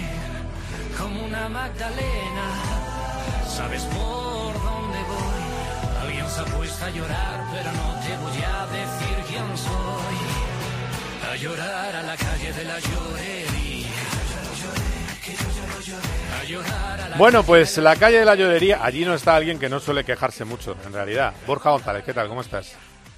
Como 0.97 1.25
una 1.25 1.49
Magdalena, 1.49 2.47
sabes 3.47 3.83
por 3.83 4.53
dónde. 4.53 4.82
Alguien 6.33 6.45
se 6.45 6.55
ha 6.55 6.57
puesto 6.57 6.85
a 6.85 6.89
llorar, 6.89 7.45
pero 7.51 7.71
no 7.71 7.99
te 8.01 8.17
voy 8.17 8.43
a 8.43 8.65
decir 8.67 9.17
quién 9.27 9.57
soy. 9.57 10.17
A 11.31 11.35
llorar 11.35 11.95
a 11.95 12.03
la 12.03 12.15
calle 12.15 12.53
de 12.53 12.63
la 12.65 12.79
llorería. 12.79 13.87
A 16.39 16.43
llorar 16.45 17.01
a 17.01 17.09
la 17.09 17.17
bueno, 17.17 17.43
pues 17.43 17.77
la 17.77 17.95
calle 17.95 18.19
de 18.19 18.25
la 18.25 18.35
llorería, 18.35 18.83
allí 18.83 19.05
no 19.05 19.13
está 19.13 19.35
alguien 19.35 19.59
que 19.59 19.69
no 19.69 19.79
suele 19.79 20.03
quejarse 20.03 20.45
mucho, 20.45 20.75
en 20.85 20.93
realidad. 20.93 21.33
Borja 21.45 21.71
González, 21.71 22.03
¿qué 22.03 22.13
tal? 22.13 22.27
¿Cómo 22.27 22.41
estás? 22.41 22.75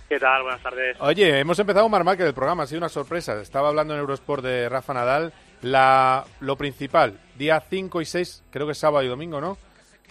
¿Qué 0.07 0.19
tal? 0.19 0.43
Buenas 0.43 0.61
tardes. 0.61 0.97
Oye, 0.99 1.39
hemos 1.39 1.57
empezado 1.57 1.89
Mar 1.89 2.03
Márquez 2.03 2.25
del 2.25 2.35
programa, 2.35 2.63
ha 2.63 2.67
sido 2.67 2.79
una 2.79 2.89
sorpresa. 2.89 3.39
Estaba 3.41 3.69
hablando 3.69 3.93
en 3.93 4.01
Eurosport 4.01 4.43
de 4.43 4.69
Rafa 4.69 4.93
Nadal. 4.93 5.33
La, 5.61 6.25
lo 6.41 6.57
principal, 6.57 7.17
día 7.37 7.63
5 7.67 8.01
y 8.01 8.05
6, 8.05 8.43
creo 8.51 8.67
que 8.67 8.73
es 8.73 8.77
sábado 8.77 9.03
y 9.03 9.07
domingo, 9.07 9.41
¿no? 9.41 9.57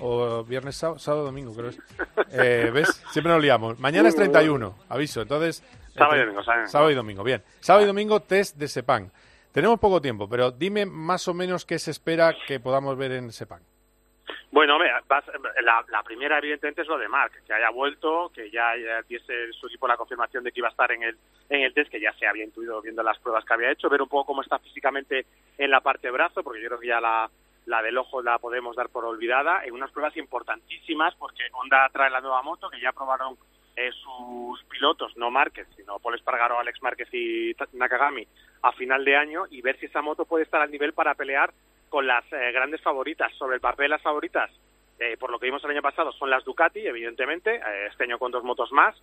O 0.01 0.45
viernes, 0.45 0.77
sábado, 0.77 0.99
sábado 0.99 1.25
domingo, 1.25 1.55
creo 1.55 1.71
es. 1.71 1.79
Eh, 2.33 2.71
¿Ves? 2.73 2.89
Siempre 3.11 3.33
nos 3.33 3.41
liamos. 3.41 3.79
Mañana 3.79 4.09
es 4.09 4.17
31, 4.17 4.75
aviso. 4.89 5.23
Entonces. 5.23 5.63
Sábado 5.95 6.17
y 6.17 6.21
domingo, 6.21 6.43
sábado. 6.43 6.67
sábado 6.67 6.91
y 6.91 6.95
domingo, 6.95 7.23
bien. 7.23 7.43
Sábado 7.61 7.85
y 7.85 7.87
domingo, 7.87 8.21
test 8.21 8.57
de 8.57 8.69
Sepang. 8.69 9.11
Tenemos 9.53 9.79
poco 9.79 10.01
tiempo, 10.01 10.29
pero 10.29 10.51
dime 10.51 10.85
más 10.85 11.29
o 11.29 11.35
menos 11.35 11.65
qué 11.65 11.79
se 11.79 11.93
espera 11.93 12.35
que 12.47 12.59
podamos 12.59 12.97
ver 12.97 13.13
en 13.13 13.31
Sepang. 13.31 13.63
Bueno, 14.51 14.79
la, 14.79 15.85
la, 15.89 16.03
primera 16.05 16.39
evidentemente 16.39 16.83
es 16.83 16.89
lo 16.89 16.97
de 16.97 17.09
Marc, 17.09 17.45
que 17.45 17.53
haya 17.53 17.71
vuelto, 17.71 18.31
que 18.33 18.51
ya, 18.51 18.77
ya 18.77 19.03
diese 19.03 19.53
su 19.53 19.67
equipo 19.67 19.89
la 19.89 19.97
confirmación 19.97 20.45
de 20.45 20.53
que 20.53 20.61
iba 20.61 20.69
a 20.69 20.71
estar 20.71 20.93
en 20.93 21.03
el, 21.03 21.17
en 21.49 21.63
el 21.63 21.75
test, 21.75 21.91
que 21.91 22.01
ya 22.01 22.13
se 22.15 22.27
había 22.27 22.45
intuido 22.45 22.81
viendo 22.81 23.03
las 23.03 23.19
pruebas 23.19 23.45
que 23.45 23.53
había 23.53 23.73
hecho, 23.73 23.89
ver 23.89 24.01
un 24.01 24.09
poco 24.09 24.27
cómo 24.27 24.43
está 24.43 24.61
físicamente 24.61 25.27
en 25.59 25.71
la 25.71 25.81
parte 25.81 26.07
de 26.07 26.13
brazo, 26.13 26.45
porque 26.45 26.63
yo 26.63 26.69
creo 26.69 26.79
que 26.79 26.87
ya 26.87 27.01
la, 27.01 27.29
la 27.67 27.83
del 27.83 27.99
ojo 27.99 28.23
la 28.23 28.39
podemos 28.39 28.77
dar 28.77 28.89
por 28.89 29.05
olvidada, 29.05 29.65
en 29.65 29.75
unas 29.75 29.91
pruebas 29.91 30.17
importantísimas, 30.17 31.15
porque 31.17 31.45
Honda 31.53 31.89
trae 31.93 32.11
la 32.11 32.21
nueva 32.21 32.43
moto, 32.43 32.69
que 32.69 32.81
ya 32.81 32.93
probaron 32.93 33.37
eh, 33.77 33.91
sus 33.93 34.63
pilotos, 34.65 35.17
no 35.17 35.31
Márquez, 35.31 35.67
sino 35.77 35.99
Paul 35.99 36.15
Espargaro, 36.15 36.59
Alex 36.59 36.83
Márquez 36.83 37.09
y 37.13 37.57
Nakagami, 37.73 38.27
a 38.63 38.73
final 38.73 39.05
de 39.05 39.17
año, 39.17 39.45
y 39.51 39.63
ver 39.63 39.79
si 39.79 39.87
esa 39.87 40.03
moto 40.03 40.25
puede 40.25 40.45
estar 40.45 40.61
al 40.61 40.71
nivel 40.71 40.93
para 40.93 41.15
pelear 41.15 41.53
con 41.89 42.07
las 42.07 42.25
eh, 42.33 42.53
grandes 42.53 42.81
favoritas. 42.81 43.33
Sobre 43.35 43.57
el 43.57 43.61
papel, 43.61 43.91
las 43.91 44.03
favoritas, 44.03 44.51
eh, 44.99 45.17
por 45.17 45.31
lo 45.31 45.39
que 45.39 45.47
vimos 45.47 45.65
el 45.65 45.71
año 45.71 45.83
pasado, 45.83 46.13
son 46.13 46.31
las 46.31 46.45
Ducati, 46.45 46.87
evidentemente, 46.87 47.57
eh, 47.57 47.87
este 47.91 48.05
año 48.05 48.19
con 48.19 48.33
dos 48.33 48.45
motos 48.45 48.73
más, 48.73 48.95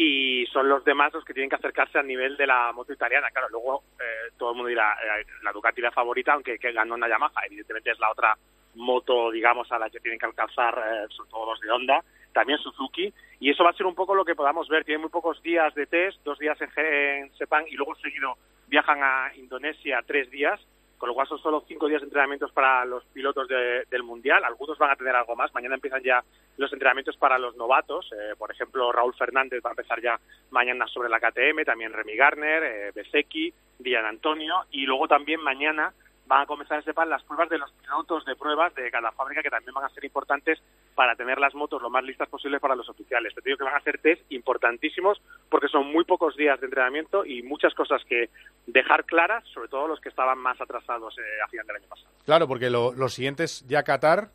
y 0.00 0.46
son 0.52 0.68
los 0.68 0.84
demás 0.84 1.12
los 1.12 1.24
que 1.24 1.34
tienen 1.34 1.50
que 1.50 1.56
acercarse 1.56 1.98
al 1.98 2.06
nivel 2.06 2.36
de 2.36 2.46
la 2.46 2.70
moto 2.72 2.92
italiana. 2.92 3.32
Claro, 3.32 3.48
luego 3.50 3.82
eh, 3.98 4.30
todo 4.38 4.52
el 4.52 4.56
mundo 4.56 4.68
dirá, 4.68 4.92
eh, 4.92 5.26
la 5.42 5.50
Ducati 5.50 5.80
la 5.80 5.90
favorita, 5.90 6.34
aunque 6.34 6.56
que 6.56 6.70
ganó 6.70 6.94
una 6.94 7.08
Yamaha, 7.08 7.46
evidentemente 7.46 7.90
es 7.90 7.98
la 7.98 8.12
otra 8.12 8.38
moto, 8.76 9.32
digamos, 9.32 9.70
a 9.72 9.78
la 9.78 9.90
que 9.90 9.98
tienen 9.98 10.20
que 10.20 10.26
alcanzar, 10.26 10.78
eh, 10.78 11.06
sobre 11.08 11.30
todo 11.30 11.50
los 11.50 11.60
de 11.60 11.70
Honda, 11.72 12.04
también 12.32 12.60
Suzuki, 12.60 13.12
y 13.40 13.50
eso 13.50 13.64
va 13.64 13.70
a 13.70 13.72
ser 13.72 13.86
un 13.86 13.96
poco 13.96 14.14
lo 14.14 14.24
que 14.24 14.36
podamos 14.36 14.68
ver. 14.68 14.84
Tienen 14.84 15.00
muy 15.00 15.10
pocos 15.10 15.42
días 15.42 15.74
de 15.74 15.86
test, 15.86 16.22
dos 16.22 16.38
días 16.38 16.56
en, 16.60 16.70
en 16.76 17.34
Sepang 17.34 17.66
y 17.66 17.74
luego 17.74 17.96
seguido 17.96 18.36
viajan 18.68 19.00
a 19.02 19.32
Indonesia 19.34 20.00
tres 20.06 20.30
días, 20.30 20.60
con 20.98 21.08
lo 21.08 21.14
cual 21.14 21.28
son 21.28 21.38
solo 21.38 21.64
cinco 21.66 21.88
días 21.88 22.00
de 22.00 22.06
entrenamientos 22.06 22.52
para 22.52 22.84
los 22.84 23.04
pilotos 23.06 23.48
de, 23.48 23.84
del 23.90 24.02
Mundial. 24.02 24.44
Algunos 24.44 24.76
van 24.78 24.90
a 24.90 24.96
tener 24.96 25.14
algo 25.14 25.36
más. 25.36 25.54
Mañana 25.54 25.76
empiezan 25.76 26.02
ya 26.02 26.22
los 26.56 26.72
entrenamientos 26.72 27.16
para 27.16 27.38
los 27.38 27.56
novatos. 27.56 28.10
Eh, 28.12 28.34
por 28.36 28.50
ejemplo, 28.50 28.90
Raúl 28.92 29.14
Fernández 29.14 29.62
va 29.64 29.70
a 29.70 29.72
empezar 29.72 30.02
ya 30.02 30.18
mañana 30.50 30.86
sobre 30.88 31.08
la 31.08 31.20
KTM, 31.20 31.64
también 31.64 31.92
Remy 31.92 32.16
Garner, 32.16 32.92
eh, 32.92 33.52
Dian 33.78 34.04
Antonio. 34.04 34.64
Y 34.72 34.86
luego 34.86 35.06
también 35.06 35.40
mañana 35.40 35.94
van 36.28 36.42
a 36.42 36.46
comenzar 36.46 36.78
a 36.78 36.82
separar 36.82 37.08
las 37.08 37.22
pruebas 37.24 37.48
de 37.48 37.58
los 37.58 37.72
pilotos 37.72 38.24
de 38.26 38.36
pruebas 38.36 38.74
de 38.74 38.90
cada 38.90 39.10
fábrica 39.12 39.42
que 39.42 39.48
también 39.48 39.74
van 39.74 39.86
a 39.86 39.88
ser 39.88 40.04
importantes 40.04 40.60
para 40.94 41.16
tener 41.16 41.38
las 41.38 41.54
motos 41.54 41.80
lo 41.80 41.88
más 41.88 42.04
listas 42.04 42.28
posible 42.28 42.60
para 42.60 42.76
los 42.76 42.88
oficiales. 42.88 43.34
Te 43.34 43.40
digo 43.40 43.56
que 43.56 43.64
van 43.64 43.76
a 43.76 43.80
ser 43.80 43.98
test 43.98 44.20
importantísimos 44.30 45.20
porque 45.48 45.68
son 45.68 45.90
muy 45.90 46.04
pocos 46.04 46.36
días 46.36 46.60
de 46.60 46.66
entrenamiento 46.66 47.24
y 47.24 47.42
muchas 47.42 47.74
cosas 47.74 48.02
que 48.04 48.28
dejar 48.66 49.06
claras, 49.06 49.42
sobre 49.48 49.68
todo 49.68 49.88
los 49.88 50.00
que 50.00 50.10
estaban 50.10 50.38
más 50.38 50.60
atrasados 50.60 51.16
eh, 51.18 51.22
a 51.42 51.48
final 51.48 51.66
del 51.66 51.76
año 51.76 51.88
pasado. 51.88 52.10
Claro, 52.26 52.46
porque 52.46 52.68
lo, 52.68 52.92
lo 52.92 53.08
siguiente 53.08 53.44
es 53.44 53.66
ya 53.66 53.82
Qatar, 53.82 54.28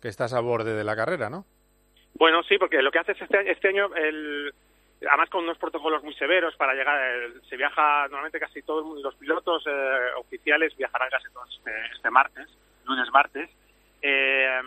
que 0.00 0.08
estás 0.08 0.32
a 0.32 0.40
borde 0.40 0.74
de 0.74 0.84
la 0.84 0.96
carrera, 0.96 1.28
¿no? 1.28 1.44
Bueno, 2.14 2.42
sí, 2.44 2.56
porque 2.56 2.80
lo 2.80 2.90
que 2.90 2.98
hace 2.98 3.12
es 3.12 3.20
este, 3.20 3.50
este 3.50 3.68
año, 3.68 3.94
el, 3.94 4.54
además 5.00 5.28
con 5.30 5.44
unos 5.44 5.58
protocolos 5.58 6.02
muy 6.02 6.14
severos 6.14 6.56
para 6.56 6.74
llegar, 6.74 6.98
se 7.48 7.56
viaja 7.56 8.02
normalmente 8.08 8.40
casi 8.40 8.62
todos 8.62 9.00
los 9.02 9.14
pilotos 9.16 9.64
eh, 9.66 9.98
oficiales 10.16 10.76
viajarán 10.76 11.10
casi 11.10 11.32
todos 11.32 11.54
este, 11.58 11.70
este 11.94 12.10
martes, 12.10 12.48
lunes 12.84 13.10
martes. 13.12 13.50
Eh, 14.02 14.60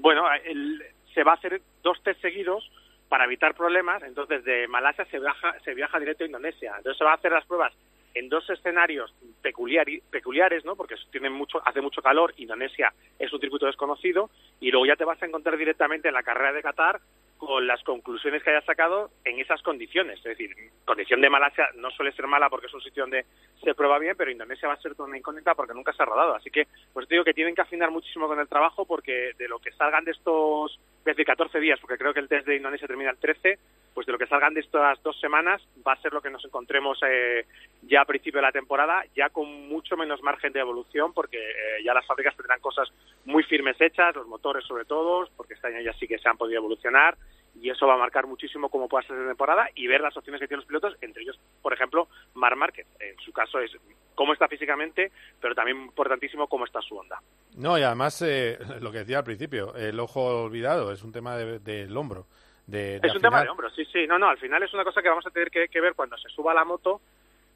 bueno, 0.00 0.26
el, 0.44 0.82
se 1.12 1.22
va 1.22 1.32
a 1.32 1.34
hacer 1.36 1.60
dos 1.82 2.02
test 2.02 2.20
seguidos 2.20 2.70
para 3.08 3.24
evitar 3.24 3.54
problemas, 3.54 4.02
entonces 4.02 4.44
de 4.44 4.66
Malasia 4.68 5.04
se 5.06 5.20
viaja, 5.20 5.58
se 5.60 5.74
viaja 5.74 5.98
directo 5.98 6.24
a 6.24 6.26
Indonesia, 6.26 6.74
entonces 6.76 6.98
se 6.98 7.04
va 7.04 7.12
a 7.12 7.16
hacer 7.16 7.32
las 7.32 7.44
pruebas 7.46 7.72
en 8.14 8.30
dos 8.30 8.48
escenarios 8.48 9.14
peculiar, 9.42 9.86
peculiares, 10.10 10.64
¿no? 10.64 10.74
Porque 10.74 10.96
tiene 11.10 11.28
mucho, 11.28 11.60
hace 11.66 11.82
mucho 11.82 12.00
calor, 12.00 12.32
Indonesia 12.38 12.92
es 13.18 13.30
un 13.32 13.40
circuito 13.40 13.66
desconocido, 13.66 14.30
y 14.58 14.70
luego 14.70 14.86
ya 14.86 14.96
te 14.96 15.04
vas 15.04 15.22
a 15.22 15.26
encontrar 15.26 15.56
directamente 15.58 16.08
en 16.08 16.14
la 16.14 16.22
carrera 16.22 16.52
de 16.52 16.62
Qatar 16.62 17.00
con 17.38 17.66
las 17.66 17.82
conclusiones 17.82 18.42
que 18.42 18.50
hayas 18.50 18.64
sacado 18.64 19.10
en 19.24 19.38
esas 19.38 19.62
condiciones. 19.62 20.18
Es 20.18 20.24
decir, 20.24 20.54
condición 20.84 21.20
de 21.20 21.30
Malasia 21.30 21.68
no 21.76 21.90
suele 21.90 22.12
ser 22.12 22.26
mala 22.26 22.48
porque 22.48 22.66
es 22.66 22.74
un 22.74 22.80
sitio 22.80 23.02
donde 23.02 23.26
se 23.62 23.74
prueba 23.74 23.98
bien, 23.98 24.14
pero 24.16 24.30
Indonesia 24.30 24.68
va 24.68 24.74
a 24.74 24.80
ser 24.80 24.92
una 24.98 25.18
incógnita 25.18 25.54
porque 25.54 25.74
nunca 25.74 25.92
se 25.92 26.02
ha 26.02 26.06
rodado. 26.06 26.34
Así 26.34 26.50
que, 26.50 26.66
pues 26.92 27.08
digo 27.08 27.24
que 27.24 27.34
tienen 27.34 27.54
que 27.54 27.62
afinar 27.62 27.90
muchísimo 27.90 28.26
con 28.26 28.40
el 28.40 28.48
trabajo 28.48 28.86
porque 28.86 29.32
de 29.38 29.48
lo 29.48 29.58
que 29.58 29.72
salgan 29.72 30.04
de 30.04 30.12
estos, 30.12 30.78
desde 31.04 31.24
14 31.24 31.60
días, 31.60 31.78
porque 31.80 31.98
creo 31.98 32.14
que 32.14 32.20
el 32.20 32.28
test 32.28 32.46
de 32.46 32.56
Indonesia 32.56 32.86
termina 32.86 33.10
el 33.10 33.18
13, 33.18 33.58
pues 33.94 34.06
de 34.06 34.12
lo 34.12 34.18
que 34.18 34.26
salgan 34.26 34.52
de 34.52 34.60
estas 34.60 35.02
dos 35.02 35.18
semanas 35.20 35.62
va 35.86 35.92
a 35.92 36.00
ser 36.02 36.12
lo 36.12 36.20
que 36.20 36.28
nos 36.30 36.44
encontremos 36.44 36.98
eh, 37.08 37.46
ya 37.82 38.02
a 38.02 38.04
principio 38.04 38.38
de 38.38 38.46
la 38.46 38.52
temporada, 38.52 39.04
ya 39.14 39.30
con 39.30 39.68
mucho 39.68 39.96
menos 39.96 40.22
margen 40.22 40.52
de 40.52 40.60
evolución, 40.60 41.14
porque 41.14 41.38
eh, 41.38 41.82
ya 41.82 41.94
las 41.94 42.06
fábricas 42.06 42.36
tendrán 42.36 42.60
cosas 42.60 42.92
muy 43.24 43.42
firmes 43.44 43.80
hechas, 43.80 44.14
los 44.14 44.26
motores 44.26 44.64
sobre 44.64 44.84
todo, 44.84 45.26
porque 45.36 45.54
este 45.54 45.68
año 45.68 45.80
ya 45.80 45.94
sí 45.94 46.06
que 46.06 46.18
se 46.18 46.28
han 46.28 46.36
podido 46.36 46.58
evolucionar, 46.58 47.16
y 47.60 47.70
eso 47.70 47.86
va 47.86 47.94
a 47.94 47.98
marcar 47.98 48.26
muchísimo 48.26 48.68
cómo 48.68 48.88
pueda 48.88 49.06
ser 49.06 49.16
la 49.16 49.28
temporada 49.28 49.68
y 49.74 49.86
ver 49.86 50.00
las 50.00 50.16
opciones 50.16 50.40
que 50.40 50.46
tienen 50.48 50.60
los 50.60 50.66
pilotos, 50.68 50.96
entre 51.00 51.22
ellos, 51.22 51.38
por 51.62 51.72
ejemplo, 51.72 52.08
Mar 52.34 52.54
Márquez. 52.56 52.86
En 53.00 53.16
su 53.18 53.32
caso 53.32 53.58
es 53.60 53.72
cómo 54.14 54.32
está 54.32 54.48
físicamente, 54.48 55.10
pero 55.40 55.54
también 55.54 55.78
importantísimo 55.78 56.46
cómo 56.48 56.64
está 56.64 56.80
su 56.82 56.96
onda. 56.96 57.20
No, 57.56 57.78
y 57.78 57.82
además, 57.82 58.20
eh, 58.22 58.58
lo 58.80 58.92
que 58.92 58.98
decía 58.98 59.18
al 59.18 59.24
principio, 59.24 59.74
el 59.74 59.98
ojo 60.00 60.44
olvidado 60.44 60.92
es 60.92 61.02
un 61.02 61.12
tema 61.12 61.36
de- 61.36 61.58
del 61.60 61.96
hombro. 61.96 62.26
De, 62.66 62.98
de 63.00 63.08
Es 63.08 63.14
un 63.14 63.22
tema 63.22 63.42
de 63.42 63.48
hombro, 63.48 63.70
sí, 63.70 63.84
sí. 63.92 64.06
No, 64.08 64.18
no, 64.18 64.28
al 64.28 64.38
final 64.38 64.62
es 64.62 64.74
una 64.74 64.82
cosa 64.84 65.00
que 65.00 65.08
vamos 65.08 65.26
a 65.26 65.30
tener 65.30 65.50
que, 65.50 65.68
que 65.68 65.80
ver 65.80 65.94
cuando 65.94 66.18
se 66.18 66.28
suba 66.28 66.52
la 66.52 66.64
moto, 66.64 67.00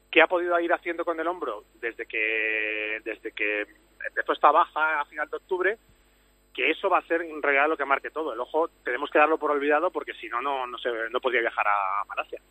qué 0.09 0.21
ha 0.21 0.27
podido 0.27 0.57
ir 0.59 0.71
haciendo 0.73 1.03
con 1.05 1.19
el 1.19 1.27
hombro 1.27 1.65
desde 1.81 2.05
que, 2.05 3.01
desde 3.03 3.31
que 3.33 3.65
empezó 4.07 4.33
esta 4.33 4.51
baja 4.51 5.01
a 5.01 5.05
final 5.05 5.29
de 5.29 5.37
octubre, 5.37 5.77
que 6.53 6.69
eso 6.71 6.89
va 6.89 6.97
a 6.99 7.07
ser 7.07 7.21
en 7.21 7.41
realidad 7.41 7.69
lo 7.69 7.77
que 7.77 7.85
marque 7.85 8.09
todo. 8.11 8.33
El 8.33 8.39
ojo 8.39 8.69
tenemos 8.83 9.09
que 9.09 9.19
darlo 9.19 9.37
por 9.37 9.51
olvidado 9.51 9.89
porque 9.91 10.13
si 10.13 10.27
no, 10.29 10.41
no, 10.41 10.67
no, 10.67 10.77
se, 10.77 10.89
no 11.09 11.19
podría 11.21 11.41
viajar 11.41 11.65
a 11.67 12.03
Malasia. 12.07 12.41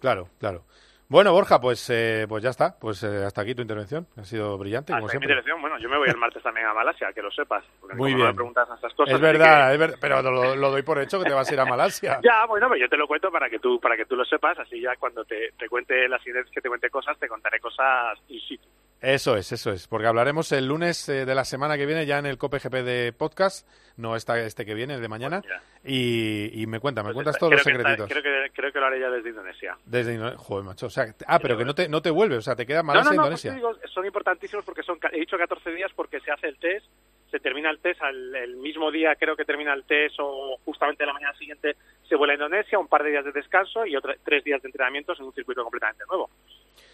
Claro, 0.00 0.28
claro. 0.38 0.64
Bueno, 1.06 1.32
Borja, 1.32 1.60
pues, 1.60 1.88
eh, 1.90 2.24
pues 2.28 2.42
ya 2.42 2.48
está. 2.50 2.78
Pues 2.78 3.02
eh, 3.02 3.24
hasta 3.24 3.42
aquí 3.42 3.54
tu 3.54 3.60
intervención. 3.60 4.06
Ha 4.16 4.24
sido 4.24 4.56
brillante, 4.56 4.92
como 4.92 5.06
mi 5.06 5.60
bueno, 5.60 5.78
yo 5.78 5.88
me 5.88 5.98
voy 5.98 6.08
el 6.08 6.16
martes 6.16 6.42
también 6.42 6.66
a 6.66 6.72
Malasia, 6.72 7.12
que 7.12 7.20
lo 7.20 7.30
sepas. 7.30 7.62
Porque 7.78 7.94
Muy 7.94 8.14
bien. 8.14 8.28
Me 8.28 8.34
preguntas 8.34 8.66
estas 8.74 8.92
cosas. 8.94 9.14
Es 9.14 9.20
verdad, 9.20 9.68
que- 9.68 9.74
es 9.74 9.78
ver- 9.78 9.94
pero 10.00 10.22
lo, 10.22 10.56
lo 10.56 10.70
doy 10.70 10.82
por 10.82 10.98
hecho 10.98 11.18
que 11.20 11.26
te 11.26 11.34
vas 11.34 11.48
a 11.48 11.54
ir 11.54 11.60
a 11.60 11.66
Malasia. 11.66 12.20
Ya, 12.24 12.46
bueno, 12.46 12.68
pero 12.68 12.80
yo 12.80 12.88
te 12.88 12.96
lo 12.96 13.06
cuento 13.06 13.30
para 13.30 13.50
que 13.50 13.58
tú 13.58 13.78
para 13.80 13.96
que 13.98 14.06
tú 14.06 14.16
lo 14.16 14.24
sepas, 14.24 14.58
así 14.58 14.80
ya 14.80 14.96
cuando 14.96 15.24
te, 15.26 15.52
te 15.58 15.68
cuente 15.68 16.08
las 16.08 16.22
siguientes 16.22 16.50
que 16.52 16.60
te 16.62 16.68
cuente 16.68 16.88
cosas, 16.88 17.18
te 17.18 17.28
contaré 17.28 17.60
cosas 17.60 18.18
in 18.28 18.40
situ. 18.40 18.66
Eso 19.00 19.36
es, 19.36 19.52
eso 19.52 19.70
es. 19.70 19.86
Porque 19.86 20.06
hablaremos 20.06 20.50
el 20.52 20.66
lunes 20.66 21.06
eh, 21.10 21.26
de 21.26 21.34
la 21.34 21.44
semana 21.44 21.76
que 21.76 21.84
viene 21.84 22.06
ya 22.06 22.18
en 22.18 22.24
el 22.26 22.38
COPE 22.38 22.58
GP 22.58 22.72
de 22.84 23.12
podcast, 23.12 23.68
no 23.98 24.16
esta, 24.16 24.40
este 24.40 24.64
que 24.64 24.72
viene, 24.72 24.94
el 24.94 25.02
de 25.02 25.08
mañana. 25.08 25.42
Y, 25.84 26.62
y 26.62 26.66
me 26.66 26.80
cuenta, 26.80 27.02
me 27.02 27.12
cuentas 27.12 27.36
todos 27.38 27.52
los 27.52 27.62
que 27.62 27.70
está- 27.70 27.82
secretitos. 27.82 28.08
creo, 28.10 28.22
que, 28.22 28.50
creo 28.54 28.72
que 28.72 28.80
lo 28.80 28.86
haré 28.86 29.00
ya 29.00 29.10
desde 29.10 29.28
Indonesia. 29.28 29.76
Desde 29.84 30.14
Indo- 30.14 30.36
Joder, 30.38 30.64
macho. 30.64 30.86
O 30.86 30.90
sea, 30.90 31.14
ah, 31.26 31.38
pero 31.38 31.58
que 31.58 31.66
no 31.66 31.74
te, 31.74 31.86
no 31.88 32.00
te 32.00 32.08
vuelve, 32.08 32.36
o 32.38 32.40
sea, 32.42 32.56
te 32.56 32.64
queda 32.64 32.82
Malasia 32.82 33.10
no, 33.10 33.16
no, 33.16 33.16
no, 33.16 33.26
Indonesia. 33.26 33.50
pues 33.50 33.56
digo, 33.82 33.88
son 33.92 34.06
importantísimos 34.06 34.64
porque 34.64 34.82
son, 34.82 34.98
he 35.12 35.20
dicho 35.20 35.36
14 35.36 35.70
días 35.72 35.90
porque 35.94 36.20
se 36.20 36.30
hace 36.30 36.48
el 36.48 36.56
test, 36.58 36.86
se 37.30 37.40
termina 37.40 37.68
el 37.68 37.80
test 37.80 38.00
al, 38.00 38.34
el 38.34 38.56
mismo 38.56 38.90
día, 38.90 39.14
creo 39.16 39.36
que 39.36 39.44
termina 39.44 39.74
el 39.74 39.84
test 39.84 40.16
o 40.18 40.56
justamente 40.64 41.04
la 41.04 41.12
mañana 41.12 41.36
siguiente 41.36 41.76
se 42.08 42.16
vuela 42.16 42.32
a 42.32 42.36
Indonesia, 42.36 42.78
un 42.78 42.88
par 42.88 43.02
de 43.02 43.10
días 43.10 43.24
de 43.26 43.32
descanso 43.32 43.84
y 43.84 43.96
otros 43.96 44.16
tres 44.24 44.42
días 44.44 44.62
de 44.62 44.68
entrenamientos 44.68 45.18
en 45.20 45.26
un 45.26 45.34
circuito 45.34 45.62
completamente 45.62 46.04
nuevo. 46.08 46.30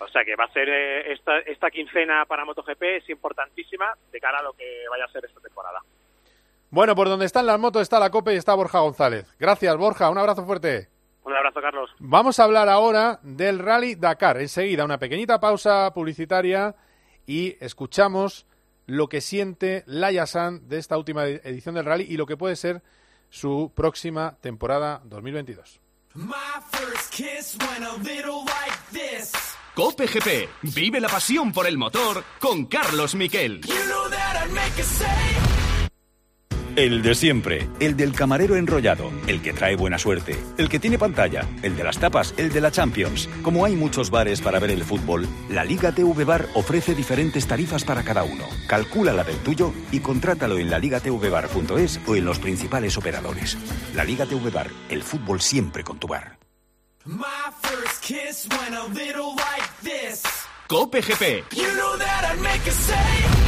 O 0.01 0.09
sea 0.09 0.25
que 0.25 0.35
va 0.35 0.45
a 0.45 0.53
ser 0.53 0.69
eh, 0.69 1.13
esta, 1.13 1.39
esta 1.41 1.71
quincena 1.71 2.25
para 2.27 2.45
MotoGP 2.45 2.83
es 2.83 3.11
importantísima 3.11 3.95
de 4.11 4.21
cara 4.21 4.39
a 4.39 4.43
lo 4.43 4.53
que 4.55 4.85
vaya 4.89 5.05
a 5.05 5.13
ser 5.13 5.25
esta 5.25 5.41
temporada. 5.41 5.81
Bueno, 6.71 6.95
por 6.95 7.09
donde 7.09 7.27
están 7.27 7.47
las 7.47 7.59
motos 7.59 7.83
está 7.83 7.99
la 7.99 8.11
COPE 8.11 8.35
y 8.35 8.37
está 8.37 8.55
Borja 8.55 8.79
González. 8.79 9.27
Gracias, 9.39 9.77
Borja. 9.77 10.09
Un 10.09 10.19
abrazo 10.19 10.45
fuerte. 10.47 10.89
Un 11.25 11.35
abrazo, 11.35 11.61
Carlos. 11.61 11.91
Vamos 11.99 12.39
a 12.39 12.45
hablar 12.45 12.69
ahora 12.69 13.19
del 13.23 13.59
Rally 13.59 13.95
Dakar. 13.97 14.39
Enseguida, 14.39 14.85
una 14.85 14.99
pequeñita 14.99 15.39
pausa 15.41 15.93
publicitaria 15.93 16.75
y 17.27 17.57
escuchamos 17.61 18.47
lo 18.87 19.09
que 19.09 19.21
siente 19.21 19.85
Laia 19.87 20.27
San 20.27 20.69
de 20.69 20.79
esta 20.79 20.97
última 20.97 21.27
edición 21.27 21.75
del 21.75 21.85
Rally 21.85 22.07
y 22.09 22.17
lo 22.17 22.27
que 22.27 22.37
puede 22.37 22.57
ser 22.57 22.83
su 23.29 23.73
próxima 23.75 24.39
temporada 24.41 25.03
2022. 25.05 25.81
My 26.15 26.35
first 26.73 27.13
kiss 27.13 27.57
went 27.61 27.85
a. 27.85 29.50
Cope 29.75 30.07
GP. 30.07 30.49
Vive 30.75 31.01
la 31.01 31.09
pasión 31.09 31.53
por 31.53 31.67
el 31.67 31.79
motor 31.79 32.25
con 32.41 32.67
Carlos 32.67 33.15
Miquel. 33.15 33.61
El 36.77 37.03
de 37.03 37.15
siempre, 37.15 37.69
el 37.79 37.97
del 37.97 38.13
camarero 38.13 38.57
enrollado, 38.57 39.11
el 39.27 39.43
que 39.43 39.53
trae 39.53 39.77
buena 39.77 39.99
suerte, 39.99 40.37
el 40.57 40.69
que 40.69 40.79
tiene 40.79 40.99
pantalla, 40.99 41.47
el 41.63 41.77
de 41.77 41.85
las 41.85 41.99
tapas, 41.99 42.33
el 42.37 42.53
de 42.53 42.61
la 42.61 42.71
Champions. 42.71 43.29
Como 43.43 43.65
hay 43.65 43.75
muchos 43.75 44.11
bares 44.11 44.41
para 44.41 44.59
ver 44.59 44.71
el 44.71 44.85
fútbol, 44.85 45.29
la 45.49 45.65
Liga 45.65 45.93
TV 45.93 46.25
Bar 46.25 46.47
ofrece 46.55 46.95
diferentes 46.95 47.47
tarifas 47.47 47.85
para 47.85 48.03
cada 48.03 48.23
uno. 48.23 48.45
Calcula 48.67 49.13
la 49.13 49.25
del 49.25 49.37
tuyo 49.39 49.73
y 49.93 50.01
contrátalo 50.01 50.59
en 50.59 50.71
laligatvbar.es 50.71 52.01
o 52.07 52.17
en 52.17 52.25
los 52.25 52.39
principales 52.39 52.97
operadores. 52.97 53.59
La 53.95 54.05
Liga 54.05 54.27
TV 54.27 54.51
Bar, 54.51 54.71
el 54.89 55.03
fútbol 55.03 55.41
siempre 55.41 55.85
con 55.85 55.99
tu 55.99 56.09
bar. 56.09 56.40
My 57.07 57.51
first 57.63 58.03
kiss 58.03 58.47
went 58.51 58.75
a 58.75 58.87
little 58.89 59.35
like 59.35 59.81
this. 59.81 60.23
Cope 60.69 60.93
GP. 60.93 61.57
You 61.57 61.75
know 61.75 61.97
that 61.97 62.31
I'd 62.31 62.43
make 62.43 62.67
a 62.67 62.71
save. 62.71 63.40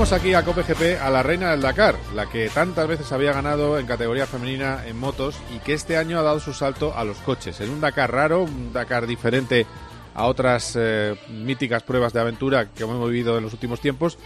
Traemos 0.00 0.18
aquí 0.18 0.32
a 0.32 0.42
Cope 0.46 0.62
GP 0.62 0.98
a 0.98 1.10
la 1.10 1.22
reina 1.22 1.50
del 1.50 1.60
Dakar, 1.60 1.94
la 2.14 2.24
que 2.24 2.48
tantas 2.48 2.88
veces 2.88 3.12
había 3.12 3.34
ganado 3.34 3.78
en 3.78 3.84
categoría 3.84 4.26
femenina 4.26 4.86
en 4.86 4.98
motos 4.98 5.38
y 5.54 5.58
que 5.58 5.74
este 5.74 5.98
año 5.98 6.18
ha 6.18 6.22
dado 6.22 6.40
su 6.40 6.54
salto 6.54 6.96
a 6.96 7.04
los 7.04 7.18
coches. 7.18 7.60
En 7.60 7.68
un 7.68 7.82
Dakar 7.82 8.10
raro, 8.10 8.44
un 8.44 8.72
Dakar 8.72 9.06
diferente 9.06 9.66
a 10.14 10.24
otras 10.24 10.74
eh, 10.74 11.16
míticas 11.28 11.82
pruebas 11.82 12.14
de 12.14 12.20
aventura 12.20 12.70
que 12.70 12.84
hemos 12.84 13.10
vivido 13.10 13.36
en 13.36 13.44
los 13.44 13.52
últimos 13.52 13.82
tiempos, 13.82 14.16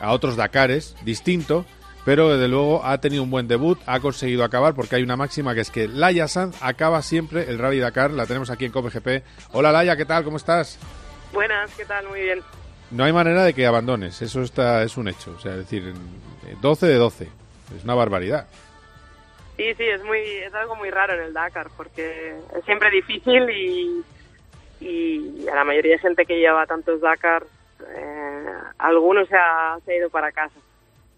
a 0.00 0.12
otros 0.12 0.36
Dakares, 0.36 0.96
distinto, 1.02 1.66
pero 2.06 2.30
desde 2.30 2.48
luego 2.48 2.82
ha 2.86 2.98
tenido 3.02 3.22
un 3.22 3.30
buen 3.30 3.46
debut, 3.46 3.78
ha 3.84 4.00
conseguido 4.00 4.42
acabar 4.42 4.74
porque 4.74 4.96
hay 4.96 5.02
una 5.02 5.18
máxima 5.18 5.54
que 5.54 5.60
es 5.60 5.70
que 5.70 5.86
Laia 5.86 6.28
Sanz 6.28 6.56
acaba 6.62 7.02
siempre 7.02 7.50
el 7.50 7.58
Rally 7.58 7.78
Dakar, 7.78 8.10
la 8.10 8.24
tenemos 8.24 8.48
aquí 8.48 8.64
en 8.64 8.72
Cope 8.72 8.88
GP. 8.88 9.22
Hola 9.52 9.70
Laia, 9.70 9.98
¿qué 9.98 10.06
tal? 10.06 10.24
¿Cómo 10.24 10.38
estás? 10.38 10.78
Buenas, 11.34 11.70
¿qué 11.74 11.84
tal? 11.84 12.08
Muy 12.08 12.22
bien. 12.22 12.40
No 12.90 13.04
hay 13.04 13.12
manera 13.12 13.44
de 13.44 13.54
que 13.54 13.66
abandones, 13.66 14.20
eso 14.22 14.42
está 14.42 14.82
es 14.82 14.96
un 14.96 15.08
hecho. 15.08 15.32
O 15.36 15.40
sea, 15.40 15.52
es 15.52 15.58
decir, 15.58 15.92
eh, 16.46 16.56
12 16.60 16.86
de 16.86 16.94
12. 16.96 17.28
Es 17.76 17.84
una 17.84 17.94
barbaridad. 17.94 18.46
Sí, 19.56 19.74
sí, 19.76 19.84
es 19.84 20.02
muy 20.04 20.18
es 20.18 20.52
algo 20.54 20.74
muy 20.74 20.90
raro 20.90 21.14
en 21.14 21.20
el 21.20 21.32
Dakar 21.32 21.68
porque 21.76 22.34
es 22.56 22.64
siempre 22.64 22.90
difícil 22.90 23.48
y, 23.50 24.02
y 24.80 25.48
a 25.48 25.54
la 25.54 25.64
mayoría 25.64 25.92
de 25.92 25.98
gente 25.98 26.24
que 26.24 26.38
lleva 26.38 26.66
tantos 26.66 27.00
Dakar, 27.00 27.44
eh, 27.94 28.46
algunos 28.78 29.28
se 29.28 29.36
ha, 29.36 29.78
se 29.84 29.92
ha 29.92 29.96
ido 29.96 30.10
para 30.10 30.32
casa. 30.32 30.54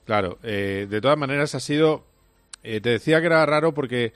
Claro, 0.05 0.39
eh, 0.43 0.87
de 0.91 1.01
todas 1.01 1.17
maneras 1.17 1.55
ha 1.55 1.61
sido... 1.61 2.05
eh, 2.65 2.81
te 2.81 2.91
decía 2.91 3.21
que 3.21 3.27
era 3.27 3.47
raro 3.47 3.73
porque 3.73 4.13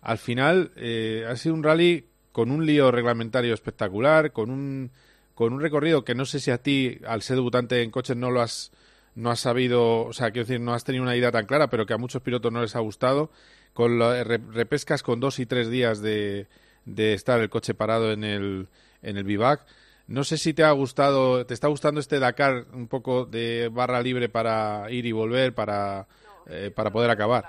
al 0.00 0.18
final 0.18 0.72
eh, 0.76 1.26
ha 1.28 1.36
sido 1.36 1.54
un 1.54 1.62
rally 1.62 2.06
con 2.32 2.50
un 2.50 2.64
lío 2.64 2.90
reglamentario 2.90 3.52
espectacular, 3.54 4.32
con 4.32 4.50
un, 4.50 4.90
con 5.36 5.52
un 5.52 5.60
recorrido 5.60 6.02
que 6.04 6.16
no 6.16 6.24
sé 6.24 6.40
si 6.40 6.50
a 6.50 6.58
ti, 6.58 6.98
al 7.06 7.22
ser 7.22 7.36
debutante 7.36 7.82
en 7.84 7.92
coches, 7.92 8.16
no 8.16 8.32
lo 8.32 8.40
has 8.40 8.72
no 9.14 9.30
has 9.30 9.40
sabido, 9.40 10.00
o 10.04 10.12
sea, 10.12 10.30
quiero 10.30 10.46
decir, 10.46 10.60
no 10.60 10.74
has 10.74 10.84
tenido 10.84 11.02
una 11.04 11.16
idea 11.16 11.30
tan 11.32 11.46
clara, 11.46 11.68
pero 11.70 11.86
que 11.86 11.94
a 11.94 11.98
muchos 11.98 12.20
pilotos 12.20 12.52
no 12.52 12.60
les 12.60 12.76
ha 12.76 12.80
gustado, 12.80 13.30
con 13.72 13.98
la- 13.98 14.22
re- 14.24 14.40
repescas 14.52 15.02
con 15.02 15.20
dos 15.20 15.38
y 15.38 15.46
tres 15.46 15.70
días 15.70 16.02
de, 16.02 16.48
de 16.84 17.14
estar 17.14 17.40
el 17.40 17.48
coche 17.48 17.72
parado 17.72 18.12
en 18.12 18.24
el, 18.24 18.68
en 19.00 19.16
el 19.16 19.24
vivac. 19.24 19.64
No 20.06 20.22
sé 20.22 20.36
si 20.36 20.52
te 20.52 20.64
ha 20.64 20.70
gustado, 20.72 21.46
te 21.46 21.54
está 21.54 21.68
gustando 21.68 21.98
este 21.98 22.18
Dakar 22.18 22.66
un 22.74 22.88
poco 22.88 23.24
de 23.24 23.70
barra 23.72 24.02
libre 24.02 24.28
para 24.28 24.84
ir 24.90 25.06
y 25.06 25.12
volver, 25.12 25.54
para, 25.54 26.06
eh, 26.46 26.70
para 26.76 26.90
poder 26.90 27.08
acabar. 27.10 27.48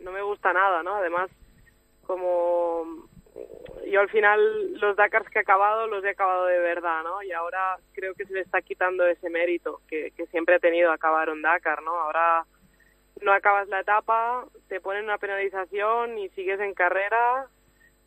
No 0.00 0.10
me 0.10 0.22
gusta 0.22 0.52
nada, 0.52 0.82
¿no? 0.82 0.96
Además, 0.96 1.30
como 2.04 3.05
yo 3.90 4.00
al 4.00 4.08
final 4.08 4.74
los 4.80 4.96
Dakars 4.96 5.28
que 5.30 5.38
he 5.38 5.42
acabado 5.42 5.86
los 5.86 6.04
he 6.04 6.10
acabado 6.10 6.46
de 6.46 6.58
verdad, 6.58 7.02
¿no? 7.02 7.22
Y 7.22 7.32
ahora 7.32 7.76
creo 7.92 8.14
que 8.14 8.24
se 8.24 8.34
le 8.34 8.40
está 8.40 8.62
quitando 8.62 9.06
ese 9.06 9.30
mérito 9.30 9.80
que, 9.88 10.10
que 10.16 10.26
siempre 10.26 10.56
he 10.56 10.60
tenido 10.60 10.90
acabar 10.90 11.30
un 11.30 11.42
Dakar, 11.42 11.82
¿no? 11.82 11.92
Ahora 11.92 12.44
no 13.22 13.32
acabas 13.32 13.68
la 13.68 13.80
etapa, 13.80 14.44
te 14.68 14.80
ponen 14.80 15.04
una 15.04 15.18
penalización 15.18 16.18
y 16.18 16.28
sigues 16.30 16.60
en 16.60 16.74
carrera, 16.74 17.46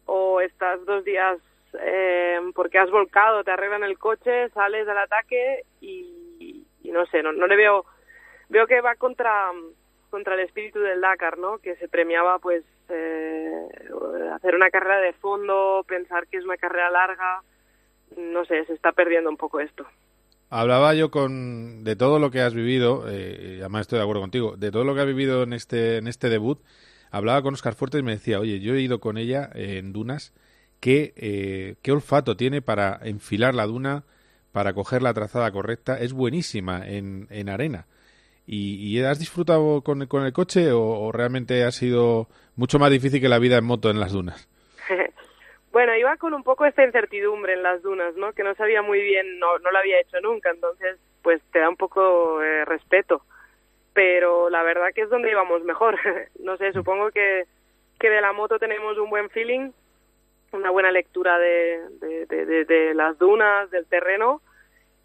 o 0.06 0.42
estás 0.42 0.84
dos 0.86 1.04
días 1.04 1.38
eh, 1.80 2.40
porque 2.56 2.80
has 2.80 2.90
volcado, 2.90 3.44
te 3.44 3.52
arreglan 3.52 3.84
el 3.84 3.98
coche, 3.98 4.50
sales 4.50 4.86
del 4.86 4.98
ataque 4.98 5.64
y, 5.82 6.66
y 6.82 6.92
no 6.92 7.06
sé, 7.08 7.22
no, 7.24 7.32
no 7.32 7.48
le 7.48 7.56
veo, 7.56 7.86
veo 8.50 8.68
que 8.68 8.82
va 8.82 8.96
contra 8.96 9.52
contra 10.10 10.36
el 10.36 10.42
espíritu 10.42 10.80
del 10.80 11.02
Dakar, 11.02 11.38
¿no? 11.38 11.58
Que 11.60 11.76
se 11.78 11.88
premiaba, 11.88 12.40
pues, 12.40 12.64
eh, 12.90 13.68
hacer 14.34 14.56
una 14.56 14.70
carrera 14.70 15.00
de 15.00 15.14
fondo, 15.14 15.86
pensar 15.88 16.28
que 16.28 16.38
es 16.38 16.46
una 16.46 16.58
carrera 16.58 16.90
larga. 16.90 17.42
No 18.18 18.46
sé, 18.46 18.66
se 18.66 18.74
está 18.74 18.92
perdiendo 18.92 19.30
un 19.30 19.38
poco 19.38 19.60
esto. 19.60 19.86
Hablaba 20.50 20.96
yo 20.96 21.12
con 21.12 21.84
de 21.84 21.96
todo 21.96 22.18
lo 22.18 22.32
que 22.32 22.42
has 22.42 22.56
vivido, 22.56 23.06
eh, 23.08 23.58
y 23.58 23.60
además 23.60 23.82
estoy 23.82 24.00
de 24.00 24.04
acuerdo 24.04 24.22
contigo, 24.22 24.58
de 24.58 24.72
todo 24.72 24.84
lo 24.84 24.96
que 24.96 25.02
has 25.02 25.08
vivido 25.08 25.44
en 25.44 25.54
este 25.54 25.98
en 25.98 26.08
este 26.08 26.30
debut. 26.30 26.60
Hablaba 27.12 27.42
con 27.44 27.54
Oscar 27.54 27.76
Fuertes 27.76 28.02
y 28.02 28.04
me 28.04 28.14
decía, 28.14 28.40
oye, 28.40 28.60
yo 28.60 28.74
he 28.74 28.82
ido 28.82 29.00
con 29.00 29.18
ella 29.18 29.50
eh, 29.54 29.78
en 29.78 29.94
dunas, 29.94 30.34
¿qué, 30.80 31.14
eh, 31.18 31.76
qué 31.82 31.92
olfato 31.92 32.36
tiene 32.36 32.62
para 32.62 33.00
enfilar 33.04 33.54
la 33.54 33.66
duna, 33.66 34.04
para 34.52 34.74
coger 34.74 35.02
la 35.02 35.14
trazada 35.14 35.52
correcta, 35.52 36.00
es 36.00 36.14
buenísima 36.14 36.88
en, 36.88 37.28
en 37.30 37.50
arena. 37.50 37.86
¿Y, 38.52 38.98
y 38.98 39.04
has 39.04 39.20
disfrutado 39.20 39.82
con, 39.84 40.08
con 40.08 40.26
el 40.26 40.34
coche 40.34 40.72
o, 40.72 40.82
o 40.82 41.12
realmente 41.12 41.64
ha 41.64 41.72
sido 41.72 42.28
mucho 42.56 42.80
más 42.80 42.90
difícil 42.90 43.22
que 43.22 43.30
la 43.30 43.38
vida 43.38 43.58
en 43.58 43.66
moto 43.66 43.90
en 43.92 44.00
las 44.00 44.12
dunas? 44.12 44.50
Bueno, 45.72 45.96
iba 45.96 46.18
con 46.18 46.34
un 46.34 46.42
poco 46.42 46.66
esta 46.66 46.84
incertidumbre 46.84 47.54
en 47.54 47.62
las 47.62 47.84
dunas, 47.84 48.16
¿no? 48.16 48.34
Que 48.34 48.42
no 48.44 48.56
sabía 48.56 48.82
muy 48.82 49.02
bien, 49.04 49.38
no, 49.38 49.60
no 49.60 49.70
lo 49.70 49.78
había 49.78 50.00
hecho 50.02 50.20
nunca, 50.20 50.50
entonces 50.50 50.98
pues 51.22 51.40
te 51.52 51.60
da 51.60 51.70
un 51.70 51.78
poco 51.78 52.42
eh, 52.42 52.66
respeto. 52.66 53.22
Pero 53.94 54.50
la 54.50 54.64
verdad 54.64 54.88
que 54.96 55.02
es 55.02 55.10
donde 55.12 55.30
íbamos 55.30 55.64
mejor. 55.64 55.96
no 56.44 56.58
sé, 56.58 56.74
supongo 56.74 57.12
que, 57.12 57.44
que 58.00 58.10
de 58.10 58.20
la 58.20 58.34
moto 58.34 58.58
tenemos 58.58 58.98
un 58.98 59.12
buen 59.12 59.30
feeling, 59.30 59.70
una 60.52 60.72
buena 60.72 60.92
lectura 60.92 61.38
de, 61.38 61.82
de, 62.02 62.26
de, 62.26 62.46
de- 62.48 62.66
de 62.66 62.94
las 62.96 63.20
dunas, 63.20 63.70
del 63.70 63.86
terreno, 63.86 64.42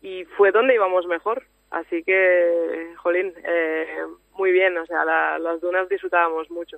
y 0.01 0.25
fue 0.39 0.51
donde 0.51 0.75
íbamos 0.77 1.07
mejor. 1.07 1.45
Así 1.75 2.03
que, 2.05 2.93
jolín, 2.99 3.33
eh, 3.45 3.87
muy 4.39 4.53
bien, 4.53 4.77
o 4.79 4.87
sea, 4.87 5.05
la- 5.05 5.39
las 5.39 5.61
dunas 5.61 5.89
disfrutábamos 5.89 6.49
mucho. 6.51 6.77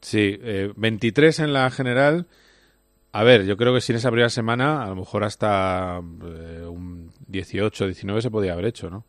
Sí, 0.00 0.38
eh, 0.42 0.72
23 0.76 1.40
en 1.40 1.52
la 1.52 1.70
general. 1.70 2.26
A 3.12 3.22
ver, 3.22 3.44
yo 3.44 3.56
creo 3.56 3.74
que 3.74 3.80
sin 3.80 3.96
esa 3.96 4.10
primera 4.10 4.28
semana, 4.30 4.82
a 4.82 4.88
lo 4.88 4.96
mejor 4.96 5.24
hasta 5.24 5.98
eh, 5.98 6.66
un 6.66 7.10
18, 7.28 7.84
19 7.86 8.22
se 8.22 8.30
podía 8.30 8.54
haber 8.54 8.64
hecho, 8.66 8.88
¿no? 8.90 9.04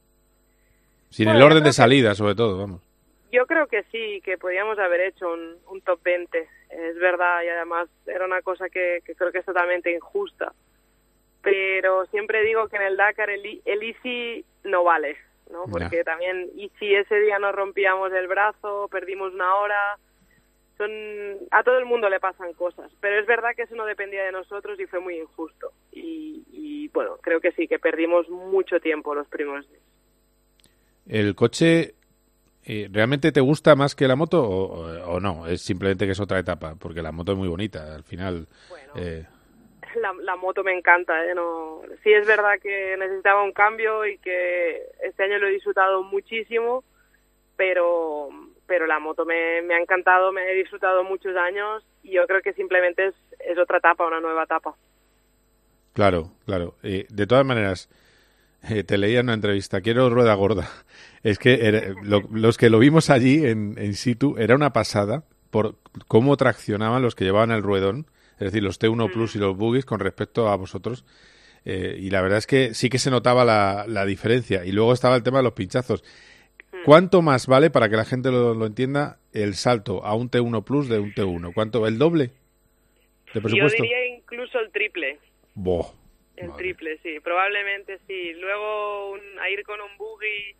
Sin 1.09 1.25
Bueno, 1.27 1.39
el 1.39 1.45
orden 1.45 1.63
de 1.63 1.69
que- 1.69 1.73
salida, 1.73 2.13
sobre 2.13 2.35
todo, 2.35 2.57
vamos. 2.57 2.81
Yo 3.31 3.45
creo 3.47 3.67
que 3.67 3.83
sí, 3.91 4.21
que 4.23 4.37
podíamos 4.37 4.77
haber 4.79 5.01
hecho 5.01 5.31
un, 5.33 5.55
un 5.69 5.81
top 5.81 5.99
20. 6.03 6.47
Es 6.69 6.95
verdad, 6.99 7.41
y 7.43 7.47
además 7.49 7.89
era 8.05 8.25
una 8.25 8.41
cosa 8.41 8.69
que, 8.69 8.99
que 9.05 9.15
creo 9.15 9.31
que 9.31 9.39
es 9.39 9.45
totalmente 9.45 9.91
injusta. 9.93 10.53
Pero 11.45 12.05
siempre 12.07 12.43
digo 12.43 12.67
que 12.67 12.75
en 12.77 12.81
el 12.81 12.97
Dakar 12.97 13.29
el, 13.29 13.61
el 13.63 13.83
easy 13.83 14.43
no 14.63 14.83
vale, 14.83 15.15
¿no? 15.51 15.65
Porque 15.69 16.03
también, 16.03 16.49
y 16.55 16.69
si 16.79 16.93
ese 16.93 17.19
día 17.21 17.39
nos 17.39 17.55
rompíamos 17.55 18.11
el 18.11 18.27
brazo, 18.27 18.87
perdimos 18.91 19.33
una 19.33 19.55
hora, 19.55 19.97
son 20.77 20.91
a 21.51 21.63
todo 21.63 21.77
el 21.77 21.85
mundo 21.85 22.09
le 22.09 22.19
pasan 22.19 22.53
cosas. 22.53 22.91
Pero 22.99 23.19
es 23.19 23.25
verdad 23.27 23.51
que 23.55 23.61
eso 23.63 23.75
no 23.75 23.85
dependía 23.85 24.23
de 24.23 24.31
nosotros 24.31 24.79
y 24.79 24.87
fue 24.87 24.99
muy 24.99 25.17
injusto. 25.19 25.71
Y, 25.91 26.43
y 26.51 26.87
bueno, 26.89 27.17
creo 27.21 27.39
que 27.39 27.51
sí, 27.53 27.67
que 27.67 27.79
perdimos 27.79 28.27
mucho 28.29 28.79
tiempo 28.79 29.13
los 29.15 29.27
primeros 29.27 29.67
días. 29.69 29.81
¿El 31.07 31.35
coche 31.35 31.93
eh, 32.65 32.89
realmente 32.91 33.31
te 33.31 33.39
gusta 33.41 33.75
más 33.75 33.93
que 33.95 34.07
la 34.07 34.15
moto 34.15 34.43
o, 34.43 35.11
o- 35.13 35.19
no? 35.19 35.45
Es 35.47 35.61
simplemente 35.61 36.05
que 36.05 36.13
es 36.13 36.19
otra 36.19 36.39
etapa, 36.39 36.75
porque 36.79 37.01
la 37.03 37.11
moto 37.11 37.33
es 37.33 37.37
muy 37.37 37.47
bonita, 37.47 37.93
al 37.93 38.03
final. 38.03 38.47
eh, 38.95 39.25
la, 39.97 40.13
la 40.21 40.35
moto 40.35 40.63
me 40.63 40.77
encanta, 40.77 41.25
¿eh? 41.25 41.33
No, 41.35 41.81
sí 42.03 42.11
es 42.13 42.25
verdad 42.27 42.59
que 42.61 42.95
necesitaba 42.97 43.43
un 43.43 43.51
cambio 43.53 44.05
y 44.05 44.17
que 44.19 44.81
este 45.03 45.23
año 45.23 45.37
lo 45.39 45.47
he 45.47 45.51
disfrutado 45.51 46.03
muchísimo, 46.03 46.83
pero 47.55 48.29
pero 48.67 48.87
la 48.87 48.99
moto 48.99 49.25
me, 49.25 49.59
ha 49.59 49.79
encantado, 49.79 50.31
me 50.31 50.51
he 50.51 50.55
disfrutado 50.55 51.03
muchos 51.03 51.35
años 51.37 51.85
y 52.01 52.13
yo 52.13 52.25
creo 52.25 52.41
que 52.41 52.53
simplemente 52.53 53.07
es, 53.07 53.15
es 53.39 53.57
otra 53.59 53.77
etapa, 53.77 54.07
una 54.07 54.19
nueva 54.19 54.43
etapa. 54.43 54.73
Claro, 55.93 56.31
claro. 56.45 56.73
Eh, 56.83 57.05
de 57.09 57.27
todas 57.27 57.45
maneras, 57.45 57.89
eh, 58.69 58.83
te 58.83 58.97
leía 58.97 59.19
en 59.19 59.27
una 59.27 59.35
entrevista, 59.35 59.81
quiero 59.81 60.09
rueda 60.09 60.33
gorda. 60.33 60.67
Es 61.23 61.39
que 61.39 61.93
lo- 62.03 62.21
los 62.31 62.55
que 62.57 62.69
lo 62.69 62.77
vimos 62.77 63.09
allí 63.09 63.43
en 63.47 63.93
situ 63.95 64.35
era 64.37 64.53
una 64.53 64.73
pasada 64.73 65.23
por 65.49 65.73
cómo 66.07 66.37
traccionaban 66.37 67.01
los 67.01 67.15
que 67.15 67.23
llevaban 67.25 67.49
el 67.49 67.63
ruedón, 67.63 68.05
es 68.35 68.39
decir, 68.51 68.63
los 68.63 68.79
T1 68.79 69.11
Plus 69.11 69.35
y 69.35 69.39
los 69.39 69.55
Buggies 69.57 69.85
con 69.85 69.99
respecto 69.99 70.47
a 70.49 70.55
vosotros. 70.55 71.05
Eh, 71.65 71.97
y 71.99 72.09
la 72.11 72.21
verdad 72.21 72.37
es 72.37 72.47
que 72.47 72.73
sí 72.73 72.89
que 72.89 72.99
se 72.99 73.09
notaba 73.09 73.43
la, 73.43 73.85
la 73.87 74.05
diferencia. 74.05 74.65
Y 74.65 74.71
luego 74.71 74.93
estaba 74.93 75.15
el 75.15 75.23
tema 75.23 75.37
de 75.39 75.43
los 75.45 75.53
pinchazos. 75.53 76.03
¿Cuánto 76.83 77.21
más 77.23 77.47
vale, 77.47 77.69
para 77.71 77.89
que 77.89 77.95
la 77.95 78.05
gente 78.05 78.29
lo, 78.31 78.53
lo 78.53 78.65
entienda, 78.65 79.17
el 79.33 79.55
salto 79.55 80.05
a 80.05 80.13
un 80.13 80.29
T1 80.29 80.63
Plus 80.63 80.87
de 80.89 80.99
un 80.99 81.13
T1? 81.13 81.53
¿Cuánto? 81.53 81.87
¿El 81.87 81.97
doble 81.97 82.25
de 82.27 82.31
Yo 83.35 83.41
presupuesto? 83.41 83.81
diría 83.81 84.05
incluso 84.07 84.59
el 84.59 84.71
triple. 84.71 85.17
Boh. 85.55 85.91
El 86.35 86.53
triple, 86.53 86.99
sí, 87.01 87.17
probablemente 87.23 87.97
sí. 88.07 88.33
Luego 88.33 89.11
un- 89.13 89.39
a 89.39 89.49
ir 89.49 89.63
con 89.63 89.79
un 89.79 89.97
buggy, 89.97 90.53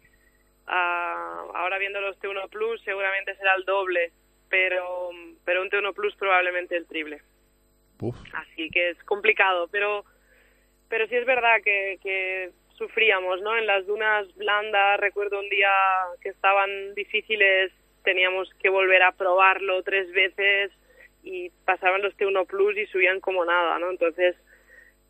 a- 0.67 1.43
ahora 1.53 1.77
viendo 1.77 1.99
los 2.01 2.17
T1 2.19 2.47
Plus, 2.49 2.81
seguramente 2.83 3.35
será 3.35 3.53
el 3.55 3.65
doble, 3.65 4.11
pero, 4.49 5.09
pero 5.43 5.61
un 5.61 5.69
T1 5.69 5.93
Plus 5.93 6.15
probablemente 6.15 6.75
el 6.77 6.85
triple. 6.87 7.21
Así 8.33 8.69
que 8.69 8.91
es 8.91 9.03
complicado, 9.03 9.67
pero, 9.71 10.05
pero 10.89 11.07
sí 11.07 11.15
es 11.15 11.25
verdad 11.25 11.61
que, 11.63 11.99
que 12.01 12.51
sufríamos, 12.77 13.41
¿no? 13.41 13.57
En 13.57 13.65
las 13.65 13.85
dunas 13.85 14.33
blandas, 14.35 14.99
recuerdo 14.99 15.39
un 15.39 15.49
día 15.49 15.69
que 16.21 16.29
estaban 16.29 16.93
difíciles, 16.95 17.71
teníamos 18.03 18.49
que 18.61 18.69
volver 18.69 19.01
a 19.03 19.11
probarlo 19.11 19.83
tres 19.83 20.11
veces 20.11 20.71
y 21.23 21.49
pasaban 21.65 22.01
los 22.01 22.15
T1 22.17 22.45
Plus 22.45 22.77
y 22.77 22.85
subían 22.87 23.19
como 23.19 23.45
nada, 23.45 23.79
¿no? 23.79 23.89
Entonces, 23.89 24.35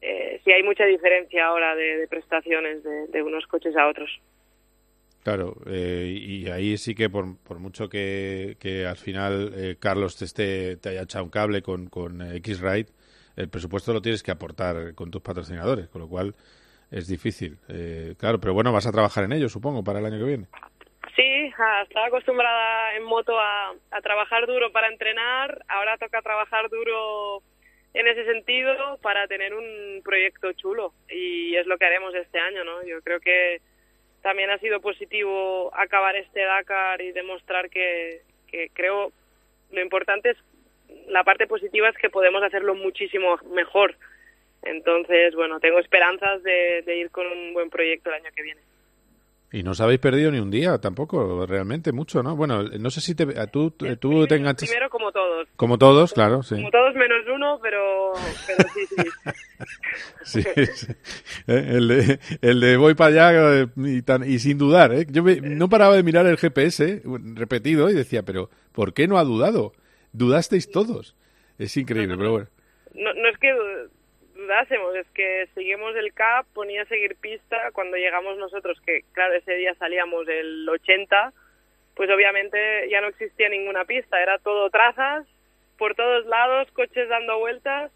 eh, 0.01 0.39
sí 0.43 0.51
hay 0.51 0.63
mucha 0.63 0.85
diferencia 0.85 1.45
ahora 1.45 1.75
de, 1.75 2.07
prestaciones 2.07 2.83
de 2.83 3.23
unos 3.23 3.45
coches 3.47 3.75
a 3.75 3.87
otros. 3.87 4.09
Claro, 5.25 5.55
eh, 5.65 6.05
y 6.15 6.47
ahí 6.51 6.77
sí 6.77 6.93
que 6.93 7.09
por, 7.09 7.39
por 7.39 7.57
mucho 7.57 7.89
que, 7.89 8.57
que 8.59 8.85
al 8.85 8.95
final 8.95 9.53
eh, 9.55 9.75
Carlos 9.79 10.15
te, 10.17 10.25
esté, 10.25 10.77
te 10.77 10.89
haya 10.89 11.01
echado 11.01 11.23
un 11.23 11.31
cable 11.31 11.63
con, 11.63 11.87
con 11.87 12.21
X-Ride, 12.21 12.91
el 13.35 13.49
presupuesto 13.49 13.91
lo 13.91 14.03
tienes 14.03 14.21
que 14.21 14.29
aportar 14.29 14.93
con 14.93 15.09
tus 15.09 15.23
patrocinadores, 15.23 15.87
con 15.87 16.03
lo 16.03 16.07
cual 16.07 16.35
es 16.91 17.07
difícil. 17.07 17.57
Eh, 17.69 18.13
claro, 18.19 18.39
pero 18.39 18.53
bueno, 18.53 18.71
vas 18.71 18.85
a 18.85 18.91
trabajar 18.91 19.23
en 19.23 19.31
ello, 19.31 19.49
supongo, 19.49 19.83
para 19.83 19.97
el 19.97 20.05
año 20.05 20.19
que 20.19 20.25
viene. 20.25 20.45
Sí, 21.15 21.51
ah, 21.57 21.81
estaba 21.81 22.05
acostumbrada 22.05 22.95
en 22.95 23.03
moto 23.03 23.39
a, 23.39 23.73
a 23.89 24.01
trabajar 24.01 24.45
duro 24.45 24.71
para 24.71 24.89
entrenar, 24.89 25.65
ahora 25.67 25.97
toca 25.97 26.21
trabajar 26.21 26.69
duro 26.69 27.41
en 27.95 28.07
ese 28.07 28.25
sentido 28.25 28.99
para 29.01 29.25
tener 29.25 29.55
un 29.55 30.03
proyecto 30.03 30.53
chulo 30.53 30.93
y 31.09 31.55
es 31.55 31.65
lo 31.65 31.79
que 31.79 31.85
haremos 31.85 32.13
este 32.13 32.37
año, 32.37 32.63
¿no? 32.63 32.85
Yo 32.85 33.01
creo 33.01 33.19
que 33.19 33.59
también 34.25 34.49
ha 34.49 34.57
sido 34.57 34.81
positivo 34.81 35.69
acabar 35.75 36.15
este 36.15 36.39
Dakar 36.39 36.99
y 36.99 37.11
demostrar 37.11 37.69
que, 37.69 38.23
que 38.47 38.71
creo 38.73 39.11
lo 39.71 39.81
importante 39.81 40.31
es 40.31 40.37
la 41.05 41.23
parte 41.23 41.45
positiva 41.45 41.89
es 41.89 41.97
que 41.97 42.09
podemos 42.09 42.41
hacerlo 42.41 42.73
muchísimo 42.73 43.37
mejor. 43.53 43.95
Entonces, 44.63 45.35
bueno, 45.35 45.59
tengo 45.59 45.77
esperanzas 45.77 46.41
de, 46.41 46.81
de 46.87 46.95
ir 46.97 47.11
con 47.11 47.27
un 47.27 47.53
buen 47.53 47.69
proyecto 47.69 48.09
el 48.09 48.15
año 48.15 48.31
que 48.35 48.41
viene. 48.41 48.61
Y 49.55 49.63
no 49.63 49.71
os 49.71 49.79
habéis 49.79 49.99
perdido 50.01 50.31
ni 50.31 50.39
un 50.39 50.51
día 50.51 50.77
tampoco, 50.79 51.45
realmente 51.45 51.93
mucho, 51.93 52.21
¿no? 52.21 52.35
Bueno, 52.35 52.63
no 52.63 52.89
sé 52.89 52.99
si 52.99 53.15
te, 53.15 53.39
a 53.39 53.47
tú, 53.47 53.71
tú 53.71 54.27
te 54.27 54.35
enganchas... 54.35 54.67
Primero 54.67 54.89
como 54.89 55.11
todos. 55.13 55.47
Como 55.55 55.77
todos, 55.77 56.11
claro, 56.11 56.43
sí. 56.43 56.55
Como 56.55 56.71
todos 56.71 56.93
menos 56.95 57.19
uno, 57.33 57.57
pero, 57.63 58.11
pero 58.47 58.69
sí, 58.73 58.85
sí. 58.89 59.09
Sí, 60.25 60.41
sí. 60.73 60.87
Eh, 61.47 61.65
El, 61.77 61.87
de, 61.87 62.19
el 62.41 62.59
de 62.59 62.75
voy 62.75 62.95
para 62.95 63.29
allá 63.29 63.61
eh, 63.61 63.67
y, 63.77 64.01
tan- 64.01 64.29
y 64.29 64.39
sin 64.39 64.57
dudar. 64.57 64.91
¿eh? 64.93 65.05
Yo 65.09 65.23
me- 65.23 65.39
no 65.39 65.69
paraba 65.69 65.95
de 65.95 66.03
mirar 66.03 66.25
el 66.25 66.35
GPS 66.37 67.01
repetido 67.35 67.89
y 67.89 67.93
decía, 67.93 68.23
pero 68.23 68.49
¿por 68.73 68.93
qué 68.93 69.07
no 69.07 69.17
ha 69.17 69.23
dudado? 69.23 69.71
Dudasteis 70.11 70.69
todos. 70.69 71.15
Es 71.57 71.77
increíble, 71.77 72.17
pero 72.17 72.31
bueno. 72.31 72.47
No, 72.93 73.13
no 73.13 73.29
es 73.29 73.37
que 73.37 73.53
dudásemos, 74.45 74.95
es 74.95 75.07
que 75.11 75.47
seguimos 75.55 75.95
el 75.95 76.13
CAP, 76.13 76.45
ponía 76.53 76.85
seguir 76.85 77.15
pista 77.15 77.71
cuando 77.73 77.97
llegamos 77.97 78.37
nosotros, 78.37 78.79
que 78.85 79.03
claro, 79.13 79.33
ese 79.33 79.53
día 79.55 79.73
salíamos 79.75 80.27
el 80.27 80.67
80, 80.69 81.33
pues 81.95 82.09
obviamente 82.09 82.87
ya 82.89 83.01
no 83.01 83.07
existía 83.07 83.49
ninguna 83.49 83.85
pista, 83.85 84.21
era 84.21 84.37
todo 84.39 84.69
trazas, 84.69 85.25
por 85.77 85.95
todos 85.95 86.25
lados, 86.25 86.69
coches 86.71 87.09
dando 87.09 87.39
vueltas 87.39 87.91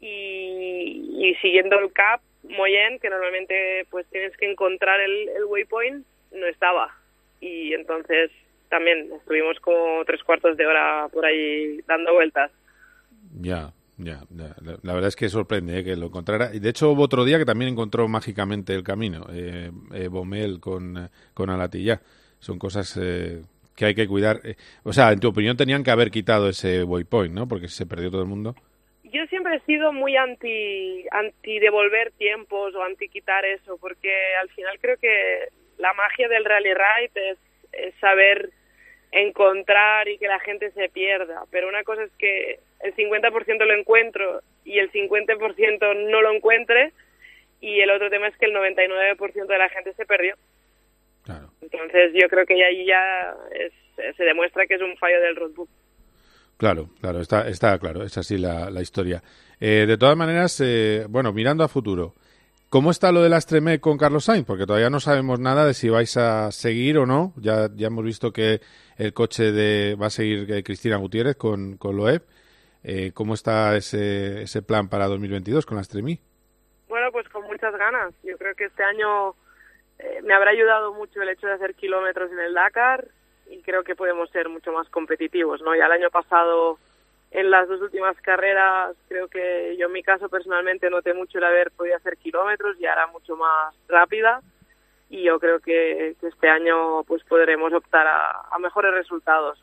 y, 0.00 1.10
y 1.18 1.34
siguiendo 1.42 1.78
el 1.78 1.92
CAP, 1.92 2.20
Moyen, 2.44 2.98
que 2.98 3.10
normalmente 3.10 3.86
pues 3.90 4.06
tienes 4.10 4.36
que 4.36 4.50
encontrar 4.50 5.00
el, 5.00 5.28
el 5.28 5.44
waypoint, 5.44 6.06
no 6.32 6.46
estaba. 6.46 6.94
Y 7.40 7.74
entonces 7.74 8.30
también 8.68 9.10
estuvimos 9.12 9.58
como 9.60 10.04
tres 10.04 10.22
cuartos 10.24 10.56
de 10.56 10.66
hora 10.66 11.08
por 11.12 11.24
ahí 11.24 11.80
dando 11.86 12.12
vueltas. 12.12 12.50
Ya, 13.40 13.72
ya, 13.96 14.22
ya. 14.30 14.56
La, 14.82 14.94
verdad 14.94 15.08
es 15.08 15.16
que 15.16 15.28
sorprende 15.28 15.78
eh, 15.78 15.84
que 15.84 15.96
lo 15.96 16.06
encontrara. 16.06 16.54
Y 16.54 16.58
de 16.58 16.70
hecho 16.70 16.90
hubo 16.90 17.02
otro 17.02 17.24
día 17.24 17.38
que 17.38 17.44
también 17.44 17.72
encontró 17.72 18.08
mágicamente 18.08 18.74
el 18.74 18.82
camino, 18.82 19.26
eh, 19.32 19.70
eh, 19.92 20.08
Bomel 20.08 20.60
con, 20.60 21.10
con 21.32 21.50
Alatilla. 21.50 22.00
Son 22.38 22.58
cosas 22.58 22.98
eh, 23.00 23.42
que 23.76 23.86
hay 23.86 23.94
que 23.94 24.06
cuidar. 24.06 24.40
Eh, 24.44 24.56
o 24.82 24.92
sea, 24.92 25.12
en 25.12 25.20
tu 25.20 25.28
opinión 25.28 25.56
tenían 25.56 25.84
que 25.84 25.90
haber 25.90 26.10
quitado 26.10 26.48
ese 26.48 26.84
waypoint, 26.84 27.34
¿no? 27.34 27.48
Porque 27.48 27.68
se 27.68 27.86
perdió 27.86 28.10
todo 28.10 28.22
el 28.22 28.28
mundo. 28.28 28.54
Yo 29.04 29.24
siempre 29.26 29.56
he 29.56 29.60
sido 29.60 29.92
muy 29.92 30.16
anti, 30.16 31.06
anti 31.10 31.58
devolver 31.60 32.12
tiempos 32.12 32.74
o 32.74 32.82
anti 32.82 33.08
quitar 33.08 33.44
eso, 33.44 33.78
porque 33.78 34.10
al 34.40 34.48
final 34.50 34.78
creo 34.80 34.96
que 34.98 35.48
la 35.78 35.92
magia 35.94 36.28
del 36.28 36.44
rally 36.44 36.74
ride 36.74 37.30
es, 37.30 37.38
es 37.72 37.94
saber 38.00 38.50
encontrar 39.14 40.08
y 40.08 40.18
que 40.18 40.26
la 40.28 40.40
gente 40.40 40.70
se 40.72 40.88
pierda. 40.88 41.44
Pero 41.50 41.68
una 41.68 41.84
cosa 41.84 42.02
es 42.04 42.10
que 42.18 42.58
el 42.80 42.94
50% 42.96 43.64
lo 43.64 43.74
encuentro 43.74 44.42
y 44.64 44.78
el 44.78 44.90
50% 44.92 46.10
no 46.10 46.20
lo 46.22 46.32
encuentre, 46.32 46.92
y 47.60 47.80
el 47.80 47.90
otro 47.90 48.10
tema 48.10 48.28
es 48.28 48.36
que 48.36 48.46
el 48.46 48.52
99% 48.52 49.46
de 49.46 49.58
la 49.58 49.68
gente 49.70 49.92
se 49.94 50.04
perdió. 50.04 50.34
Entonces 51.62 52.12
yo 52.14 52.28
creo 52.28 52.44
que 52.44 52.62
ahí 52.62 52.84
ya 52.86 53.34
es- 53.52 54.16
se 54.16 54.24
demuestra 54.24 54.66
que 54.66 54.74
es 54.74 54.82
un 54.82 54.96
fallo 54.98 55.20
del 55.20 55.36
roadbook. 55.36 55.68
Claro, 56.56 56.88
claro, 57.00 57.20
está, 57.20 57.48
está 57.48 57.78
claro, 57.78 58.02
es 58.04 58.16
así 58.18 58.36
la, 58.38 58.70
la 58.70 58.80
historia. 58.82 59.22
Eh, 59.60 59.86
de 59.88 59.96
todas 59.96 60.16
maneras, 60.16 60.60
eh, 60.64 61.04
bueno, 61.08 61.32
mirando 61.32 61.64
a 61.64 61.68
futuro, 61.68 62.14
¿cómo 62.74 62.90
está 62.90 63.12
lo 63.12 63.22
de 63.22 63.28
la 63.28 63.36
Extreme 63.36 63.78
con 63.78 63.96
Carlos 63.96 64.24
Sainz? 64.24 64.44
Porque 64.44 64.66
todavía 64.66 64.90
no 64.90 64.98
sabemos 64.98 65.38
nada 65.38 65.64
de 65.64 65.74
si 65.74 65.90
vais 65.90 66.16
a 66.16 66.50
seguir 66.50 66.98
o 66.98 67.06
no. 67.06 67.32
Ya, 67.36 67.68
ya 67.72 67.86
hemos 67.86 68.04
visto 68.04 68.32
que 68.32 68.60
el 68.98 69.14
coche 69.14 69.52
de 69.52 69.94
va 69.94 70.06
a 70.06 70.10
seguir 70.10 70.50
eh, 70.50 70.64
Cristina 70.64 70.96
Gutiérrez 70.96 71.36
con, 71.36 71.76
con 71.76 71.96
Loeb. 71.96 72.24
Eh, 72.82 73.12
¿Cómo 73.14 73.34
está 73.34 73.76
ese, 73.76 74.42
ese 74.42 74.60
plan 74.62 74.88
para 74.88 75.06
2022 75.06 75.66
con 75.66 75.76
la 75.76 75.82
Extreme? 75.82 76.18
Bueno, 76.88 77.12
pues 77.12 77.28
con 77.28 77.44
muchas 77.44 77.76
ganas. 77.76 78.12
Yo 78.24 78.36
creo 78.38 78.56
que 78.56 78.64
este 78.64 78.82
año 78.82 79.36
eh, 80.00 80.20
me 80.24 80.34
habrá 80.34 80.50
ayudado 80.50 80.92
mucho 80.94 81.22
el 81.22 81.28
hecho 81.28 81.46
de 81.46 81.52
hacer 81.52 81.76
kilómetros 81.76 82.32
en 82.32 82.40
el 82.40 82.54
Dakar 82.54 83.06
y 83.48 83.62
creo 83.62 83.84
que 83.84 83.94
podemos 83.94 84.28
ser 84.30 84.48
mucho 84.48 84.72
más 84.72 84.88
competitivos, 84.88 85.62
¿no? 85.62 85.76
Ya 85.76 85.86
el 85.86 85.92
año 85.92 86.10
pasado 86.10 86.80
en 87.34 87.50
las 87.50 87.68
dos 87.68 87.80
últimas 87.82 88.16
carreras 88.22 88.96
creo 89.08 89.28
que 89.28 89.76
yo 89.78 89.86
en 89.86 89.92
mi 89.92 90.02
caso 90.02 90.28
personalmente 90.28 90.88
noté 90.88 91.12
mucho 91.12 91.38
el 91.38 91.44
haber 91.44 91.70
podido 91.72 91.96
hacer 91.96 92.16
kilómetros 92.16 92.76
y 92.80 92.86
ahora 92.86 93.06
mucho 93.08 93.36
más 93.36 93.74
rápida 93.88 94.40
y 95.10 95.24
yo 95.24 95.38
creo 95.38 95.58
que, 95.60 96.14
que 96.20 96.28
este 96.28 96.48
año 96.48 97.02
pues 97.04 97.22
podremos 97.24 97.72
optar 97.72 98.06
a, 98.06 98.42
a 98.50 98.58
mejores 98.58 98.92
resultados. 98.94 99.62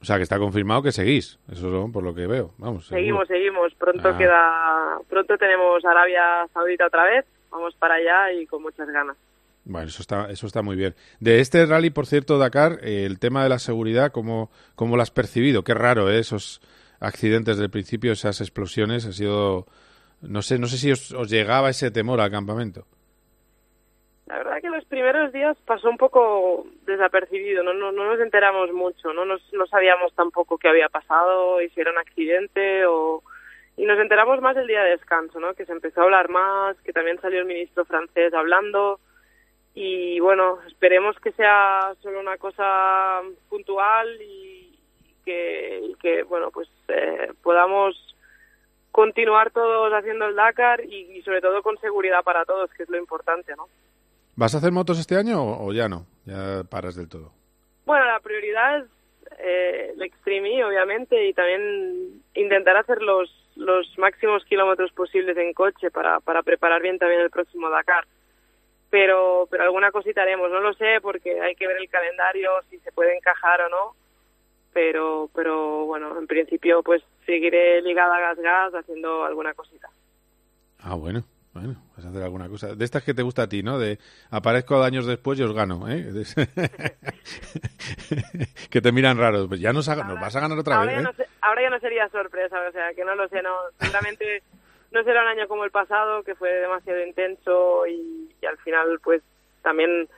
O 0.00 0.04
sea, 0.04 0.16
que 0.16 0.22
está 0.24 0.38
confirmado 0.38 0.82
que 0.82 0.92
seguís, 0.92 1.38
eso 1.50 1.84
es 1.86 1.92
por 1.92 2.02
lo 2.02 2.14
que 2.14 2.26
veo. 2.26 2.52
Vamos, 2.58 2.86
seguro. 2.86 3.00
Seguimos, 3.00 3.28
seguimos. 3.28 3.74
Pronto 3.74 4.08
Ah. 4.08 4.18
queda, 4.18 4.98
pronto 5.08 5.38
tenemos 5.38 5.84
Arabia 5.84 6.46
Saudita 6.52 6.86
otra 6.86 7.04
vez. 7.04 7.24
Vamos 7.50 7.74
para 7.76 7.94
allá 7.94 8.32
y 8.32 8.46
con 8.46 8.62
muchas 8.62 8.88
ganas. 8.88 9.16
Bueno, 9.64 9.86
eso 9.86 10.02
está, 10.02 10.28
eso 10.30 10.46
está 10.48 10.60
muy 10.62 10.74
bien. 10.74 10.94
De 11.20 11.38
este 11.38 11.64
rally, 11.66 11.90
por 11.90 12.06
cierto, 12.06 12.36
Dakar, 12.38 12.78
el 12.82 13.20
tema 13.20 13.44
de 13.44 13.48
la 13.48 13.60
seguridad, 13.60 14.10
¿cómo, 14.10 14.50
cómo 14.74 14.96
lo 14.96 15.02
has 15.02 15.12
percibido? 15.12 15.62
Qué 15.62 15.72
raro, 15.74 16.10
¿eh? 16.10 16.18
Esos 16.18 16.60
accidentes 17.02 17.58
del 17.58 17.70
principio, 17.70 18.12
esas 18.12 18.40
explosiones, 18.40 19.06
ha 19.06 19.12
sido... 19.12 19.66
No 20.20 20.40
sé, 20.40 20.58
no 20.58 20.68
sé 20.68 20.78
si 20.78 20.92
os, 20.92 21.12
os 21.12 21.28
llegaba 21.28 21.70
ese 21.70 21.90
temor 21.90 22.20
al 22.20 22.30
campamento. 22.30 22.86
La 24.26 24.36
verdad 24.38 24.60
que 24.62 24.70
los 24.70 24.84
primeros 24.84 25.32
días 25.32 25.58
pasó 25.66 25.90
un 25.90 25.96
poco 25.96 26.64
desapercibido, 26.86 27.64
no, 27.64 27.74
no, 27.74 27.90
no 27.90 28.04
nos 28.06 28.20
enteramos 28.20 28.72
mucho, 28.72 29.12
no, 29.12 29.24
nos, 29.24 29.42
no 29.52 29.66
sabíamos 29.66 30.14
tampoco 30.14 30.58
qué 30.58 30.68
había 30.68 30.88
pasado, 30.88 31.58
si 31.58 31.80
era 31.80 31.90
un 31.90 31.98
accidente 31.98 32.86
o... 32.86 33.22
Y 33.76 33.84
nos 33.84 33.98
enteramos 33.98 34.40
más 34.40 34.56
el 34.56 34.66
día 34.66 34.82
de 34.82 34.90
descanso, 34.90 35.40
¿no? 35.40 35.54
Que 35.54 35.64
se 35.64 35.72
empezó 35.72 36.00
a 36.00 36.04
hablar 36.04 36.28
más, 36.28 36.76
que 36.82 36.92
también 36.92 37.20
salió 37.20 37.40
el 37.40 37.46
ministro 37.46 37.84
francés 37.84 38.32
hablando 38.34 39.00
y 39.74 40.20
bueno, 40.20 40.58
esperemos 40.66 41.16
que 41.20 41.32
sea 41.32 41.94
solo 42.02 42.20
una 42.20 42.36
cosa 42.36 43.22
puntual 43.48 44.20
y 44.20 44.51
que, 45.24 45.80
y 45.90 45.94
que 45.96 46.22
bueno, 46.24 46.50
pues 46.50 46.68
eh, 46.88 47.32
podamos 47.42 47.96
continuar 48.90 49.50
todos 49.50 49.92
haciendo 49.92 50.26
el 50.26 50.36
Dakar 50.36 50.84
y, 50.84 51.16
y 51.16 51.22
sobre 51.22 51.40
todo 51.40 51.62
con 51.62 51.78
seguridad 51.78 52.22
para 52.22 52.44
todos, 52.44 52.70
que 52.72 52.82
es 52.82 52.88
lo 52.88 52.98
importante, 52.98 53.54
¿no? 53.56 53.68
¿Vas 54.36 54.54
a 54.54 54.58
hacer 54.58 54.72
motos 54.72 54.98
este 54.98 55.16
año 55.16 55.42
o, 55.42 55.66
o 55.66 55.72
ya 55.72 55.88
no? 55.88 56.06
Ya 56.24 56.62
paras 56.64 56.96
del 56.96 57.08
todo. 57.08 57.32
Bueno, 57.84 58.04
la 58.06 58.20
prioridad 58.20 58.78
es 58.78 58.84
eh, 59.38 59.92
el 59.94 60.02
Extreme 60.02 60.58
E, 60.58 60.64
obviamente, 60.64 61.26
y 61.26 61.32
también 61.32 62.22
intentar 62.34 62.76
hacer 62.76 63.02
los, 63.02 63.30
los 63.56 63.98
máximos 63.98 64.44
kilómetros 64.44 64.92
posibles 64.92 65.36
en 65.36 65.52
coche 65.52 65.90
para, 65.90 66.20
para 66.20 66.42
preparar 66.42 66.80
bien 66.82 66.98
también 66.98 67.20
el 67.20 67.30
próximo 67.30 67.70
Dakar. 67.70 68.06
Pero, 68.90 69.48
pero 69.50 69.64
alguna 69.64 69.90
cosita 69.90 70.22
haremos, 70.22 70.50
no 70.50 70.60
lo 70.60 70.74
sé, 70.74 71.00
porque 71.00 71.40
hay 71.40 71.54
que 71.54 71.66
ver 71.66 71.78
el 71.78 71.88
calendario, 71.88 72.50
si 72.68 72.78
se 72.80 72.92
puede 72.92 73.16
encajar 73.16 73.62
o 73.62 73.68
no. 73.68 73.96
Pero, 74.72 75.28
pero 75.34 75.84
bueno, 75.86 76.18
en 76.18 76.26
principio, 76.26 76.82
pues 76.82 77.02
seguiré 77.26 77.82
ligada 77.82 78.16
a 78.16 78.20
Gas 78.20 78.38
Gas 78.38 78.74
haciendo 78.74 79.24
alguna 79.24 79.52
cosita. 79.54 79.88
Ah, 80.80 80.94
bueno, 80.94 81.24
bueno, 81.52 81.76
vas 81.94 82.06
a 82.06 82.08
hacer 82.08 82.22
alguna 82.22 82.48
cosa. 82.48 82.74
De 82.74 82.84
estas 82.84 83.04
que 83.04 83.12
te 83.14 83.22
gusta 83.22 83.42
a 83.42 83.48
ti, 83.48 83.62
¿no? 83.62 83.78
De 83.78 83.98
aparezco 84.30 84.82
años 84.82 85.06
después 85.06 85.38
y 85.38 85.42
os 85.42 85.52
gano, 85.52 85.86
¿eh? 85.90 86.10
que 88.70 88.80
te 88.80 88.92
miran 88.92 89.18
raro. 89.18 89.48
Pues 89.48 89.60
ya 89.60 89.72
nos, 89.72 89.88
ha- 89.88 89.96
nos 90.04 90.20
vas 90.20 90.34
a 90.36 90.40
ganar 90.40 90.58
otra 90.58 90.76
ahora, 90.76 90.86
vez, 90.92 91.02
ya 91.02 91.10
¿eh? 91.10 91.14
no 91.18 91.24
ahora 91.42 91.62
ya 91.62 91.70
no 91.70 91.80
sería 91.80 92.08
sorpresa, 92.08 92.56
o 92.68 92.72
sea, 92.72 92.94
que 92.94 93.04
no 93.04 93.14
lo 93.14 93.28
sé, 93.28 93.42
no, 93.42 93.54
seguramente 93.80 94.42
no 94.90 95.02
será 95.04 95.22
un 95.22 95.28
año 95.28 95.48
como 95.48 95.64
el 95.64 95.70
pasado, 95.70 96.22
que 96.22 96.34
fue 96.34 96.50
demasiado 96.50 97.04
intenso 97.04 97.86
y, 97.86 98.30
y 98.40 98.46
al 98.46 98.58
final, 98.58 99.00
pues, 99.02 99.22
también 99.62 100.08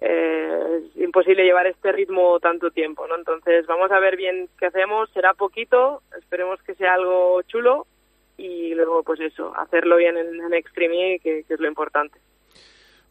eh, 0.00 0.80
es 0.94 1.02
imposible 1.02 1.44
llevar 1.44 1.66
este 1.66 1.92
ritmo 1.92 2.38
tanto 2.40 2.70
tiempo, 2.70 3.06
¿no? 3.06 3.16
Entonces, 3.16 3.66
vamos 3.66 3.90
a 3.90 3.98
ver 3.98 4.16
bien 4.16 4.48
qué 4.58 4.66
hacemos, 4.66 5.10
será 5.12 5.34
poquito, 5.34 6.02
esperemos 6.18 6.62
que 6.62 6.74
sea 6.74 6.94
algo 6.94 7.42
chulo 7.42 7.86
y 8.36 8.74
luego, 8.74 9.02
pues 9.02 9.20
eso, 9.20 9.52
hacerlo 9.56 9.96
bien 9.96 10.16
en, 10.16 10.40
en 10.40 10.54
Extreme 10.54 11.14
E, 11.14 11.18
que, 11.18 11.44
que 11.46 11.54
es 11.54 11.60
lo 11.60 11.68
importante. 11.68 12.18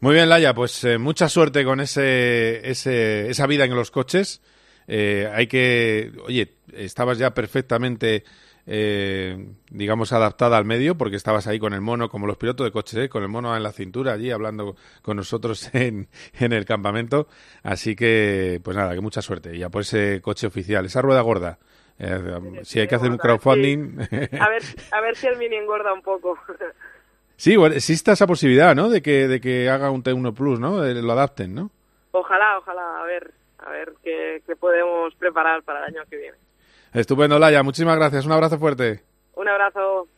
Muy 0.00 0.14
bien, 0.14 0.28
Laia, 0.28 0.54
pues 0.54 0.84
eh, 0.84 0.96
mucha 0.96 1.28
suerte 1.28 1.64
con 1.64 1.80
ese, 1.80 2.68
ese, 2.70 3.28
esa 3.28 3.46
vida 3.46 3.64
en 3.64 3.74
los 3.74 3.90
coches. 3.90 4.40
Eh, 4.86 5.28
hay 5.34 5.48
que, 5.48 6.12
oye, 6.24 6.54
estabas 6.72 7.18
ya 7.18 7.34
perfectamente, 7.34 8.22
eh, 8.70 9.48
digamos, 9.70 10.12
adaptada 10.12 10.58
al 10.58 10.66
medio 10.66 10.96
porque 10.96 11.16
estabas 11.16 11.46
ahí 11.46 11.58
con 11.58 11.72
el 11.72 11.80
mono, 11.80 12.10
como 12.10 12.26
los 12.26 12.36
pilotos 12.36 12.66
de 12.66 12.70
coches, 12.70 12.98
¿eh? 12.98 13.08
con 13.08 13.22
el 13.22 13.28
mono 13.30 13.56
en 13.56 13.62
la 13.62 13.72
cintura 13.72 14.12
allí 14.12 14.30
hablando 14.30 14.76
con 15.00 15.16
nosotros 15.16 15.70
en, 15.74 16.06
en 16.38 16.52
el 16.52 16.66
campamento. 16.66 17.26
Así 17.62 17.96
que, 17.96 18.60
pues 18.62 18.76
nada, 18.76 18.94
que 18.94 19.00
mucha 19.00 19.22
suerte. 19.22 19.56
Y 19.56 19.60
ya 19.60 19.70
por 19.70 19.82
ese 19.82 20.20
coche 20.20 20.46
oficial, 20.46 20.84
esa 20.84 21.00
rueda 21.02 21.22
gorda. 21.22 21.58
Eh, 21.98 22.60
si 22.62 22.78
hay 22.78 22.86
que 22.86 22.94
hacer 22.94 23.10
un 23.10 23.16
crowdfunding. 23.18 23.98
A 24.38 24.48
ver, 24.50 24.62
a 24.92 25.00
ver 25.00 25.16
si 25.16 25.26
el 25.26 25.36
mini 25.38 25.56
engorda 25.56 25.92
un 25.92 26.02
poco. 26.02 26.38
Sí, 27.40 27.54
bueno, 27.54 27.76
existe 27.76 28.10
esa 28.10 28.26
posibilidad, 28.26 28.74
¿no? 28.74 28.88
De 28.88 29.00
que, 29.00 29.28
de 29.28 29.40
que 29.40 29.70
haga 29.70 29.92
un 29.92 30.02
T1 30.02 30.34
Plus, 30.34 30.58
¿no? 30.58 30.80
De- 30.80 31.00
lo 31.00 31.12
adapten, 31.12 31.54
¿no? 31.54 31.70
Ojalá, 32.10 32.58
ojalá, 32.58 33.00
a 33.00 33.04
ver, 33.04 33.32
a 33.58 33.70
ver 33.70 33.92
qué, 34.02 34.42
qué 34.44 34.56
podemos 34.56 35.14
preparar 35.14 35.62
para 35.62 35.86
el 35.86 35.94
año 35.94 36.02
que 36.10 36.16
viene. 36.16 36.36
Estupendo, 36.98 37.38
Laia. 37.38 37.62
Muchísimas 37.62 37.96
gracias. 37.96 38.26
Un 38.26 38.32
abrazo 38.32 38.58
fuerte. 38.58 39.04
Un 39.36 39.48
abrazo. 39.48 40.08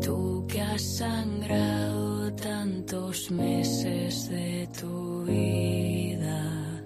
Tú 0.00 0.46
que 0.48 0.60
has 0.60 0.98
sangrado 0.98 2.32
tantos 2.36 3.32
meses 3.32 4.30
de 4.30 4.68
tu 4.80 5.24
vida, 5.24 6.84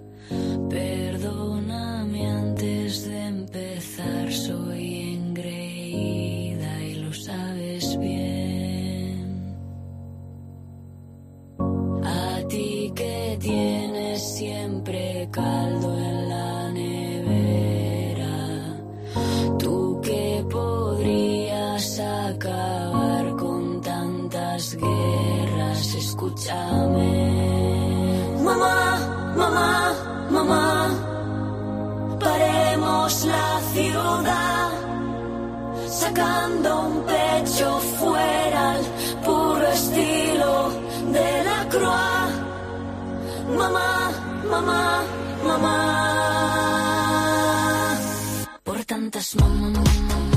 perdóname 0.71 2.27
antes 2.27 3.07
de 3.07 3.27
empezar, 3.27 4.33
soy 4.33 5.15
engreída 5.19 6.81
y 6.83 6.95
lo 6.95 7.13
sabes 7.13 7.99
bien. 7.99 9.57
A 12.03 12.49
ti 12.49 12.91
que 12.97 13.37
tienes 13.43 14.37
siempre 14.37 15.29
caldo 15.31 15.99
en 15.99 16.29
la 16.31 16.56
acabar 21.99 23.37
con 23.37 23.81
tantas 23.81 24.77
guerras, 24.77 25.95
escúchame. 25.95 27.13
Mamá, 28.45 28.99
mamá, 29.37 29.95
mamá, 30.31 30.89
paremos 32.21 33.25
la 33.25 33.61
ciudad, 33.73 34.71
sacando 35.89 36.81
un 36.89 37.03
pecho 37.05 37.79
fuera 37.99 38.73
al 38.73 38.85
puro 39.25 39.67
estilo 39.69 40.71
de 41.13 41.45
la 41.45 41.69
croix. 41.69 42.31
Mamá, 43.59 44.11
mamá, 44.51 45.03
mamá. 45.45 46.07
tantas 48.87 49.35
mamá, 49.35 49.59
mamá, 49.59 49.83
mamá, 49.83 50.07
mamá, 50.09 50.36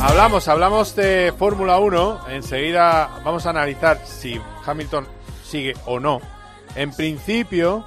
Hablamos, 0.00 0.48
hablamos 0.48 0.96
de 0.96 1.32
Fórmula 1.38 1.78
1. 1.78 2.28
Enseguida 2.30 3.20
vamos 3.24 3.46
a 3.46 3.50
analizar 3.50 4.04
si 4.04 4.40
Hamilton 4.66 5.06
sigue 5.44 5.74
o 5.86 6.00
no. 6.00 6.20
En 6.74 6.90
principio, 6.90 7.86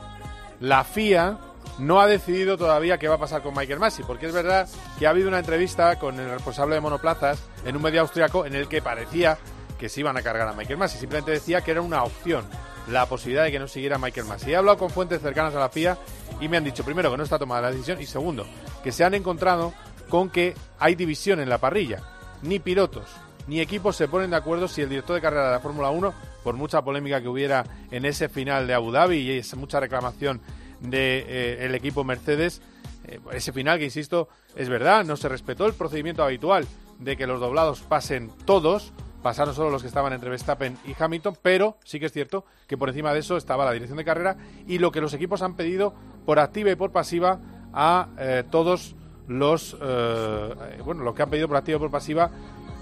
la 0.62 0.86
FIA 0.86 1.40
no 1.78 2.00
ha 2.00 2.08
decidido 2.08 2.58
todavía 2.58 3.00
qué 3.00 3.10
va 3.10 3.16
a 3.16 3.20
pasar 3.20 3.42
con 3.42 3.54
Michael 3.54 3.80
Masi, 3.80 4.04
porque 4.04 4.28
es 4.28 4.34
verdad 4.34 4.70
que 4.98 5.08
ha 5.08 5.10
habido 5.10 5.28
una 5.28 5.40
entrevista 5.40 6.00
con 6.00 6.18
el 6.18 6.30
responsable 6.30 6.76
de 6.76 6.82
monoplazas 6.82 7.38
en 7.66 7.76
un 7.76 7.82
medio 7.82 8.00
austriaco 8.00 8.46
en 8.46 8.56
el 8.56 8.70
que 8.70 8.82
parecía 8.82 9.38
que 9.82 9.90
se 9.90 10.00
iban 10.00 10.16
a 10.16 10.22
cargar 10.22 10.48
a 10.48 10.54
Michael 10.54 10.78
Masi. 10.78 11.00
Simplemente 11.00 11.32
decía 11.32 11.62
que 11.62 11.72
era 11.72 11.82
una 11.82 12.04
opción 12.04 12.46
la 12.88 13.08
posibilidad 13.08 13.46
de 13.46 13.52
que 13.52 13.60
no 13.60 13.68
siguiera 13.68 13.98
Michael 13.98 14.28
Masi. 14.28 14.52
He 14.52 14.56
hablado 14.56 14.78
con 14.78 14.92
fuentes 14.92 15.22
cercanas 15.22 15.56
a 15.56 15.60
la 15.60 15.70
FIA 15.70 15.98
y 16.40 16.48
me 16.48 16.58
han 16.58 16.64
dicho, 16.64 16.86
primero, 16.86 17.10
que 17.10 17.18
no 17.18 17.24
está 17.24 17.40
tomada 17.40 17.64
la 17.64 17.72
decisión 17.72 18.00
y 18.00 18.06
segundo, 18.06 18.46
que 18.84 18.92
se 18.92 19.04
han 19.04 19.16
encontrado 19.16 19.74
con 20.08 20.30
que 20.30 20.54
hay 20.78 20.94
división 20.94 21.40
en 21.40 21.50
la 21.50 21.58
parrilla. 21.58 22.04
Ni 22.44 22.60
pilotos 22.60 23.08
ni 23.48 23.60
equipos 23.60 23.96
se 23.96 24.08
ponen 24.08 24.30
de 24.30 24.36
acuerdo 24.36 24.68
si 24.68 24.82
el 24.82 24.90
director 24.90 25.16
de 25.16 25.22
carrera 25.22 25.48
de 25.48 25.52
la 25.54 25.60
Fórmula 25.60 25.90
1, 25.90 26.14
por 26.44 26.56
mucha 26.56 26.84
polémica 26.84 27.22
que 27.22 27.28
hubiera 27.28 27.66
en 27.90 28.06
ese 28.06 28.30
final 28.30 28.68
de 28.68 28.76
Abu 28.76 28.92
Dhabi 28.92 29.18
y 29.18 29.32
esa 29.32 29.56
mucha 29.56 29.80
reclamación 29.80 30.42
del 30.80 30.92
de, 30.92 31.26
eh, 31.28 31.66
el 31.66 31.74
equipo 31.74 32.04
Mercedes, 32.04 32.62
eh, 33.06 33.20
ese 33.32 33.52
final 33.52 33.80
que, 33.80 33.86
insisto, 33.86 34.30
es 34.56 34.70
verdad, 34.70 35.04
no 35.06 35.18
se 35.18 35.28
respetó 35.28 35.66
el 35.66 35.74
procedimiento 35.74 36.24
habitual 36.24 36.68
de 37.00 37.18
que 37.18 37.26
los 37.26 37.40
doblados 37.40 37.82
pasen 37.82 38.32
todos, 38.46 38.94
pasaron 39.22 39.54
solo 39.54 39.70
los 39.70 39.82
que 39.82 39.88
estaban 39.88 40.14
entre 40.14 40.30
Verstappen 40.30 40.78
y 40.86 40.96
Hamilton, 40.98 41.38
pero 41.42 41.78
sí 41.84 42.00
que 42.00 42.08
es 42.08 42.12
cierto 42.12 42.46
que 42.68 42.78
por 42.78 42.90
encima 42.90 43.14
de 43.14 43.20
eso 43.20 43.38
estaba 43.38 43.66
la 43.66 43.72
dirección 43.72 43.98
de 43.98 44.06
carrera 44.06 44.38
y 44.68 44.80
lo 44.80 44.92
que 44.92 45.02
los 45.02 45.14
equipos 45.14 45.42
han 45.42 45.56
pedido 45.56 45.94
por 46.26 46.40
activa 46.40 46.72
y 46.72 46.76
por 46.76 46.92
pasiva 46.92 47.40
a 47.74 48.10
eh, 48.18 48.44
todos 48.50 48.96
los 49.28 49.78
eh, 49.82 50.82
bueno 50.84 51.04
lo 51.04 51.14
que 51.14 51.22
han 51.22 51.30
pedido 51.30 51.48
por 51.48 51.58
activa 51.58 51.78
y 51.78 51.80
por 51.80 51.92
pasiva 51.92 52.32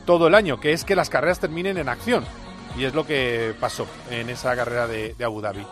todo 0.09 0.25
el 0.25 0.33
año, 0.33 0.59
que 0.59 0.73
es 0.73 0.85
que 0.85 0.95
las 0.95 1.07
carreras 1.07 1.39
terminen 1.39 1.77
en 1.77 1.87
acción. 1.87 2.25
Y 2.75 2.85
es 2.85 2.95
lo 2.95 3.05
que 3.05 3.53
pasó 3.59 3.85
en 4.09 4.29
esa 4.31 4.55
carrera 4.55 4.87
de, 4.87 5.15
Abu 5.23 5.39
Dhabi. 5.39 5.63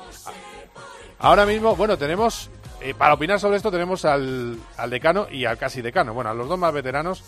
Ahora 1.17 1.45
mismo, 1.47 1.75
bueno, 1.75 1.97
tenemos, 1.97 2.51
eh, 2.81 2.93
para 2.95 3.15
opinar 3.15 3.39
sobre 3.39 3.57
esto, 3.57 3.71
tenemos 3.71 4.05
al, 4.05 4.59
al, 4.77 4.89
decano 4.91 5.27
y 5.31 5.45
al 5.45 5.57
casi 5.57 5.81
decano, 5.81 6.13
bueno, 6.13 6.29
a 6.29 6.35
los 6.35 6.47
dos 6.47 6.59
más 6.59 6.71
veteranos. 6.71 7.23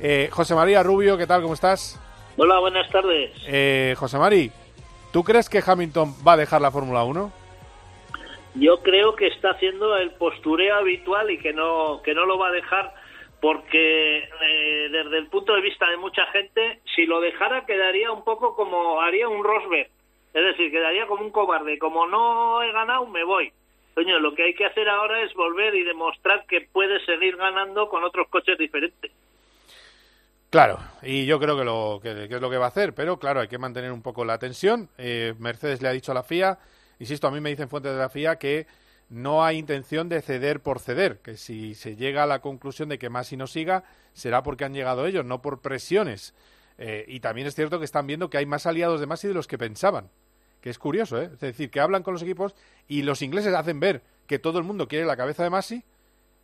Eh, 0.00 0.30
José 0.32 0.56
María 0.56 0.82
Rubio, 0.82 1.16
¿qué 1.16 1.28
tal? 1.28 1.42
¿Cómo 1.42 1.54
estás? 1.54 1.96
Hola, 2.40 2.60
buenas 2.60 2.88
tardes. 2.90 3.32
Eh, 3.48 3.96
José 3.98 4.16
María, 4.16 4.52
¿tú 5.12 5.24
crees 5.24 5.48
que 5.48 5.60
Hamilton 5.66 6.14
va 6.26 6.34
a 6.34 6.36
dejar 6.36 6.60
la 6.60 6.70
Fórmula 6.70 7.02
1? 7.02 7.32
Yo 8.54 8.80
creo 8.84 9.16
que 9.16 9.26
está 9.26 9.50
haciendo 9.50 9.96
el 9.96 10.12
postureo 10.12 10.76
habitual 10.76 11.32
y 11.32 11.38
que 11.38 11.52
no, 11.52 12.00
que 12.04 12.14
no 12.14 12.26
lo 12.26 12.38
va 12.38 12.48
a 12.48 12.52
dejar 12.52 12.94
porque 13.40 14.18
eh, 14.18 14.88
desde 14.88 15.18
el 15.18 15.26
punto 15.26 15.52
de 15.52 15.62
vista 15.62 15.90
de 15.90 15.96
mucha 15.96 16.26
gente, 16.26 16.78
si 16.94 17.06
lo 17.06 17.20
dejara 17.20 17.66
quedaría 17.66 18.12
un 18.12 18.22
poco 18.22 18.54
como 18.54 19.00
haría 19.00 19.28
un 19.28 19.42
Rosberg, 19.42 19.88
es 20.32 20.44
decir, 20.44 20.70
quedaría 20.70 21.08
como 21.08 21.24
un 21.24 21.32
cobarde, 21.32 21.76
como 21.80 22.06
no 22.06 22.62
he 22.62 22.70
ganado, 22.70 23.04
me 23.06 23.24
voy. 23.24 23.52
Coño, 23.94 24.20
lo 24.20 24.36
que 24.36 24.44
hay 24.44 24.54
que 24.54 24.66
hacer 24.66 24.88
ahora 24.88 25.22
es 25.22 25.34
volver 25.34 25.74
y 25.74 25.82
demostrar 25.82 26.46
que 26.46 26.60
puede 26.72 27.04
seguir 27.04 27.36
ganando 27.36 27.88
con 27.88 28.04
otros 28.04 28.28
coches 28.28 28.56
diferentes. 28.56 29.10
Claro, 30.50 30.78
y 31.02 31.26
yo 31.26 31.38
creo 31.38 31.58
que, 31.58 31.64
lo, 31.64 32.00
que, 32.02 32.24
es 32.24 32.40
lo 32.40 32.48
que 32.48 32.56
va 32.56 32.66
a 32.66 32.68
hacer, 32.68 32.94
pero 32.94 33.18
claro, 33.18 33.40
hay 33.40 33.48
que 33.48 33.58
mantener 33.58 33.92
un 33.92 34.00
poco 34.00 34.24
la 34.24 34.38
tensión. 34.38 34.88
Eh, 34.96 35.34
Mercedes 35.38 35.82
le 35.82 35.88
ha 35.88 35.92
dicho 35.92 36.12
a 36.12 36.14
la 36.14 36.22
FIA, 36.22 36.58
insisto, 36.98 37.26
a 37.26 37.30
mí 37.30 37.38
me 37.40 37.50
dicen 37.50 37.68
fuentes 37.68 37.92
de 37.92 37.98
la 37.98 38.08
FIA 38.08 38.36
que 38.36 38.66
no 39.10 39.44
hay 39.44 39.58
intención 39.58 40.08
de 40.08 40.22
ceder 40.22 40.60
por 40.60 40.80
ceder, 40.80 41.18
que 41.18 41.36
si 41.36 41.74
se 41.74 41.96
llega 41.96 42.22
a 42.22 42.26
la 42.26 42.40
conclusión 42.40 42.88
de 42.88 42.98
que 42.98 43.10
Masi 43.10 43.36
no 43.36 43.46
siga, 43.46 43.84
será 44.14 44.42
porque 44.42 44.64
han 44.64 44.72
llegado 44.72 45.06
ellos, 45.06 45.24
no 45.24 45.42
por 45.42 45.60
presiones. 45.60 46.34
Eh, 46.78 47.04
y 47.08 47.20
también 47.20 47.46
es 47.46 47.54
cierto 47.54 47.78
que 47.78 47.84
están 47.84 48.06
viendo 48.06 48.30
que 48.30 48.38
hay 48.38 48.46
más 48.46 48.64
aliados 48.64 49.00
de 49.00 49.06
Masi 49.06 49.28
de 49.28 49.34
los 49.34 49.48
que 49.48 49.58
pensaban, 49.58 50.08
que 50.62 50.70
es 50.70 50.78
curioso, 50.78 51.20
¿eh? 51.20 51.30
es 51.30 51.40
decir, 51.40 51.70
que 51.70 51.80
hablan 51.80 52.02
con 52.02 52.14
los 52.14 52.22
equipos 52.22 52.54
y 52.86 53.02
los 53.02 53.20
ingleses 53.20 53.52
hacen 53.54 53.80
ver 53.80 54.02
que 54.26 54.38
todo 54.38 54.58
el 54.58 54.64
mundo 54.64 54.88
quiere 54.88 55.04
la 55.04 55.16
cabeza 55.16 55.42
de 55.42 55.50
Masi 55.50 55.84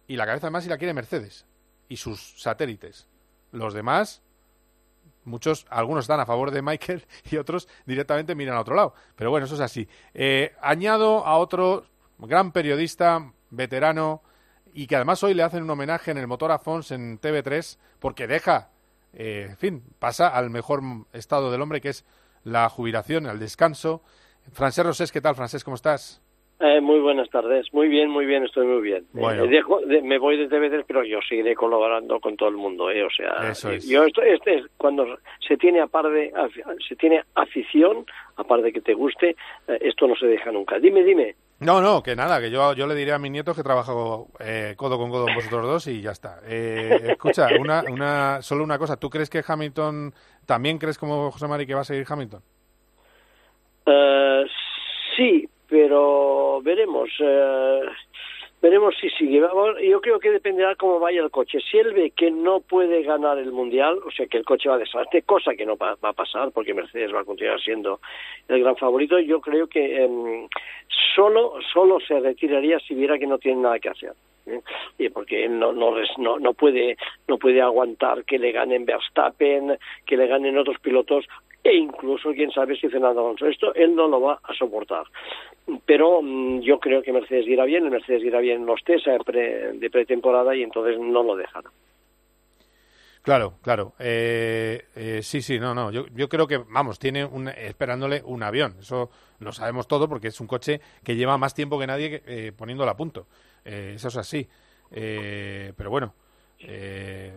y 0.09 0.17
la 0.17 0.27
cabeza 0.27 0.49
de 0.49 0.51
Masi 0.51 0.69
la 0.69 0.77
quiere 0.77 0.93
Mercedes 0.93 1.47
y 1.89 1.97
sus 1.97 2.35
satélites. 2.39 3.09
Los 3.55 3.73
demás, 3.73 4.21
muchos, 5.25 5.65
algunos 5.71 6.05
están 6.05 6.21
a 6.21 6.27
favor 6.27 6.51
de 6.51 6.61
Michael 6.61 7.07
y 7.31 7.37
otros 7.37 7.69
directamente 7.87 8.35
miran 8.35 8.57
a 8.57 8.61
otro 8.61 8.75
lado. 8.75 8.95
Pero 9.17 9.31
bueno, 9.31 9.47
eso 9.47 9.55
es 9.55 9.61
así. 9.61 9.89
Eh, 10.13 10.55
añado 10.61 11.25
a 11.25 11.39
otro 11.39 11.87
gran 12.19 12.53
periodista, 12.53 13.33
veterano, 13.51 14.23
y 14.73 14.89
que 14.89 14.97
además 14.97 15.23
hoy 15.23 15.35
le 15.35 15.45
hacen 15.45 15.63
un 15.63 15.71
homenaje 15.71 16.11
en 16.11 16.19
el 16.19 16.27
motor 16.27 16.51
Afons 16.51 16.91
en 16.91 17.21
TV3, 17.21 17.79
porque 18.01 18.27
deja, 18.27 18.71
eh, 19.13 19.47
en 19.51 19.57
fin, 19.57 19.85
pasa 20.01 20.29
al 20.29 20.51
mejor 20.51 20.83
estado 21.13 21.53
del 21.53 21.63
hombre, 21.63 21.81
que 21.81 21.91
es 21.91 22.05
la 22.43 22.69
jubilación, 22.69 23.27
el 23.27 23.39
descanso. 23.39 24.03
Francés 24.53 24.85
Rosés, 24.85 25.13
¿qué 25.13 25.21
tal, 25.21 25.37
Francés? 25.37 25.63
¿Cómo 25.63 25.77
estás? 25.77 26.24
Eh, 26.67 26.81
muy 26.81 26.99
buenas 27.01 27.29
tardes. 27.29 27.67
Muy 27.75 27.89
bien, 27.89 28.09
muy 28.09 28.25
bien, 28.25 28.43
estoy 28.43 28.67
muy 28.67 28.81
bien. 28.81 29.05
Bueno. 29.13 29.45
Eh, 29.45 29.49
dejo, 29.49 29.81
de, 29.81 30.01
me 30.01 30.17
voy 30.17 30.39
de 30.39 30.49
TV3, 30.49 30.85
pero 30.87 31.05
yo 31.05 31.19
seguiré 31.29 31.55
colaborando 31.55 32.19
con 32.21 32.39
todo 32.39 32.49
el 32.49 32.57
mundo, 32.57 32.91
¿eh? 32.91 33.05
O 33.05 33.11
sea, 33.11 33.51
Eso 33.51 33.71
es. 33.71 33.87
yo 33.87 34.05
esto, 34.05 34.23
este 34.23 34.55
es 34.55 34.65
cuando 34.79 35.05
se 35.47 35.59
tiene 35.59 35.83
aparte, 35.83 36.33
se 36.89 36.97
tiene 36.97 37.23
afición, 37.35 38.07
aparte 38.37 38.65
de 38.65 38.73
que 38.73 38.81
te 38.81 38.95
guste, 38.95 39.37
eh, 39.69 39.79
esto 39.83 40.09
no 40.09 40.17
se 40.17 40.27
deja 40.27 40.51
nunca. 40.53 40.79
Dime, 40.79 41.05
dime. 41.05 41.35
No, 41.61 41.83
no, 41.83 42.03
que 42.03 42.17
nada, 42.17 42.41
que 42.41 42.51
yo, 42.51 42.73
yo 42.73 42.87
le 42.87 42.95
diré 42.95 43.13
a 43.13 43.19
mis 43.19 43.31
nietos 43.31 43.55
que 43.55 43.63
trabajo 43.63 44.29
eh, 44.41 44.73
codo 44.75 44.97
con 44.97 45.11
codo 45.11 45.27
con 45.27 45.35
vosotros 45.35 45.67
dos 45.67 45.87
y 45.89 46.01
ya 46.01 46.13
está. 46.13 46.41
Eh, 46.47 47.11
escucha, 47.11 47.49
una, 47.61 47.83
una, 47.91 48.41
solo 48.41 48.65
una 48.65 48.79
cosa, 48.79 48.97
¿tú 48.97 49.11
crees 49.11 49.29
que 49.29 49.43
Hamilton, 49.47 50.15
también 50.47 50.79
crees 50.79 50.97
como 50.97 51.31
José 51.31 51.47
Mari 51.47 51.67
que 51.67 51.75
va 51.75 51.83
a 51.83 51.85
seguir 51.85 52.07
Hamilton? 52.09 52.41
Uh, 53.87 54.47
sí, 55.15 55.47
pero 55.69 56.61
veremos. 56.63 57.11
Uh, 57.21 57.91
veremos 58.65 58.95
si 58.99 59.11
sigue. 59.11 59.43
Yo 59.87 60.01
creo 60.01 60.19
que 60.19 60.31
dependerá 60.31 60.75
cómo 60.75 60.99
vaya 60.99 61.23
el 61.23 61.31
coche. 61.31 61.59
Si 61.71 61.77
él 61.77 61.93
ve 61.93 62.13
que 62.13 62.31
no 62.31 62.61
puede 62.61 63.03
ganar 63.03 63.37
el 63.37 63.53
mundial, 63.53 63.99
o 64.07 64.11
sea 64.11 64.27
que 64.27 64.39
el 64.39 64.45
coche 64.47 64.71
va 64.71 64.77
a 64.77 64.79
desastre, 64.79 65.21
cosa 65.21 65.55
que 65.55 65.67
no 65.67 65.77
va, 65.77 65.97
va 66.03 66.09
a 66.09 66.13
pasar 66.15 66.51
porque 66.51 66.73
Mercedes 66.73 67.15
va 67.15 67.21
a 67.21 67.25
continuar 67.25 67.61
siendo 67.61 68.01
el 68.49 68.61
gran 68.61 68.77
favorito, 68.77 69.19
yo 69.19 69.43
creo 69.43 69.67
que 69.67 70.07
um, 70.07 70.49
solo 71.15 71.57
solo 71.75 72.01
se 72.01 72.19
retiraría 72.21 72.79
si 72.81 72.95
viera 72.95 73.19
que 73.19 73.27
no 73.27 73.39
tiene 73.39 73.61
nada 73.61 73.79
que 73.79 73.91
hacer. 73.91 74.15
¿eh? 74.47 75.11
porque 75.11 75.45
él 75.45 75.59
no, 75.59 75.73
no, 75.73 75.93
no 76.39 76.55
puede 76.55 76.97
no 77.29 77.39
puede 77.39 77.61
aguantar 77.61 78.25
que 78.25 78.39
le 78.39 78.53
ganen 78.53 78.87
Verstappen, 78.87 79.79
que 80.07 80.17
le 80.17 80.27
ganen 80.27 80.59
otros 80.59 80.79
pilotos 80.81 81.27
e 81.65 81.75
incluso 81.75 82.33
quién 82.33 82.51
sabe 82.51 82.77
si 82.77 82.89
Fernando 82.89 83.21
Alonso. 83.21 83.47
Esto 83.47 83.75
él 83.75 83.97
no 83.97 84.07
lo 84.07 84.21
va 84.21 84.39
a 84.43 84.55
soportar. 84.55 85.07
Pero 85.87 86.21
mmm, 86.23 86.61
yo 86.61 86.79
creo 86.79 87.03
que 87.03 87.13
Mercedes 87.13 87.47
irá 87.47 87.65
bien, 87.65 87.85
el 87.85 87.91
Mercedes 87.91 88.23
irá 88.23 88.39
bien 88.41 88.61
en 88.61 88.67
los 88.67 88.85
test 88.85 89.07
pre, 89.25 89.73
de 89.73 89.91
pretemporada 89.91 90.55
y 90.55 90.63
entonces 90.63 90.99
no 91.01 91.23
lo 91.23 91.35
dejará. 91.35 91.71
Claro, 93.23 93.55
claro. 93.63 93.95
Eh, 93.99 94.83
eh, 94.95 95.21
sí, 95.23 95.41
sí, 95.41 95.59
no, 95.59 95.75
no. 95.75 95.91
Yo, 95.91 96.29
creo 96.29 96.47
que, 96.47 96.59
vamos, 96.59 96.99
tiene 96.99 97.25
un, 97.25 97.49
esperándole 97.49 98.21
un 98.23 98.43
avión. 98.43 98.77
Eso 98.79 99.09
lo 99.39 99.51
sabemos 99.51 99.89
todo 99.89 100.11
porque 100.11 100.29
es 100.29 100.39
un 100.43 100.47
coche 100.47 100.83
que 101.03 101.17
lleva 101.17 101.39
más 101.39 101.55
tiempo 101.55 101.79
que 101.79 101.87
nadie 101.87 102.23
eh, 102.27 102.53
poniéndolo 102.55 102.91
a 102.91 102.97
punto. 102.97 103.27
Eh, 103.65 103.93
eso 103.95 104.09
es 104.09 104.17
así. 104.19 104.47
Eh, 104.91 105.73
pero 105.75 105.89
bueno, 105.89 106.15
eh, 106.67 107.33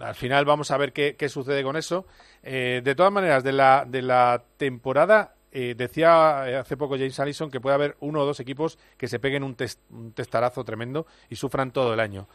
al 0.00 0.14
final 0.14 0.44
vamos 0.44 0.70
a 0.70 0.78
ver 0.78 0.92
qué, 0.92 1.16
qué 1.16 1.28
sucede 1.28 1.62
con 1.62 1.76
eso. 1.76 2.06
Eh, 2.42 2.80
de 2.82 2.94
todas 2.94 3.12
maneras, 3.12 3.44
de 3.44 3.52
la, 3.52 3.84
de 3.86 4.02
la 4.02 4.42
temporada, 4.56 5.34
eh, 5.52 5.74
decía 5.76 6.60
hace 6.60 6.76
poco 6.76 6.96
James 6.96 7.18
Allison 7.20 7.50
que 7.50 7.60
puede 7.60 7.74
haber 7.74 7.96
uno 8.00 8.20
o 8.20 8.26
dos 8.26 8.40
equipos 8.40 8.78
que 8.96 9.06
se 9.06 9.18
peguen 9.18 9.44
un, 9.44 9.56
un 9.90 10.12
testarazo 10.12 10.64
tremendo 10.64 11.06
y 11.28 11.36
sufran 11.36 11.72
todo 11.72 11.94
el 11.94 12.00
año. 12.00 12.26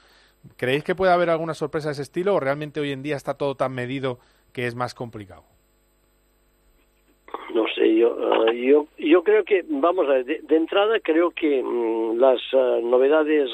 ¿Creéis 0.55 0.83
que 0.83 0.95
puede 0.95 1.11
haber 1.11 1.29
alguna 1.29 1.55
sorpresa 1.55 1.89
de 1.89 1.93
ese 1.93 2.03
estilo 2.03 2.35
o 2.35 2.39
realmente 2.39 2.79
hoy 2.79 2.91
en 2.91 3.03
día 3.03 3.15
está 3.15 3.33
todo 3.33 3.55
tan 3.55 3.73
medido 3.73 4.19
que 4.53 4.67
es 4.67 4.75
más 4.75 4.93
complicado? 4.93 5.43
No 7.53 7.65
sé, 7.75 7.95
yo, 7.95 8.15
yo, 8.53 8.87
yo 8.97 9.23
creo 9.23 9.43
que, 9.43 9.65
vamos 9.67 10.07
a 10.07 10.13
ver, 10.13 10.25
de, 10.25 10.55
entrada 10.55 10.99
creo 10.99 11.31
que 11.31 11.61
um, 11.61 12.17
las 12.17 12.39
novedades 12.53 13.49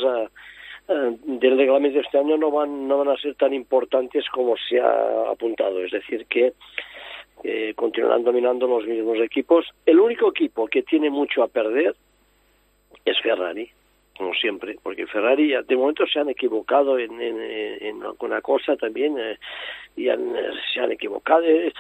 del 0.88 1.58
reglamento 1.58 1.98
de 1.98 2.04
este 2.04 2.18
año 2.18 2.38
no 2.38 2.52
van, 2.52 2.88
no 2.88 3.00
van 3.00 3.10
a 3.10 3.18
ser 3.18 3.36
tan 3.36 3.54
importantes 3.54 4.26
como 4.30 4.56
se 4.58 4.80
ha 4.80 5.32
apuntado. 5.32 5.84
Es 5.84 5.92
decir, 5.92 6.26
que 6.26 6.54
eh, 7.44 7.74
continuarán 7.76 8.24
dominando 8.24 8.68
los 8.68 8.86
mismos 8.86 9.20
equipos. 9.20 9.66
El 9.86 10.00
único 10.00 10.30
equipo 10.30 10.68
que 10.68 10.84
tiene 10.84 11.10
mucho 11.10 11.44
a 11.44 11.48
perder 11.48 11.96
es 13.06 13.20
Ferrari. 13.22 13.70
Como 14.18 14.34
siempre, 14.36 14.78
porque 14.82 15.08
Ferrari 15.08 15.54
de 15.68 15.76
momento 15.76 16.06
se 16.06 16.20
han 16.20 16.30
equivocado 16.30 17.00
en, 17.00 17.20
en, 17.20 18.04
alguna 18.04 18.42
cosa 18.42 18.76
también 18.76 19.18
eh, 19.18 19.38
y 19.96 20.06
se 20.06 20.80
han 20.80 20.92
equivocado. 20.92 21.44
Eh, 21.44 21.74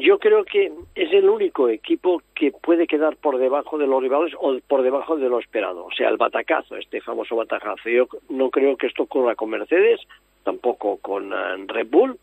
Yo 0.00 0.18
creo 0.18 0.44
que 0.44 0.72
es 0.94 1.12
el 1.12 1.28
único 1.28 1.68
equipo 1.68 2.20
que 2.34 2.50
puede 2.50 2.86
quedar 2.86 3.16
por 3.16 3.38
debajo 3.38 3.78
de 3.78 3.86
los 3.86 4.02
rivales 4.02 4.34
o 4.40 4.58
por 4.66 4.82
debajo 4.82 5.16
de 5.16 5.28
lo 5.28 5.38
esperado, 5.38 5.86
o 5.86 5.92
sea, 5.92 6.08
el 6.08 6.16
batacazo, 6.16 6.76
este 6.76 7.00
famoso 7.00 7.36
batacazo. 7.36 7.88
Yo 7.88 8.08
no 8.28 8.50
creo 8.50 8.76
que 8.76 8.88
esto 8.88 9.04
ocurra 9.04 9.34
con 9.36 9.50
Mercedes, 9.50 10.00
tampoco 10.42 10.98
con 10.98 11.32
eh, 11.32 11.64
Red 11.68 11.88
Bull. 11.88 12.18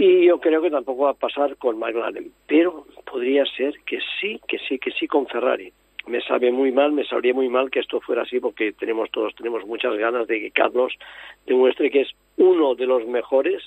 Y 0.00 0.26
yo 0.26 0.38
creo 0.38 0.62
que 0.62 0.70
tampoco 0.70 1.04
va 1.04 1.10
a 1.10 1.14
pasar 1.14 1.56
con 1.56 1.76
McLaren, 1.76 2.30
pero 2.46 2.86
podría 3.04 3.44
ser 3.46 3.74
que 3.84 3.98
sí, 4.20 4.40
que 4.46 4.58
sí, 4.60 4.78
que 4.78 4.92
sí 4.92 5.08
con 5.08 5.26
Ferrari. 5.26 5.72
Me 6.08 6.20
sabe 6.22 6.50
muy 6.50 6.72
mal, 6.72 6.92
me 6.92 7.04
sabría 7.04 7.34
muy 7.34 7.48
mal 7.48 7.70
que 7.70 7.80
esto 7.80 8.00
fuera 8.00 8.22
así 8.22 8.40
porque 8.40 8.72
tenemos 8.72 9.10
todos 9.10 9.34
tenemos 9.34 9.64
muchas 9.66 9.94
ganas 9.96 10.26
de 10.26 10.40
que 10.40 10.50
Carlos 10.50 10.92
demuestre 11.46 11.90
que 11.90 12.00
es 12.02 12.10
uno 12.38 12.74
de 12.74 12.86
los 12.86 13.06
mejores 13.06 13.62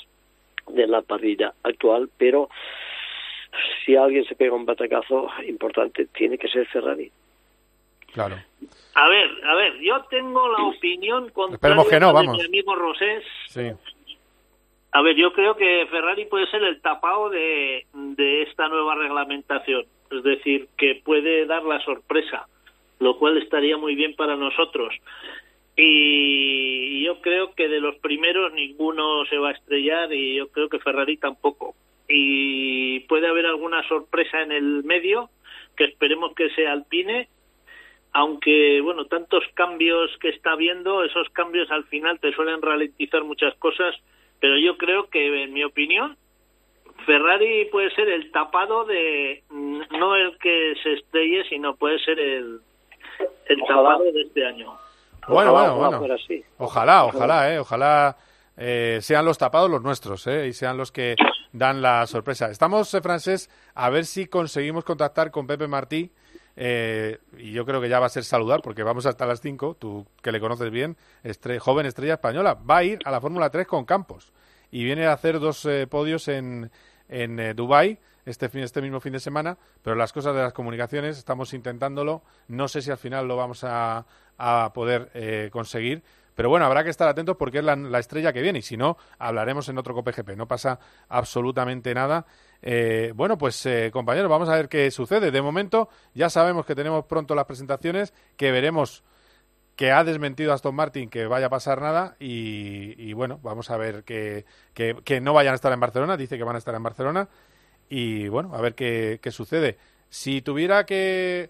de 0.68 0.88
la 0.88 1.02
parrilla 1.02 1.54
actual, 1.64 2.10
pero 2.18 2.50
si 3.86 3.96
alguien 3.96 4.26
se 4.26 4.36
pega 4.36 4.56
un 4.56 4.66
batacazo 4.66 5.30
importante 5.48 6.06
tiene 6.08 6.38
que 6.38 6.48
ser 6.48 6.68
Ferrari. 6.68 7.12
Claro. 8.14 8.36
A 8.96 9.08
ver, 9.08 9.30
a 9.46 9.56
ver, 9.56 9.80
yo 9.80 10.04
tengo 10.10 10.50
la 10.50 10.64
opinión 10.66 11.30
contraria 11.30 11.56
Esperemos 11.56 11.88
que 11.88 12.00
no, 12.00 12.08
de 12.08 12.14
vamos. 12.14 12.38
mi 12.38 12.46
amigo 12.46 12.76
Rosés. 12.76 13.24
Sí. 13.48 13.72
A 14.94 15.02
ver, 15.02 15.16
yo 15.16 15.32
creo 15.32 15.56
que 15.56 15.88
Ferrari 15.90 16.26
puede 16.26 16.48
ser 16.48 16.64
el 16.64 16.82
tapado 16.82 17.30
de, 17.30 17.86
de 17.94 18.42
esta 18.44 18.68
nueva 18.68 18.96
reglamentación. 18.96 19.86
Es 20.12 20.24
decir, 20.24 20.68
que 20.78 21.02
puede 21.04 21.46
dar 21.46 21.64
la 21.64 21.80
sorpresa, 21.82 22.48
lo 23.00 23.18
cual 23.18 23.38
estaría 23.38 23.78
muy 23.78 23.96
bien 23.96 24.16
para 24.16 24.36
nosotros. 24.36 24.94
Y 25.76 27.04
yo 27.04 27.22
creo 27.22 27.54
que 27.56 27.68
de 27.68 27.80
los 27.80 27.96
primeros 27.98 28.54
ninguno 28.54 29.26
se 29.26 29.38
va 29.38 29.50
a 29.50 29.54
estrellar 29.54 30.14
y 30.14 30.36
yo 30.36 30.50
creo 30.50 30.70
que 30.70 30.80
Ferrari 30.80 31.18
tampoco. 31.18 31.76
Y 32.10 33.00
puede 33.02 33.28
haber 33.28 33.46
alguna 33.46 33.88
sorpresa 33.88 34.42
en 34.42 34.52
el 34.52 34.84
medio, 34.84 35.30
que 35.78 35.86
esperemos 35.86 36.36
que 36.36 36.50
sea 36.50 36.74
Alpine, 36.74 37.30
aunque 38.14 38.82
bueno 38.82 39.06
tantos 39.06 39.44
cambios 39.54 40.12
que 40.20 40.30
está 40.30 40.56
viendo 40.56 41.04
esos 41.04 41.30
cambios 41.30 41.72
al 41.72 41.86
final 41.86 42.20
te 42.20 42.34
suelen 42.34 42.62
ralentizar 42.62 43.24
muchas 43.24 43.56
cosas 43.56 43.96
pero 44.40 44.58
yo 44.58 44.78
creo 44.78 45.10
que 45.10 45.44
en 45.44 45.54
mi 45.54 45.64
opinión 45.64 46.18
Ferrari 47.06 47.66
puede 47.72 47.90
ser 47.96 48.10
el 48.10 48.32
tapado 48.32 48.86
de 48.86 49.44
mm, 49.50 49.82
no 50.00 50.16
el 50.16 50.38
que 50.40 50.74
se 50.84 50.94
estrelle 50.94 51.44
sino 51.50 51.76
puede 51.76 52.00
ser 52.00 52.20
el 52.20 52.60
el 53.48 53.62
Ojalá. 53.62 53.82
tapado 53.90 54.04
de 54.12 54.22
este 54.22 54.46
año 54.46 54.74
Bueno, 55.28 55.52
Ojalá, 55.54 55.72
bueno, 55.74 56.00
bueno. 56.00 56.14
así. 56.16 56.44
Ojalá, 56.58 57.06
ojalá, 57.06 57.54
eh, 57.54 57.60
ojalá 57.60 58.18
eh, 58.58 59.00
sean 59.02 59.26
los 59.26 59.38
tapados 59.38 59.70
los 59.70 59.82
nuestros, 59.82 60.26
eh, 60.28 60.48
y 60.48 60.54
sean 60.54 60.78
los 60.78 60.92
que 60.92 61.16
dan 61.52 61.82
la 61.82 62.06
sorpresa. 62.08 62.50
Estamos, 62.50 62.94
eh, 62.94 63.02
francés, 63.02 63.50
a 63.76 63.90
ver 63.90 64.06
si 64.06 64.28
conseguimos 64.28 64.84
contactar 64.84 65.32
con 65.32 65.48
Pepe 65.48 65.68
Martí, 65.68 66.12
eh, 66.56 67.18
y 67.38 67.54
yo 67.54 67.66
creo 67.66 67.80
que 67.82 67.90
ya 67.90 68.00
va 68.00 68.08
a 68.08 68.10
ser 68.10 68.24
saludar, 68.24 68.62
porque 68.62 68.84
vamos 68.84 69.06
hasta 69.06 69.26
las 69.26 69.42
5, 69.42 69.78
tú 69.80 70.06
que 70.22 70.32
le 70.32 70.40
conoces 70.40 70.70
bien, 70.70 70.98
estre- 71.24 71.60
joven 71.60 71.86
estrella 71.86 72.14
española, 72.16 72.56
va 72.70 72.78
a 72.78 72.84
ir 72.84 73.00
a 73.06 73.12
la 73.12 73.22
Fórmula 73.22 73.50
3 73.50 73.66
con 73.68 73.86
Campos, 73.86 74.34
y 74.70 74.84
viene 74.84 75.06
a 75.06 75.14
hacer 75.14 75.40
dos 75.40 75.66
eh, 75.66 75.88
podios 75.88 76.28
en, 76.28 76.72
en 77.12 77.40
eh, 77.40 77.54
Dubái 77.54 78.00
este, 78.26 78.50
fin, 78.50 78.62
este 78.62 78.82
mismo 78.82 79.00
fin 79.00 79.14
de 79.14 79.20
semana, 79.20 79.58
pero 79.84 79.96
las 79.96 80.12
cosas 80.12 80.34
de 80.34 80.42
las 80.42 80.54
comunicaciones 80.54 81.18
estamos 81.18 81.54
intentándolo, 81.54 82.24
no 82.48 82.68
sé 82.68 82.82
si 82.82 82.90
al 82.90 82.98
final 82.98 83.28
lo 83.28 83.36
vamos 83.36 83.64
a, 83.64 84.06
a 84.38 84.72
poder 84.74 85.12
eh, 85.14 85.50
conseguir, 85.52 86.02
pero 86.34 86.50
bueno, 86.50 86.66
habrá 86.66 86.84
que 86.84 86.90
estar 86.90 87.08
atentos 87.08 87.36
porque 87.38 87.60
es 87.60 87.64
la, 87.64 87.76
la 87.76 88.00
estrella 88.00 88.32
que 88.34 88.42
viene 88.42 88.60
y 88.60 88.62
si 88.62 88.78
no, 88.78 88.98
hablaremos 89.20 89.68
en 89.70 89.78
otro 89.78 89.94
COPGP. 89.94 90.30
No 90.38 90.48
pasa 90.48 90.80
absolutamente 91.10 91.94
nada. 91.94 92.26
Eh, 92.62 93.12
bueno, 93.14 93.38
pues 93.38 93.68
compañeros, 93.92 94.30
vamos 94.30 94.48
a 94.48 94.56
ver 94.56 94.70
qué 94.70 94.90
sucede. 94.92 95.30
De 95.30 95.42
momento 95.42 95.90
ya 96.14 96.30
sabemos 96.30 96.66
que 96.66 96.74
tenemos 96.74 97.06
pronto 97.06 97.36
las 97.36 97.46
presentaciones, 97.46 98.14
que 98.38 98.50
veremos 98.50 99.04
que 99.82 99.92
ha 99.92 100.04
desmentido 100.04 100.54
Aston 100.54 100.76
Martin 100.76 101.10
que 101.10 101.26
vaya 101.26 101.48
a 101.48 101.50
pasar 101.50 101.82
nada 101.82 102.16
y, 102.20 103.14
bueno, 103.14 103.40
vamos 103.42 103.72
a 103.72 103.78
ver 103.78 104.04
que, 104.04 104.46
que, 104.76 105.22
no 105.22 105.34
vayan 105.34 105.54
a 105.54 105.56
estar 105.56 105.74
en 105.74 105.80
Barcelona, 105.80 106.18
dice 106.18 106.38
que 106.38 106.44
van 106.44 106.54
a 106.54 106.60
estar 106.60 106.76
en 106.76 106.84
Barcelona 106.84 107.28
y 107.90 108.28
bueno, 108.28 108.54
a 108.54 108.62
ver 108.62 108.76
qué, 108.76 109.18
qué 109.24 109.32
sucede. 109.32 109.78
Si 110.08 110.44
tuviera 110.44 110.86
que... 110.86 111.50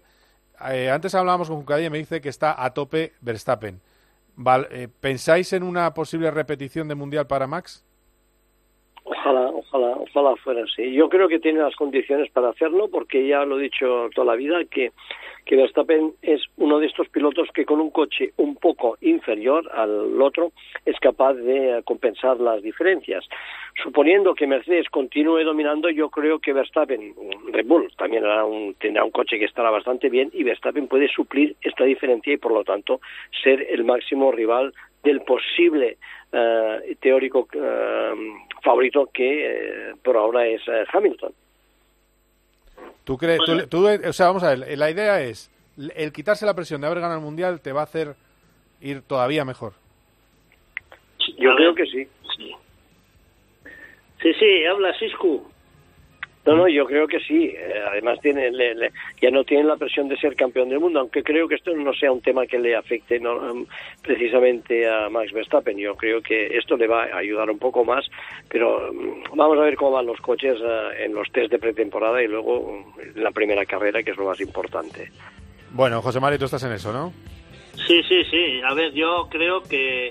eh, 0.70 0.90
antes 0.90 1.14
hablábamos 1.14 1.48
con 1.48 1.58
Juncadilla 1.58 1.88
y 1.88 1.90
me 1.90 1.98
dice 1.98 2.22
que 2.22 2.30
está 2.30 2.64
a 2.64 2.72
tope 2.72 3.12
Verstappen. 3.20 3.82
Eh, 4.70 4.88
¿Pensáis 4.98 5.52
en 5.52 5.62
una 5.62 5.92
posible 5.92 6.30
repetición 6.30 6.88
de 6.88 6.94
Mundial 6.94 7.26
para 7.26 7.46
Max? 7.46 7.84
Ojalá, 9.04 9.50
ojalá, 9.50 9.88
ojalá 9.88 10.36
fuera 10.36 10.64
así. 10.64 10.94
Yo 10.94 11.10
creo 11.10 11.28
que 11.28 11.38
tiene 11.38 11.60
las 11.60 11.76
condiciones 11.76 12.30
para 12.30 12.48
hacerlo 12.48 12.88
porque 12.88 13.28
ya 13.28 13.44
lo 13.44 13.58
he 13.58 13.64
dicho 13.64 14.08
toda 14.14 14.28
la 14.28 14.36
vida 14.36 14.64
que, 14.70 14.90
que 15.44 15.56
Verstappen 15.56 16.12
es 16.22 16.40
uno 16.56 16.78
de 16.78 16.86
estos 16.86 17.08
pilotos 17.08 17.48
que 17.52 17.64
con 17.64 17.80
un 17.80 17.90
coche 17.90 18.32
un 18.36 18.56
poco 18.56 18.96
inferior 19.00 19.68
al 19.72 20.20
otro 20.20 20.52
es 20.86 20.98
capaz 21.00 21.34
de 21.34 21.82
compensar 21.84 22.38
las 22.40 22.62
diferencias. 22.62 23.24
Suponiendo 23.82 24.34
que 24.34 24.46
Mercedes 24.46 24.88
continúe 24.90 25.42
dominando, 25.44 25.90
yo 25.90 26.10
creo 26.10 26.38
que 26.38 26.52
Verstappen, 26.52 27.14
Red 27.52 27.66
Bull 27.66 27.90
también 27.96 28.24
hará 28.24 28.44
un- 28.44 28.74
tendrá 28.74 29.04
un 29.04 29.10
coche 29.10 29.38
que 29.38 29.46
estará 29.46 29.70
bastante 29.70 30.08
bien 30.08 30.30
y 30.32 30.44
Verstappen 30.44 30.86
puede 30.88 31.08
suplir 31.08 31.56
esta 31.62 31.84
diferencia 31.84 32.32
y 32.32 32.36
por 32.36 32.52
lo 32.52 32.64
tanto 32.64 33.00
ser 33.42 33.66
el 33.70 33.84
máximo 33.84 34.30
rival 34.30 34.72
del 35.02 35.22
posible 35.22 35.96
eh, 36.32 36.96
teórico 37.00 37.48
eh, 37.52 38.12
favorito 38.62 39.10
que 39.12 39.46
eh, 39.90 39.92
por 40.02 40.16
ahora 40.16 40.46
es 40.46 40.62
Hamilton. 40.92 41.32
¿Tú 43.04 43.18
crees? 43.18 43.40
tú- 43.44 43.66
tú- 43.66 43.86
o 44.08 44.12
sea, 44.12 44.26
vamos 44.26 44.42
a 44.42 44.54
ver, 44.54 44.78
la 44.78 44.90
idea 44.90 45.20
es, 45.22 45.50
el 45.96 46.12
quitarse 46.12 46.46
la 46.46 46.54
presión 46.54 46.80
de 46.80 46.86
haber 46.86 47.00
ganado 47.00 47.18
el 47.18 47.24
Mundial 47.24 47.60
te 47.60 47.72
va 47.72 47.80
a 47.80 47.84
hacer 47.84 48.14
ir 48.80 49.02
todavía 49.02 49.44
mejor. 49.44 49.72
Yo 51.38 51.54
creo 51.56 51.74
que 51.74 51.86
sí. 51.86 52.08
sí 54.22 54.32
sí 54.38 54.64
habla 54.66 54.96
Siscu 54.98 55.44
No, 56.44 56.56
no, 56.56 56.68
yo 56.68 56.84
creo 56.86 57.06
que 57.06 57.20
sí. 57.20 57.54
Eh, 57.56 57.74
además, 57.88 58.18
tiene, 58.20 58.50
le- 58.50 58.74
le- 58.74 58.90
ya 59.20 59.30
no 59.30 59.44
tiene 59.44 59.62
la 59.64 59.76
presión 59.76 60.08
de 60.08 60.16
ser 60.16 60.34
campeón 60.34 60.68
del 60.70 60.80
mundo, 60.80 60.98
aunque 60.98 61.22
creo 61.22 61.46
que 61.46 61.54
esto 61.54 61.72
no 61.76 61.92
sea 61.94 62.10
un 62.10 62.20
tema 62.20 62.46
que 62.46 62.58
le 62.58 62.74
afecte 62.74 63.20
no, 63.20 63.36
um, 63.36 63.64
precisamente 64.02 64.88
a 64.88 65.08
Max 65.08 65.32
Verstappen. 65.32 65.78
Yo 65.78 65.94
creo 65.94 66.20
que 66.20 66.56
esto 66.58 66.76
le 66.76 66.88
va 66.88 67.04
a 67.04 67.18
ayudar 67.18 67.48
un 67.48 67.58
poco 67.60 67.84
más, 67.84 68.04
pero 68.48 68.90
um, 68.90 69.22
vamos 69.36 69.56
a 69.58 69.62
ver 69.62 69.76
cómo 69.76 69.92
van 69.92 70.06
los 70.06 70.20
coches 70.20 70.56
eh, 70.60 71.04
en 71.04 71.14
los 71.14 71.30
test 71.30 71.50
de 71.52 71.58
pretemporada 71.60 72.20
y 72.22 72.26
luego 72.26 72.84
en 73.00 73.22
la 73.22 73.30
primera 73.30 73.64
carrera, 73.64 74.02
que 74.02 74.10
es 74.10 74.16
lo 74.16 74.26
más 74.26 74.40
importante. 74.40 75.10
Bueno, 75.70 76.02
José 76.02 76.18
María, 76.20 76.38
tú 76.38 76.46
estás 76.46 76.64
en 76.64 76.72
eso, 76.72 76.92
¿no? 76.92 77.12
Sí, 77.86 78.02
sí, 78.08 78.22
sí. 78.30 78.60
A 78.68 78.74
ver, 78.74 78.92
yo 78.92 79.28
creo 79.30 79.62
que 79.62 80.10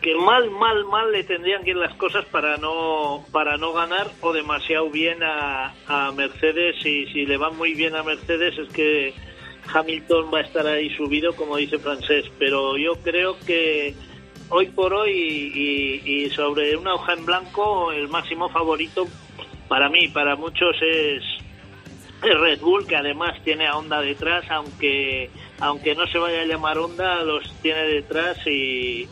que 0.00 0.14
mal, 0.14 0.50
mal, 0.50 0.84
mal 0.86 1.12
le 1.12 1.24
tendrían 1.24 1.64
que 1.64 1.70
ir 1.70 1.76
las 1.76 1.94
cosas 1.94 2.24
para 2.26 2.56
no 2.56 3.24
para 3.32 3.56
no 3.56 3.72
ganar 3.72 4.08
o 4.20 4.32
demasiado 4.32 4.90
bien 4.90 5.22
a, 5.22 5.74
a 5.86 6.12
Mercedes. 6.12 6.76
Y 6.84 7.06
si 7.06 7.26
le 7.26 7.36
va 7.36 7.50
muy 7.50 7.74
bien 7.74 7.96
a 7.96 8.02
Mercedes 8.02 8.56
es 8.58 8.68
que 8.72 9.14
Hamilton 9.72 10.30
va 10.32 10.38
a 10.38 10.42
estar 10.42 10.66
ahí 10.66 10.90
subido 10.96 11.34
como 11.34 11.56
dice 11.56 11.78
Francés 11.78 12.24
pero 12.38 12.76
yo 12.76 12.94
creo 13.02 13.38
que 13.40 13.94
hoy 14.48 14.66
por 14.66 14.92
hoy 14.92 15.12
y, 15.12 16.30
sobre 16.30 16.76
una 16.76 16.94
hoja 16.94 17.14
en 17.14 17.26
blanco 17.26 17.92
el 17.92 18.08
máximo 18.08 18.48
favorito 18.48 19.06
para 19.68 19.88
mí 19.88 20.08
para 20.08 20.36
muchos 20.36 20.76
es 20.80 21.22
es 22.22 22.40
Red 22.40 22.60
Bull 22.60 22.86
que 22.86 22.96
además 22.96 23.40
tiene 23.44 23.66
a 23.66 23.76
Honda 23.76 24.00
detrás 24.00 24.50
aunque 24.50 25.30
aunque 25.60 25.94
no 25.94 26.06
se 26.06 26.18
vaya 26.18 26.42
a 26.42 26.46
llamar 26.46 26.78
Honda 26.78 27.22
los 27.22 27.52
tiene 27.60 27.82
detrás 27.82 28.38
y 28.46 29.08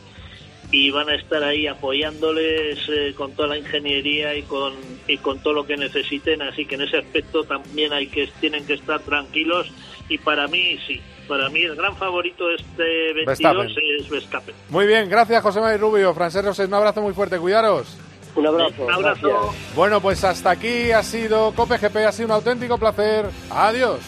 y 0.71 0.91
van 0.91 1.09
a 1.09 1.15
estar 1.15 1.43
ahí 1.43 1.65
apoyándoles 1.67 2.79
eh, 2.89 3.13
con 3.15 3.31
toda 3.33 3.49
la 3.49 3.57
ingeniería 3.57 4.35
y 4.35 4.43
con 4.43 4.73
y 5.07 5.17
con 5.17 5.39
todo 5.39 5.53
lo 5.53 5.65
que 5.65 5.77
necesiten 5.77 6.41
así 6.41 6.65
que 6.65 6.75
en 6.75 6.81
ese 6.81 6.97
aspecto 6.97 7.43
también 7.43 7.93
hay 7.93 8.07
que 8.07 8.29
tienen 8.41 8.65
que 8.65 8.73
estar 8.73 8.99
tranquilos 9.01 9.71
y 10.09 10.17
para 10.17 10.47
mí 10.47 10.77
sí 10.85 11.01
para 11.27 11.49
mí 11.49 11.61
el 11.61 11.75
gran 11.75 11.95
favorito 11.95 12.47
de 12.47 12.55
este 12.55 13.13
22 13.13 13.27
Verstappen. 13.27 13.99
es 13.99 14.09
Verstappen 14.09 14.55
Muy 14.69 14.87
bien, 14.87 15.09
gracias 15.09 15.41
José 15.41 15.59
María 15.59 15.77
Rubio. 15.77 16.13
Francés 16.13 16.43
Rosés, 16.43 16.67
un 16.67 16.73
abrazo 16.73 17.01
muy 17.01 17.13
fuerte, 17.13 17.37
cuidaros. 17.37 17.97
Un 18.35 18.47
abrazo. 18.47 18.85
un 18.85 18.93
abrazo 18.93 19.53
Bueno, 19.75 19.99
pues 19.99 20.23
hasta 20.23 20.51
aquí 20.51 20.91
ha 20.91 21.03
sido 21.03 21.51
COPGP, 21.53 21.97
ha 22.07 22.11
sido 22.11 22.27
un 22.27 22.31
auténtico 22.33 22.77
placer. 22.77 23.25
Adiós. 23.49 23.99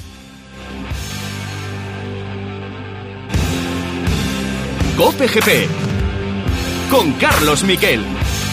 Cope 4.95 5.28
GP 5.28 5.99
con 6.89 7.13
Carlos 7.13 7.63
Miquel. 7.63 8.49